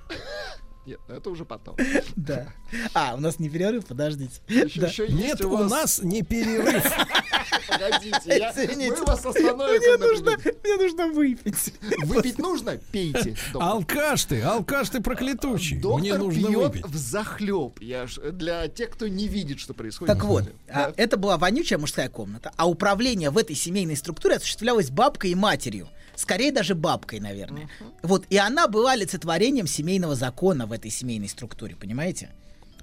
Нет, 0.89 1.01
ну 1.09 1.15
это 1.17 1.31
уже 1.31 1.45
потом. 1.45 1.77
Да. 2.17 2.49
А, 2.95 3.15
у 3.15 3.21
нас 3.21 3.39
не 3.39 3.49
перерыв, 3.51 3.87
подождите. 3.87 4.41
Еще, 4.49 4.81
Да. 4.81 4.87
еще 4.89 5.05
есть 5.07 5.15
Нет, 5.15 5.45
у 5.45 5.51
вас- 5.57 5.71
нас 5.71 6.03
не 6.03 6.23
перерыв. 6.23 6.83
Погодите, 7.69 8.21
я- 8.39 8.51
Извините. 8.53 8.97
мы 9.01 9.05
вас 9.05 9.25
остановим. 9.27 9.79
Мне 9.79 9.97
нужно, 9.99 10.37
мне 10.65 10.77
нужно 10.77 11.07
выпить. 11.09 11.73
Выпить 12.05 12.39
нужно? 12.39 12.79
Пейте. 12.93 13.37
доктор. 13.53 13.63
Алкаш 13.63 14.25
ты, 14.25 14.41
алкаш 14.43 14.89
ты 14.91 15.01
проклятущий. 15.01 15.79
Доктор 15.79 16.01
Мне 16.01 16.15
нужно 16.17 16.49
пьет 16.49 16.73
выпить. 16.73 16.87
в 16.87 16.97
захлеб. 16.97 17.81
Я 17.81 18.07
ж 18.07 18.19
для 18.33 18.69
тех, 18.69 18.91
кто 18.91 19.07
не 19.09 19.29
видит, 19.29 19.61
что 19.61 19.75
происходит. 19.75 20.15
Так 20.15 20.25
вот, 20.25 20.45
а, 20.69 20.87
Да. 20.89 20.95
это 20.97 21.17
была 21.17 21.37
вонючая 21.37 21.79
мужская 21.79 22.09
комната, 22.09 22.53
а 22.57 22.69
управление 22.69 23.31
в 23.31 23.39
этой 23.39 23.55
семейной 23.57 23.97
структуре 23.97 24.37
осуществлялось 24.37 24.91
бабкой 24.91 25.31
и 25.31 25.35
матерью. 25.35 25.89
Скорее 26.19 26.51
даже 26.51 26.75
бабкой, 26.75 27.21
наверное. 27.21 27.69
Вот, 28.03 28.25
и 28.29 28.37
она 28.37 28.67
была 28.67 28.93
олицетворением 28.93 29.69
семейного 29.69 30.17
закона 30.17 30.67
в 30.67 30.73
этой 30.73 30.91
семейной 30.91 31.29
структуре, 31.29 31.77
понимаете? 31.77 32.31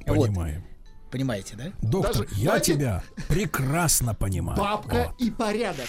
Вот, 0.07 0.27
Понимаю. 0.27 0.63
понимаете, 1.11 1.55
да? 1.57 1.65
Доктор, 1.81 2.23
Даже, 2.29 2.35
я 2.41 2.49
знаете, 2.51 2.73
тебя 2.73 3.03
прекрасно 3.27 4.13
понимаю. 4.15 4.57
Бабка 4.57 5.07
Вот. 5.09 5.21
и 5.21 5.31
порядок. 5.31 5.87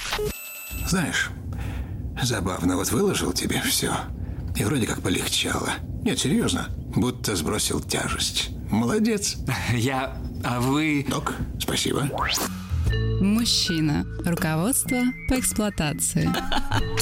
Знаешь, 0.88 1.30
забавно, 2.20 2.74
вот 2.76 2.90
выложил 2.90 3.32
тебе 3.32 3.60
все. 3.62 3.94
И 4.56 4.64
вроде 4.64 4.86
как 4.88 5.00
полегчало. 5.00 5.70
Нет, 6.02 6.18
серьезно, 6.18 6.66
будто 6.96 7.36
сбросил 7.36 7.80
тяжесть. 7.80 8.50
Молодец. 8.70 9.36
Я... 9.72 10.16
А 10.42 10.60
вы... 10.60 11.06
Док, 11.08 11.34
спасибо. 11.60 12.10
Мужчина. 13.20 14.04
Руководство 14.24 14.98
по 15.28 15.38
эксплуатации. 15.38 16.28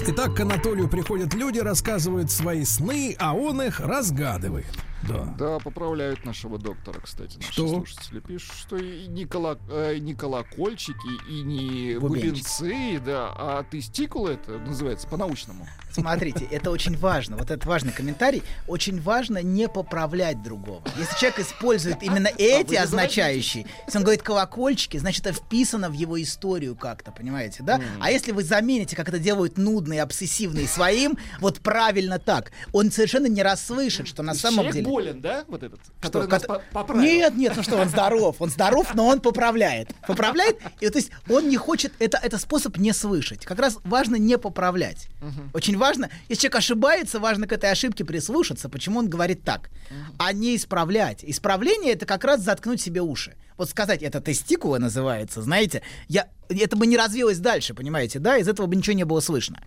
Итак, 0.08 0.36
к 0.36 0.40
Анатолию 0.40 0.88
приходят 0.88 1.34
люди, 1.34 1.58
рассказывают 1.58 2.30
свои 2.30 2.64
сны, 2.64 3.16
а 3.18 3.34
он 3.34 3.60
их 3.62 3.80
разгадывает. 3.80 4.66
Да. 5.08 5.34
Да, 5.38 5.58
поправляют 5.58 6.24
нашего 6.24 6.58
доктора, 6.58 7.00
кстати, 7.00 7.36
наши 7.36 7.52
Что? 7.52 7.68
слушатели. 7.68 8.20
Пишут, 8.20 8.54
что 8.56 8.76
и 8.76 9.06
не, 9.06 9.24
кола- 9.24 9.58
э, 9.70 9.98
не 9.98 10.14
колокольчики, 10.14 11.30
и 11.30 11.42
не 11.42 11.98
бубенцы, 11.98 13.00
да, 13.04 13.32
а 13.36 13.64
тестикулы 13.70 14.32
это 14.32 14.58
называется 14.58 15.06
по-научному. 15.08 15.66
Смотрите, 15.92 16.46
это 16.50 16.70
очень 16.70 16.96
важно. 16.96 17.36
Вот 17.36 17.50
этот 17.50 17.66
важный 17.66 17.92
комментарий. 17.92 18.42
Очень 18.66 19.00
важно 19.00 19.38
не 19.42 19.68
поправлять 19.68 20.42
другого. 20.42 20.82
Если 20.98 21.16
человек 21.18 21.40
использует 21.40 22.02
именно 22.02 22.28
эти 22.36 22.70
вы 22.70 22.78
означающие, 22.78 23.66
если 23.86 23.98
он 23.98 24.04
говорит 24.04 24.22
колокольчики, 24.22 24.96
значит, 24.96 25.26
это 25.26 25.36
вписано 25.36 25.88
в 25.88 25.92
его 25.92 26.20
историю 26.20 26.74
как-то, 26.74 27.12
понимаете, 27.12 27.62
да? 27.62 27.80
А 28.00 28.10
если 28.10 28.32
вы 28.32 28.42
замените, 28.42 28.96
как 28.96 29.08
это 29.08 29.18
делают 29.18 29.56
нудные, 29.56 30.02
обсессивные 30.02 30.66
своим, 30.66 31.16
вот 31.40 31.60
правильно 31.60 32.18
так, 32.18 32.52
он 32.72 32.90
совершенно 32.90 33.26
не 33.26 33.42
расслышит, 33.42 34.08
что 34.08 34.22
на 34.22 34.34
самом 34.34 34.70
деле... 34.70 34.84
болен, 34.94 35.20
да, 35.20 35.44
вот 35.48 35.62
этот, 35.62 35.80
Что, 35.80 35.92
который 36.00 36.28
нас 36.28 36.42
кот- 36.44 36.62
по- 36.64 36.78
поправил? 36.80 37.02
Нет, 37.02 37.36
нет, 37.36 37.52
ну 37.56 37.62
что, 37.62 37.76
он 37.76 37.88
здоров. 37.88 38.36
Он 38.38 38.50
здоров, 38.50 38.94
но 38.94 39.06
он 39.06 39.20
поправляет. 39.20 39.94
Поправляет, 40.06 40.58
и 40.80 40.88
то 40.88 40.98
есть 40.98 41.10
он 41.28 41.48
не 41.48 41.56
хочет, 41.56 41.92
это, 41.98 42.18
это 42.22 42.38
способ 42.38 42.76
не 42.78 42.92
слышать. 42.92 43.44
Как 43.44 43.58
раз 43.58 43.78
важно 43.84 44.16
не 44.16 44.38
поправлять. 44.38 45.08
Очень 45.52 45.76
важно, 45.78 46.10
если 46.28 46.42
человек 46.42 46.56
ошибается, 46.56 47.18
важно 47.20 47.46
к 47.46 47.52
этой 47.52 47.70
ошибке 47.70 48.04
прислушаться, 48.04 48.68
почему 48.68 48.98
он 49.00 49.08
говорит 49.08 49.42
так, 49.42 49.70
а 50.18 50.32
не 50.32 50.56
исправлять. 50.56 51.24
Исправление 51.24 51.92
это 51.94 52.06
как 52.06 52.24
раз 52.24 52.40
заткнуть 52.40 52.80
себе 52.80 53.00
уши. 53.00 53.34
Вот 53.56 53.70
сказать, 53.70 54.02
это 54.02 54.20
тестикула 54.20 54.78
называется, 54.78 55.40
знаете, 55.40 55.82
я, 56.08 56.28
это 56.48 56.76
бы 56.76 56.86
не 56.88 56.96
развилось 56.96 57.38
дальше, 57.38 57.72
понимаете, 57.72 58.18
да, 58.18 58.36
из 58.36 58.48
этого 58.48 58.66
бы 58.66 58.74
ничего 58.74 58.94
не 58.96 59.04
было 59.04 59.20
слышно. 59.20 59.60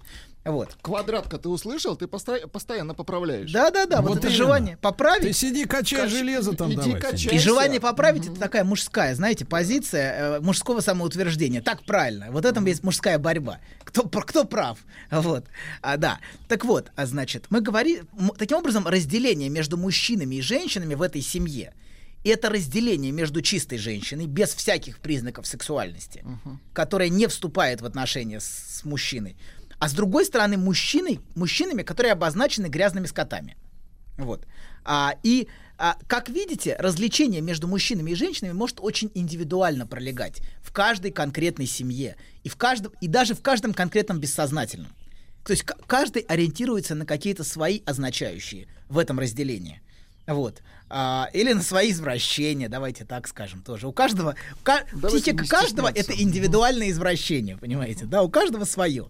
Вот. 0.43 0.77
Квадратка 0.81 1.37
ты 1.37 1.49
услышал, 1.49 1.95
ты 1.95 2.05
поста- 2.07 2.47
постоянно 2.47 2.93
поправляешь. 2.93 3.51
Да-да-да, 3.51 4.01
вот, 4.01 4.09
Вот 4.09 4.17
это 4.19 4.27
именно. 4.27 4.37
желание 4.37 4.77
поправить. 4.77 5.23
Ты 5.27 5.33
сиди, 5.33 5.65
качай 5.65 6.01
Кач- 6.01 6.09
железо 6.11 6.53
там 6.53 6.71
иди 6.71 6.75
давай. 6.93 7.01
И 7.31 7.37
желание 7.39 7.79
поправить 7.81 8.27
это 8.27 8.35
такая 8.39 8.63
мужская, 8.63 9.13
знаете, 9.15 9.45
позиция 9.45 10.37
э, 10.37 10.39
мужского 10.41 10.79
самоутверждения. 10.79 11.61
Так 11.61 11.83
правильно. 11.83 12.27
Вот 12.31 12.43
в 12.43 12.47
этом 12.47 12.65
есть 12.65 12.83
мужская 12.83 13.19
борьба. 13.19 13.59
Кто, 13.83 14.03
кто 14.03 14.43
прав? 14.45 14.79
Вот. 15.11 15.45
А, 15.81 15.97
да. 15.97 16.19
Так 16.47 16.63
вот, 16.65 16.91
а 16.95 17.05
значит, 17.05 17.45
мы 17.49 17.59
говорим, 17.61 18.07
таким 18.37 18.57
образом, 18.57 18.87
разделение 18.87 19.49
между 19.49 19.75
мужчинами 19.77 20.35
и 20.35 20.41
женщинами 20.41 20.95
в 20.95 21.01
этой 21.01 21.21
семье. 21.21 21.73
И 22.27 22.29
это 22.29 22.49
разделение 22.49 23.13
между 23.13 23.41
чистой 23.41 23.77
женщиной, 23.77 24.25
без 24.25 24.53
всяких 24.53 24.99
признаков 24.99 25.47
сексуальности, 25.47 26.25
которая 26.73 27.07
не 27.07 27.25
вступает 27.27 27.79
в 27.79 27.85
отношения 27.85 28.41
с, 28.41 28.79
с 28.79 28.83
мужчиной. 28.83 29.37
А 29.79 29.87
с 29.87 29.93
другой 29.93 30.25
стороны, 30.25 30.57
мужчиной, 30.57 31.21
мужчинами, 31.35 31.83
которые 31.83 32.11
обозначены 32.11 32.67
грязными 32.67 33.05
скотами. 33.05 33.55
Вот. 34.17 34.45
А, 34.83 35.15
и, 35.23 35.47
а, 35.77 35.95
как 36.07 36.27
видите, 36.27 36.75
развлечение 36.77 37.39
между 37.39 37.65
мужчинами 37.65 38.11
и 38.11 38.15
женщинами 38.15 38.51
может 38.51 38.79
очень 38.81 39.09
индивидуально 39.13 39.87
пролегать 39.87 40.41
в 40.61 40.73
каждой 40.73 41.11
конкретной 41.11 41.65
семье 41.65 42.17
и, 42.43 42.49
в 42.49 42.57
каждом, 42.57 42.91
и 42.99 43.07
даже 43.07 43.35
в 43.35 43.41
каждом 43.41 43.73
конкретном 43.73 44.19
бессознательном. 44.19 44.91
То 45.45 45.51
есть 45.51 45.63
каждый 45.63 46.23
ориентируется 46.23 46.93
на 46.93 47.05
какие-то 47.05 47.45
свои 47.45 47.79
означающие 47.85 48.67
в 48.89 48.97
этом 48.97 49.17
разделении. 49.17 49.81
Вот. 50.27 50.61
А, 50.89 51.29
или 51.33 51.51
на 51.51 51.61
свои 51.61 51.91
извращения, 51.91 52.69
давайте 52.69 53.03
так 53.03 53.27
скажем 53.27 53.61
тоже. 53.61 53.87
У 53.87 53.91
каждого, 53.91 54.35
у 54.93 55.07
психика 55.07 55.45
каждого 55.45 55.91
это 55.93 56.13
индивидуальное 56.13 56.89
извращение, 56.91 57.57
понимаете, 57.57 58.05
да, 58.05 58.23
у 58.23 58.29
каждого 58.29 58.63
свое. 58.63 59.07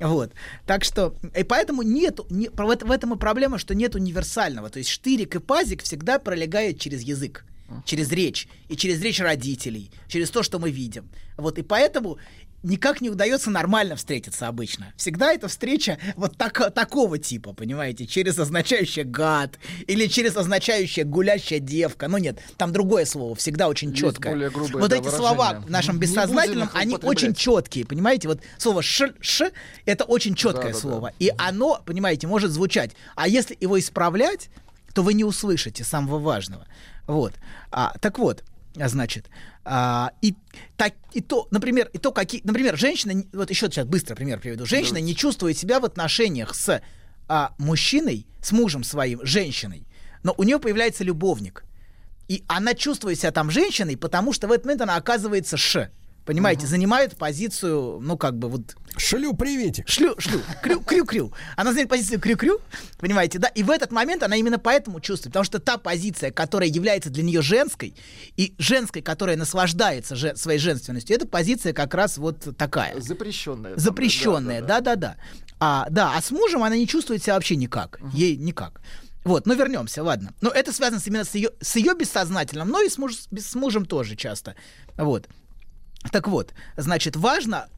Вот. 0.00 0.32
Так 0.66 0.82
что, 0.82 1.14
и 1.36 1.44
поэтому 1.44 1.82
нету, 1.82 2.26
не, 2.30 2.48
в, 2.48 2.56
в 2.56 2.90
этом 2.90 3.14
и 3.14 3.18
проблема, 3.18 3.58
что 3.58 3.74
нет 3.74 3.94
универсального. 3.94 4.70
То 4.70 4.78
есть 4.78 4.90
штырик 4.90 5.36
и 5.36 5.38
пазик 5.38 5.84
всегда 5.84 6.18
пролегают 6.18 6.80
через 6.80 7.02
язык, 7.02 7.44
через 7.84 8.10
речь, 8.10 8.48
и 8.68 8.76
через 8.76 9.00
речь 9.00 9.20
родителей, 9.20 9.92
через 10.08 10.30
то, 10.30 10.42
что 10.42 10.58
мы 10.58 10.72
видим. 10.72 11.08
Вот, 11.36 11.58
и 11.58 11.62
поэтому 11.62 12.18
никак 12.62 13.00
не 13.00 13.10
удается 13.10 13.50
нормально 13.50 13.96
встретиться 13.96 14.48
обычно. 14.48 14.92
Всегда 14.96 15.32
это 15.32 15.48
встреча 15.48 15.98
вот 16.16 16.36
так- 16.36 16.72
такого 16.74 17.18
типа, 17.18 17.52
понимаете, 17.52 18.06
через 18.06 18.38
означающее 18.38 19.04
гад 19.04 19.58
или 19.86 20.06
через 20.06 20.36
означающее 20.36 21.04
гулящая 21.04 21.58
девка. 21.58 22.08
Ну 22.08 22.18
нет, 22.18 22.38
там 22.56 22.72
другое 22.72 23.04
слово, 23.04 23.34
всегда 23.34 23.68
очень 23.68 23.92
четкое. 23.94 24.32
более 24.32 24.50
грубое, 24.50 24.80
вот 24.82 24.90
да, 24.90 24.96
эти 24.96 25.08
слова 25.08 25.62
в 25.66 25.70
нашем 25.70 25.98
бессознательном, 25.98 26.70
они 26.74 26.96
очень 26.96 27.34
четкие, 27.34 27.86
понимаете? 27.86 28.28
Вот 28.28 28.40
слово 28.58 28.82
ш, 28.82 29.12
ш 29.20 29.50
это 29.86 30.04
очень 30.04 30.34
четкое 30.34 30.72
Да-да-да. 30.72 30.80
слово. 30.80 31.12
И 31.18 31.32
оно, 31.38 31.80
понимаете, 31.84 32.26
может 32.26 32.50
звучать. 32.50 32.92
А 33.16 33.28
если 33.28 33.56
его 33.60 33.78
исправлять, 33.78 34.50
то 34.94 35.02
вы 35.02 35.14
не 35.14 35.24
услышите 35.24 35.84
самого 35.84 36.18
важного. 36.18 36.66
Вот. 37.06 37.34
А, 37.70 37.94
так 38.00 38.18
вот, 38.18 38.44
значит, 38.74 39.28
а, 39.64 40.12
и, 40.22 40.34
так, 40.76 40.94
и 41.12 41.20
то, 41.20 41.48
например, 41.50 41.90
и 41.92 41.98
то, 41.98 42.12
какие, 42.12 42.40
например, 42.44 42.76
женщина, 42.78 43.24
вот 43.32 43.50
еще 43.50 43.66
сейчас 43.66 43.86
быстро 43.86 44.14
пример 44.14 44.40
приведу, 44.40 44.66
женщина 44.66 44.98
не 44.98 45.14
чувствует 45.16 45.58
себя 45.58 45.80
в 45.80 45.84
отношениях 45.84 46.54
с 46.54 46.80
а, 47.28 47.54
мужчиной, 47.58 48.26
с 48.42 48.52
мужем 48.52 48.84
своим, 48.84 49.24
женщиной, 49.24 49.86
но 50.22 50.34
у 50.36 50.42
нее 50.44 50.58
появляется 50.58 51.04
любовник, 51.04 51.64
и 52.28 52.44
она 52.46 52.74
чувствует 52.74 53.18
себя 53.18 53.32
там 53.32 53.50
женщиной, 53.50 53.96
потому 53.96 54.32
что 54.32 54.46
в 54.46 54.52
этот 54.52 54.66
момент 54.66 54.82
она 54.82 54.96
оказывается 54.96 55.56
ш, 55.56 55.90
понимаете, 56.30 56.66
занимает 56.68 57.16
позицию, 57.16 57.98
ну 58.00 58.16
как 58.16 58.38
бы 58.38 58.48
вот 58.48 58.76
Шлю 58.96 59.34
приветик. 59.34 59.88
шлю, 59.88 60.14
шлю, 60.18 60.40
крю, 60.62 60.80
крю, 60.80 61.04
крю. 61.04 61.32
Она 61.56 61.70
занимает 61.70 61.88
позицию 61.88 62.20
крю-крю, 62.20 62.60
понимаете, 62.98 63.38
да? 63.38 63.48
И 63.48 63.62
в 63.64 63.70
этот 63.70 63.90
момент 63.90 64.22
она 64.22 64.36
именно 64.36 64.58
поэтому 64.58 65.00
чувствует, 65.00 65.32
потому 65.32 65.44
что 65.44 65.58
та 65.58 65.76
позиция, 65.78 66.30
которая 66.30 66.68
является 66.68 67.10
для 67.10 67.22
нее 67.24 67.42
женской, 67.42 67.94
и 68.36 68.54
женской, 68.58 69.02
которая 69.02 69.36
наслаждается 69.36 70.14
же- 70.14 70.36
своей 70.36 70.58
женственностью, 70.60 71.16
эта 71.16 71.26
позиция 71.26 71.72
как 71.72 71.94
раз 71.94 72.16
вот 72.18 72.56
такая. 72.56 73.00
Запрещенная. 73.00 73.74
Запрещенная, 73.76 74.62
да-да-да. 74.62 75.16
А, 75.58 75.86
да, 75.90 76.14
а 76.16 76.22
с 76.22 76.30
мужем 76.30 76.62
она 76.62 76.76
не 76.76 76.86
чувствует 76.86 77.22
себя 77.24 77.34
вообще 77.34 77.56
никак. 77.56 77.98
Ей 78.14 78.36
никак. 78.36 78.80
Вот, 79.24 79.46
ну 79.46 79.54
вернемся, 79.54 80.02
ладно. 80.02 80.32
Но 80.40 80.48
это 80.50 80.72
связано 80.72 81.00
именно 81.04 81.24
с 81.24 81.34
ее, 81.34 81.50
с 81.60 81.76
ее 81.76 81.94
бессознательным, 81.94 82.68
но 82.68 82.80
и 82.80 82.88
с, 82.88 82.96
муж- 82.98 83.26
с 83.36 83.54
мужем 83.54 83.84
тоже 83.84 84.16
часто. 84.16 84.54
Вот. 84.96 85.28
Так 86.12 86.28
вот, 86.28 86.54
значит, 86.76 87.16
важно, 87.16 87.68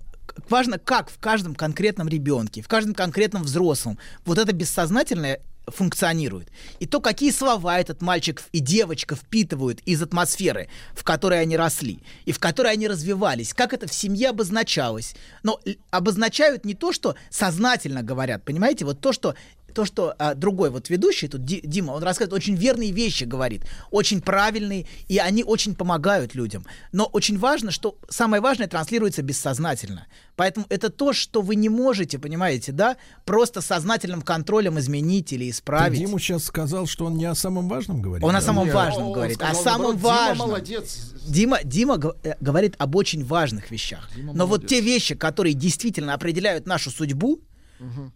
важно, 0.48 0.78
как 0.78 1.10
в 1.10 1.18
каждом 1.18 1.54
конкретном 1.54 2.08
ребенке, 2.08 2.62
в 2.62 2.68
каждом 2.68 2.94
конкретном 2.94 3.42
взрослом 3.42 3.98
вот 4.24 4.38
это 4.38 4.52
бессознательное 4.52 5.40
функционирует. 5.66 6.48
И 6.80 6.86
то, 6.86 7.00
какие 7.00 7.30
слова 7.30 7.78
этот 7.78 8.02
мальчик 8.02 8.42
и 8.52 8.58
девочка 8.58 9.14
впитывают 9.14 9.80
из 9.80 10.02
атмосферы, 10.02 10.68
в 10.94 11.04
которой 11.04 11.40
они 11.40 11.56
росли, 11.56 12.02
и 12.24 12.32
в 12.32 12.38
которой 12.38 12.72
они 12.72 12.88
развивались, 12.88 13.54
как 13.54 13.72
это 13.72 13.86
в 13.86 13.94
семье 13.94 14.30
обозначалось. 14.30 15.14
Но 15.42 15.60
обозначают 15.90 16.64
не 16.64 16.74
то, 16.74 16.92
что 16.92 17.14
сознательно 17.30 18.02
говорят, 18.02 18.44
понимаете, 18.44 18.84
вот 18.84 19.00
то, 19.00 19.12
что 19.12 19.34
то, 19.74 19.84
что 19.84 20.14
а, 20.18 20.34
другой 20.34 20.70
вот 20.70 20.90
ведущий, 20.90 21.28
тут 21.28 21.44
Ди- 21.44 21.60
Дима, 21.64 21.92
он 21.92 22.02
рассказывает 22.02 22.32
очень 22.42 22.54
верные 22.54 22.92
вещи, 22.92 23.24
говорит, 23.24 23.62
очень 23.90 24.20
правильные, 24.20 24.86
и 25.08 25.18
они 25.18 25.44
очень 25.44 25.74
помогают 25.74 26.34
людям. 26.34 26.64
Но 26.92 27.04
очень 27.06 27.38
важно, 27.38 27.70
что 27.70 27.98
самое 28.08 28.42
важное 28.42 28.68
транслируется 28.68 29.22
бессознательно. 29.22 30.06
Поэтому 30.36 30.66
это 30.70 30.88
то, 30.90 31.12
что 31.12 31.42
вы 31.42 31.56
не 31.56 31.68
можете, 31.68 32.18
понимаете, 32.18 32.72
да, 32.72 32.96
просто 33.24 33.60
сознательным 33.60 34.22
контролем 34.22 34.78
изменить 34.78 35.32
или 35.32 35.44
Ты 35.44 35.50
исправить. 35.50 35.98
Диму 35.98 36.18
сейчас 36.18 36.44
сказал, 36.44 36.86
что 36.86 37.06
он 37.06 37.16
не 37.16 37.26
о 37.26 37.34
самом 37.34 37.68
важном 37.68 38.00
говорит. 38.00 38.24
Он 38.24 38.30
о 38.34 38.40
да? 38.40 38.46
самом 38.46 38.64
Нет, 38.66 38.74
важном 38.74 39.06
он 39.08 39.12
говорит, 39.12 39.40
о 39.42 39.46
сказал, 39.46 39.62
самом 39.62 39.82
наоборот, 39.92 40.00
Дима 40.00 40.28
важном. 40.28 40.48
молодец. 40.48 40.98
Дима, 41.26 41.58
Дима 41.64 42.00
э, 42.24 42.34
говорит 42.40 42.74
об 42.78 42.96
очень 42.96 43.24
важных 43.24 43.70
вещах. 43.70 44.08
Дима 44.16 44.32
Но 44.32 44.46
вот 44.46 44.62
молодец. 44.62 44.70
те 44.70 44.80
вещи, 44.80 45.14
которые 45.14 45.54
действительно 45.54 46.14
определяют 46.14 46.66
нашу 46.66 46.90
судьбу, 46.90 47.40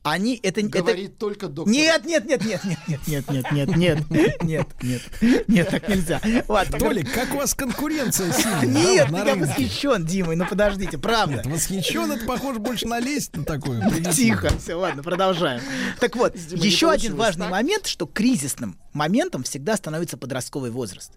они 0.03 0.39
это 0.43 0.61
это- 0.61 0.69
Говорит 0.79 1.19
только 1.19 1.49
доктор. 1.49 1.73
Нет, 1.73 2.05
нет, 2.05 2.25
нет, 2.27 2.45
нет, 2.45 2.64
нет, 2.64 2.79
нет, 2.87 3.07
нет, 3.07 3.31
нет, 3.31 3.71
нет, 3.77 4.11
нет, 4.11 4.43
нет, 4.43 4.67
нет, 4.83 5.49
нет, 5.49 5.69
так 5.71 5.89
нельзя. 5.89 6.21
Ладно, 6.49 6.79
Толик, 6.79 7.12
как 7.12 7.33
у 7.35 7.39
вас 7.39 7.55
конкуренция 7.55 8.33
сильная? 8.33 8.64
Нет, 8.67 9.09
я 9.11 9.35
восхищен, 9.35 10.05
Димой, 10.05 10.37
ну 10.37 10.47
подождите, 10.47 10.99
правда. 10.99 11.37
Нет, 11.37 11.47
восхищен, 11.47 12.12
это 12.12 12.25
похоже 12.27 12.59
больше 12.61 12.87
на 12.87 13.01
лесть 13.01 13.37
на 13.37 13.45
такую. 13.45 13.83
Тихо, 14.12 14.51
все, 14.59 14.75
ладно, 14.75 15.03
продолжаем. 15.03 15.61
Так 16.01 16.17
вот, 16.17 16.35
еще 16.37 16.91
один 16.91 17.17
важный 17.17 17.49
момент, 17.49 17.87
что 17.87 18.07
кризисным 18.07 18.79
моментом 18.93 19.43
всегда 19.43 19.77
становится 19.77 20.17
подростковый 20.17 20.71
возраст. 20.71 21.12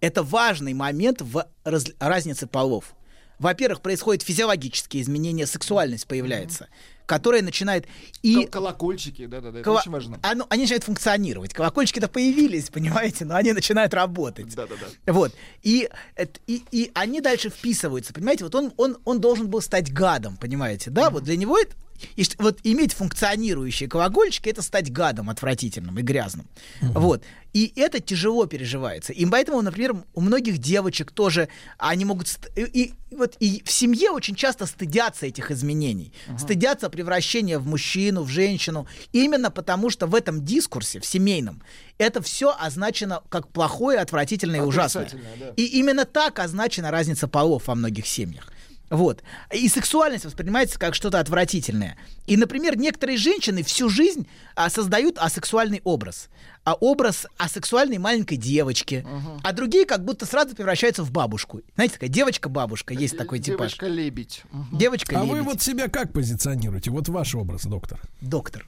Это 0.00 0.22
важный 0.22 0.74
момент 0.74 1.22
в 1.22 1.46
раз- 1.64 1.86
разнице 1.98 2.46
полов. 2.46 2.94
Во-первых, 3.38 3.80
происходят 3.82 4.22
физиологические 4.22 5.02
изменения, 5.02 5.46
сексуальность 5.46 6.06
появляется. 6.06 6.68
Которая 7.06 7.42
начинает 7.42 7.86
и 8.22 8.34
Кол- 8.34 8.46
Колокольчики, 8.48 9.26
да-да-да, 9.26 9.60
это 9.60 9.64
кола- 9.70 9.80
очень 9.80 9.90
важно. 9.92 10.18
оно- 10.22 10.46
они 10.50 10.62
начинают 10.62 10.84
функционировать. 10.84 11.54
Колокольчики-то 11.54 12.08
появились, 12.08 12.68
понимаете, 12.68 13.24
но 13.24 13.36
они 13.36 13.52
начинают 13.52 13.94
работать. 13.94 14.54
Да-да-да. 14.54 15.12
Вот. 15.12 15.32
И, 15.62 15.88
и, 16.46 16.62
и 16.72 16.90
они 16.94 17.20
дальше 17.20 17.48
вписываются, 17.50 18.12
понимаете? 18.12 18.44
Вот 18.44 18.54
он, 18.54 18.72
он, 18.76 18.98
он 19.04 19.20
должен 19.20 19.48
был 19.48 19.60
стать 19.62 19.92
гадом, 19.92 20.36
понимаете? 20.36 20.90
Да, 20.90 21.10
вот 21.10 21.22
для 21.24 21.36
него 21.36 21.56
это... 21.58 21.74
и 22.16 22.24
вот 22.38 22.60
иметь 22.64 22.92
функционирующие 22.92 23.88
колокольчики 23.88 24.48
это 24.48 24.62
стать 24.62 24.92
гадом 24.92 25.30
отвратительным 25.30 25.98
и 25.98 26.02
грязным. 26.02 26.46
Вот. 26.80 27.22
И 27.52 27.72
это 27.76 28.00
тяжело 28.00 28.44
переживается. 28.44 29.14
И 29.14 29.24
поэтому, 29.24 29.62
например, 29.62 29.96
у 30.12 30.20
многих 30.20 30.58
девочек 30.58 31.10
тоже 31.10 31.48
они 31.78 32.04
могут... 32.04 32.28
И, 32.54 32.62
и 32.64 32.94
вот 33.10 33.36
и 33.40 33.62
в 33.64 33.72
семье 33.72 34.10
очень 34.10 34.34
часто 34.34 34.66
стыдятся 34.66 35.24
этих 35.24 35.50
изменений. 35.50 36.12
Стыдятся 36.38 36.90
превращения 36.90 37.58
в 37.58 37.66
мужчину, 37.66 38.24
в 38.24 38.28
женщину. 38.28 38.86
Именно 39.12 39.50
потому, 39.50 39.88
что 39.88 40.06
в 40.06 40.14
этом 40.14 40.44
дискурсе, 40.44 41.00
в 41.00 41.06
семейном, 41.06 41.62
это 41.96 42.20
все 42.20 42.54
означено 42.58 43.22
как 43.30 43.48
плохое, 43.48 44.00
отвратительное 44.00 44.60
и 44.60 44.62
ужасное. 44.62 45.08
Да. 45.40 45.54
И 45.56 45.64
именно 45.64 46.04
так 46.04 46.38
означена 46.40 46.90
разница 46.90 47.26
полов 47.26 47.68
во 47.68 47.74
многих 47.74 48.06
семьях. 48.06 48.52
Вот. 48.90 49.22
И 49.52 49.68
сексуальность 49.68 50.24
воспринимается 50.24 50.78
как 50.78 50.94
что-то 50.94 51.18
отвратительное. 51.18 51.96
И, 52.26 52.36
например, 52.36 52.76
некоторые 52.76 53.18
женщины 53.18 53.62
всю 53.62 53.88
жизнь 53.88 54.28
а, 54.54 54.70
создают 54.70 55.18
асексуальный 55.18 55.80
образ. 55.84 56.28
А 56.66 56.74
образ 56.74 57.28
асексуальной 57.38 57.98
маленькой 57.98 58.36
девочки. 58.38 59.06
А 59.44 59.52
другие 59.52 59.84
как 59.86 60.04
будто 60.04 60.26
сразу 60.26 60.56
превращаются 60.56 61.04
в 61.04 61.12
бабушку. 61.12 61.60
Знаете, 61.76 61.94
такая 61.94 62.10
девочка-бабушка, 62.10 62.92
есть 62.92 63.16
такой 63.16 63.38
типаж. 63.38 63.70
Девочка-лебедь. 63.78 64.42
Мгм. 64.50 64.76
Девочка 64.76 65.20
А 65.20 65.24
вы 65.24 65.42
вот 65.42 65.62
себя 65.62 65.86
как 65.88 66.12
позиционируете? 66.12 66.90
Вот 66.90 67.08
ваш 67.08 67.36
образ, 67.36 67.66
доктор. 67.66 68.00
доктор. 68.20 68.66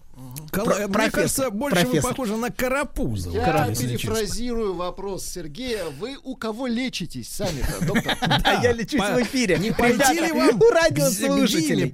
Кол- 0.53 0.65
Про- 0.65 0.75
Мне 0.77 0.89
профессор, 0.89 1.11
кажется, 1.13 1.51
больше 1.51 1.77
вы 1.79 1.83
профессор. 1.87 2.11
похожи 2.11 2.37
на 2.37 2.51
Карапуза. 2.51 3.31
Я 3.31 3.67
честно. 3.69 3.87
перефразирую 3.87 4.75
вопрос 4.75 5.25
Сергея. 5.27 5.85
Вы 6.01 6.17
у 6.23 6.35
кого 6.37 6.67
лечитесь 6.67 7.29
сами-то, 7.29 7.85
доктор? 7.87 8.17
А 8.21 8.63
я 8.63 8.73
лечусь 8.73 9.01
в 9.01 9.23
эфире. 9.23 9.59
не 9.59 9.71
пойти 9.73 10.15
ли 10.15 10.33
вам 10.33 10.61
у 10.61 10.71
радиослушателей. 10.71 11.91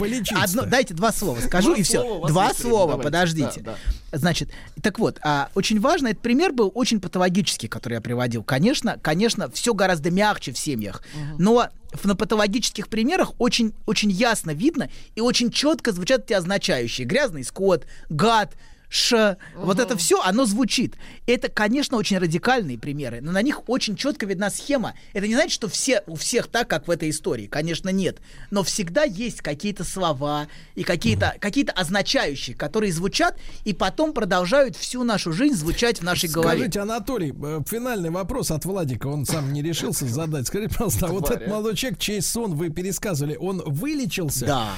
Дайте 0.66 0.94
два 0.94 1.12
слова 1.12 1.38
скажу 1.40 1.74
и 1.74 1.82
все. 1.82 2.26
Два 2.26 2.52
слова, 2.55 2.98
подождите. 2.98 3.64
Значит, 4.15 4.51
так 4.83 4.99
вот, 4.99 5.19
а, 5.23 5.49
очень 5.55 5.81
важно, 5.81 6.09
этот 6.09 6.23
пример 6.23 6.53
был 6.53 6.71
очень 6.75 7.01
патологический, 7.01 7.69
который 7.69 7.95
я 7.95 8.01
приводил. 8.01 8.43
Конечно, 8.43 8.99
конечно, 9.03 9.51
все 9.51 9.75
гораздо 9.75 10.11
мягче 10.11 10.53
в 10.53 10.59
семьях, 10.59 11.03
но 11.39 11.69
в- 11.93 12.05
на 12.07 12.15
патологических 12.17 12.89
примерах 12.89 13.33
очень, 13.39 13.73
очень 13.87 14.11
ясно 14.11 14.51
видно 14.53 14.89
и 15.15 15.21
очень 15.21 15.51
четко 15.51 15.93
звучат 15.93 16.25
эти 16.25 16.33
означающие. 16.33 17.07
Грязный 17.07 17.45
скот, 17.45 17.87
гад, 18.09 18.55
Ш, 18.95 19.38
вот 19.57 19.80
это 19.80 19.97
все, 19.97 20.22
оно 20.22 20.45
звучит. 20.45 20.95
Это, 21.26 21.49
конечно, 21.49 21.97
очень 21.97 22.16
радикальные 22.18 22.78
примеры, 22.78 23.20
но 23.20 23.32
на 23.32 23.42
них 23.42 23.68
очень 23.68 23.97
четко 23.97 24.24
видна 24.24 24.51
схема. 24.51 24.95
Это 25.12 25.26
не 25.26 25.34
значит, 25.34 25.51
что 25.51 25.68
все, 25.68 26.05
у 26.07 26.14
всех 26.14 26.47
так, 26.47 26.68
как 26.68 26.86
в 26.86 26.90
этой 26.92 27.11
истории. 27.11 27.49
Конечно, 27.49 27.88
нет. 27.88 28.18
Но 28.53 28.62
всегда 28.62 29.03
есть 29.03 29.42
какие-то 29.42 29.82
слова 29.82 30.47
и 30.76 30.84
какие-то 30.84 31.34
какие 31.40 31.66
означающие, 31.74 32.55
которые 32.55 32.92
звучат 32.92 33.36
и 33.64 33.74
потом 33.74 34.12
продолжают 34.12 34.76
всю 34.76 35.03
нашу 35.03 35.32
жизнь 35.32 35.57
звучать 35.57 35.99
в 35.99 36.05
нашей 36.05 36.28
голове. 36.28 36.59
Скажите, 36.59 36.80
Анатолий, 36.80 37.34
э, 37.42 37.62
финальный 37.68 38.11
вопрос 38.11 38.53
от 38.53 38.64
Владика, 38.64 39.09
он 39.09 39.26
сам 39.26 39.53
не 39.53 39.61
решился 39.61 40.07
задать. 40.07 40.47
Скажите, 40.47 40.72
пожалуйста, 40.72 41.07
а 41.07 41.09
вот 41.09 41.30
этот 41.30 41.49
молодой 41.49 41.74
человек, 41.74 41.99
чей 41.99 42.22
сон 42.22 42.55
вы 42.55 42.70
пересказывали, 42.70 43.34
он 43.34 43.61
вылечился? 43.66 44.47
Да. 44.47 44.68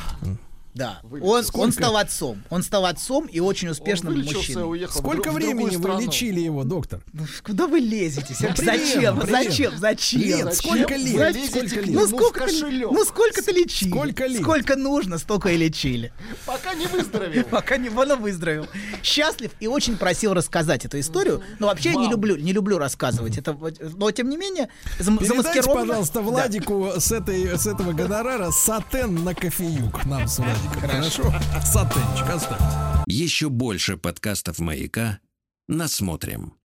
Да. 0.76 1.00
Он, 1.22 1.42
он 1.54 1.72
стал 1.72 1.96
отцом. 1.96 2.44
Он 2.50 2.62
стал 2.62 2.84
отцом 2.84 3.24
и 3.24 3.40
очень 3.40 3.68
успешным 3.68 4.12
Он 4.12 4.20
мужчиной. 4.20 4.68
уехал 4.70 5.00
Сколько 5.00 5.30
в 5.30 5.34
времени 5.34 5.74
вы 5.76 6.02
лечили 6.02 6.40
его, 6.40 6.64
доктор? 6.64 7.00
Ну, 7.14 7.24
Куда 7.42 7.66
вы 7.66 7.78
лезете? 7.78 8.34
Примерно, 8.34 8.64
зачем? 8.64 9.20
примерно. 9.20 9.26
Зачем? 9.26 9.78
Зачем? 9.78 10.20
Лет, 10.20 10.44
Зачем 10.44 10.52
сколько 10.54 10.96
лет? 10.96 11.34
лезете 11.34 11.48
Сколько 11.48 11.80
лет? 11.80 11.94
Ну 11.94 12.06
сколько, 12.06 12.46
ну 12.92 13.04
сколько 13.06 13.42
ты 13.42 13.52
лечили? 13.52 13.90
Сколько 13.90 14.26
лет? 14.26 14.42
Сколько 14.42 14.76
нужно, 14.76 15.16
столько 15.16 15.48
и 15.48 15.56
лечили. 15.56 16.12
Пока 16.44 16.74
не 16.74 16.86
выздоровел. 16.86 17.44
Пока 17.50 17.78
не 17.78 17.88
он 17.88 18.20
выздоровел. 18.20 18.66
Счастлив 19.02 19.52
и 19.58 19.68
очень 19.68 19.96
просил 19.96 20.34
рассказать 20.34 20.84
эту 20.84 21.00
историю. 21.00 21.42
Но 21.58 21.68
вообще 21.68 21.92
я 21.92 21.96
не 21.96 22.10
люблю, 22.10 22.36
не 22.36 22.52
люблю 22.52 22.76
рассказывать. 22.76 23.38
Это, 23.38 23.56
но 23.96 24.10
тем 24.10 24.28
не 24.28 24.36
менее, 24.36 24.68
замаскировано. 24.98 25.86
пожалуйста. 25.86 26.20
Владику 26.20 26.92
с, 26.98 27.12
этой, 27.12 27.56
с 27.58 27.66
этого 27.66 27.92
гонорара 27.92 28.50
сатен 28.50 29.24
на 29.24 29.34
кофеюк 29.34 30.04
нам 30.04 30.28
с 30.28 30.38
Владиком. 30.38 30.65
Хорошо? 30.80 31.32
Сатенчик 31.62 32.28
оставьте. 32.28 32.64
Еще 33.06 33.48
больше 33.48 33.96
подкастов 33.96 34.58
«Маяка» 34.58 35.20
насмотрим. 35.68 36.54